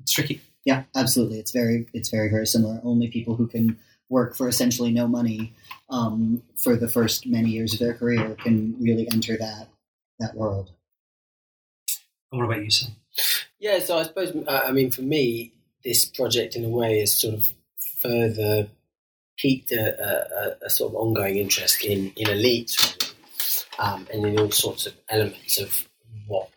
it's 0.00 0.12
tricky. 0.12 0.40
yeah, 0.64 0.84
absolutely. 0.94 1.40
It's 1.40 1.50
very, 1.50 1.86
it's 1.92 2.10
very, 2.10 2.30
very 2.30 2.46
similar. 2.46 2.80
Only 2.84 3.08
people 3.08 3.34
who 3.34 3.48
can 3.48 3.76
work 4.08 4.36
for 4.36 4.46
essentially 4.46 4.92
no 4.92 5.08
money 5.08 5.52
um, 5.88 6.42
for 6.56 6.76
the 6.76 6.86
first 6.88 7.26
many 7.26 7.50
years 7.50 7.72
of 7.72 7.80
their 7.80 7.94
career 7.94 8.36
can 8.44 8.76
really 8.78 9.08
enter 9.10 9.36
that 9.36 9.66
that 10.20 10.36
world. 10.36 10.70
And 12.30 12.40
what 12.40 12.44
about 12.48 12.62
you, 12.62 12.70
Sam? 12.70 12.92
Yeah, 13.58 13.80
so 13.80 13.98
I 13.98 14.04
suppose 14.04 14.30
uh, 14.46 14.60
I 14.68 14.70
mean 14.70 14.90
for 14.92 15.02
me, 15.02 15.52
this 15.84 16.04
project 16.04 16.56
in 16.56 16.64
a 16.64 16.68
way 16.68 17.00
has 17.00 17.14
sort 17.14 17.34
of 17.34 17.46
further 18.00 18.68
piqued 19.38 19.72
a, 19.72 20.56
a, 20.62 20.66
a 20.66 20.70
sort 20.70 20.92
of 20.92 20.96
ongoing 20.96 21.36
interest 21.36 21.84
in 21.84 22.12
in 22.16 22.26
elites 22.26 23.12
um, 23.78 24.06
and 24.12 24.26
in 24.26 24.38
all 24.38 24.50
sorts 24.50 24.86
of 24.86 24.94
elements 25.08 25.58
of 25.58 25.88
what 26.26 26.50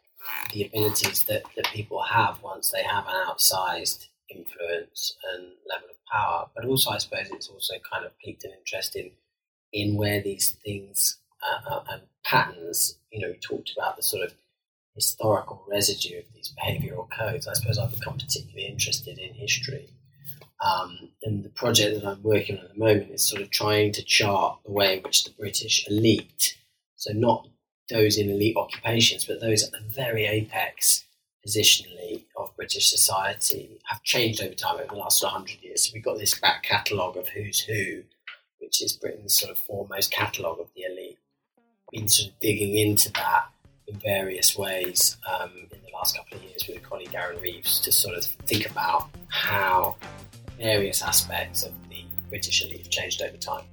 the 0.51 0.65
abilities 0.65 1.23
that, 1.23 1.43
that 1.55 1.65
people 1.67 2.01
have 2.03 2.41
once 2.43 2.71
they 2.71 2.83
have 2.83 3.05
an 3.07 3.13
outsized 3.27 4.07
influence 4.29 5.15
and 5.33 5.47
level 5.67 5.89
of 5.89 5.95
power. 6.11 6.47
But 6.55 6.65
also, 6.65 6.91
I 6.91 6.97
suppose 6.97 7.27
it's 7.31 7.47
also 7.47 7.75
kind 7.91 8.05
of 8.05 8.17
piqued 8.19 8.43
an 8.43 8.51
interest 8.57 8.95
in 8.95 9.11
in 9.71 9.95
where 9.95 10.21
these 10.21 10.51
things 10.63 11.17
uh, 11.41 11.69
uh, 11.69 11.83
and 11.91 12.01
patterns. 12.23 12.97
You 13.11 13.21
know, 13.21 13.29
we 13.29 13.37
talked 13.37 13.71
about 13.75 13.97
the 13.97 14.03
sort 14.03 14.23
of 14.23 14.33
historical 14.95 15.63
residue 15.67 16.19
of 16.19 16.25
these 16.33 16.53
behavioural 16.61 17.07
codes. 17.09 17.47
I 17.47 17.53
suppose 17.53 17.77
I've 17.77 17.97
become 17.97 18.17
particularly 18.17 18.67
interested 18.67 19.17
in 19.17 19.33
history. 19.33 19.89
Um, 20.63 21.09
and 21.23 21.43
the 21.43 21.49
project 21.49 21.99
that 21.99 22.07
I'm 22.07 22.23
working 22.23 22.57
on 22.57 22.65
at 22.65 22.73
the 22.73 22.79
moment 22.79 23.11
is 23.11 23.27
sort 23.27 23.41
of 23.41 23.49
trying 23.49 23.91
to 23.93 24.03
chart 24.03 24.59
the 24.65 24.71
way 24.71 24.97
in 24.97 25.03
which 25.03 25.25
the 25.25 25.31
British 25.31 25.85
elite, 25.89 26.57
so 26.95 27.11
not 27.13 27.47
those 27.89 28.17
in 28.17 28.29
elite 28.29 28.55
occupations, 28.55 29.25
but 29.25 29.41
those 29.41 29.63
at 29.63 29.71
the 29.71 29.83
very 29.89 30.25
apex 30.25 31.03
positionally 31.45 32.23
of 32.37 32.55
British 32.55 32.89
society, 32.89 33.79
have 33.85 34.01
changed 34.03 34.41
over 34.41 34.53
time 34.53 34.75
over 34.75 34.87
the 34.93 34.95
last 34.95 35.21
100 35.21 35.61
years. 35.61 35.85
So 35.85 35.91
we've 35.93 36.03
got 36.03 36.17
this 36.17 36.39
back 36.39 36.63
catalogue 36.63 37.17
of 37.17 37.27
who's 37.29 37.59
who, 37.59 38.03
which 38.59 38.81
is 38.81 38.93
Britain's 38.93 39.37
sort 39.37 39.51
of 39.51 39.57
foremost 39.57 40.11
catalogue 40.11 40.59
of 40.59 40.69
the 40.75 40.83
elite. 40.83 41.19
Been 41.91 42.07
sort 42.07 42.31
of 42.31 42.39
digging 42.39 42.75
into 42.77 43.11
that 43.13 43.45
in 43.87 43.99
various 43.99 44.57
ways 44.57 45.17
um, 45.29 45.51
in 45.71 45.79
the 45.85 45.91
last 45.93 46.15
couple 46.17 46.37
of 46.37 46.43
years 46.43 46.65
with 46.67 46.77
a 46.77 46.79
colleague 46.79 47.13
Aaron 47.13 47.39
Reeves 47.41 47.79
to 47.81 47.91
sort 47.91 48.15
of 48.15 48.23
think 48.23 48.69
about 48.69 49.09
how 49.27 49.95
various 50.57 51.01
aspects 51.01 51.63
of 51.63 51.73
the 51.89 52.05
British 52.29 52.63
elite 52.63 52.79
have 52.79 52.89
changed 52.89 53.21
over 53.21 53.37
time. 53.37 53.65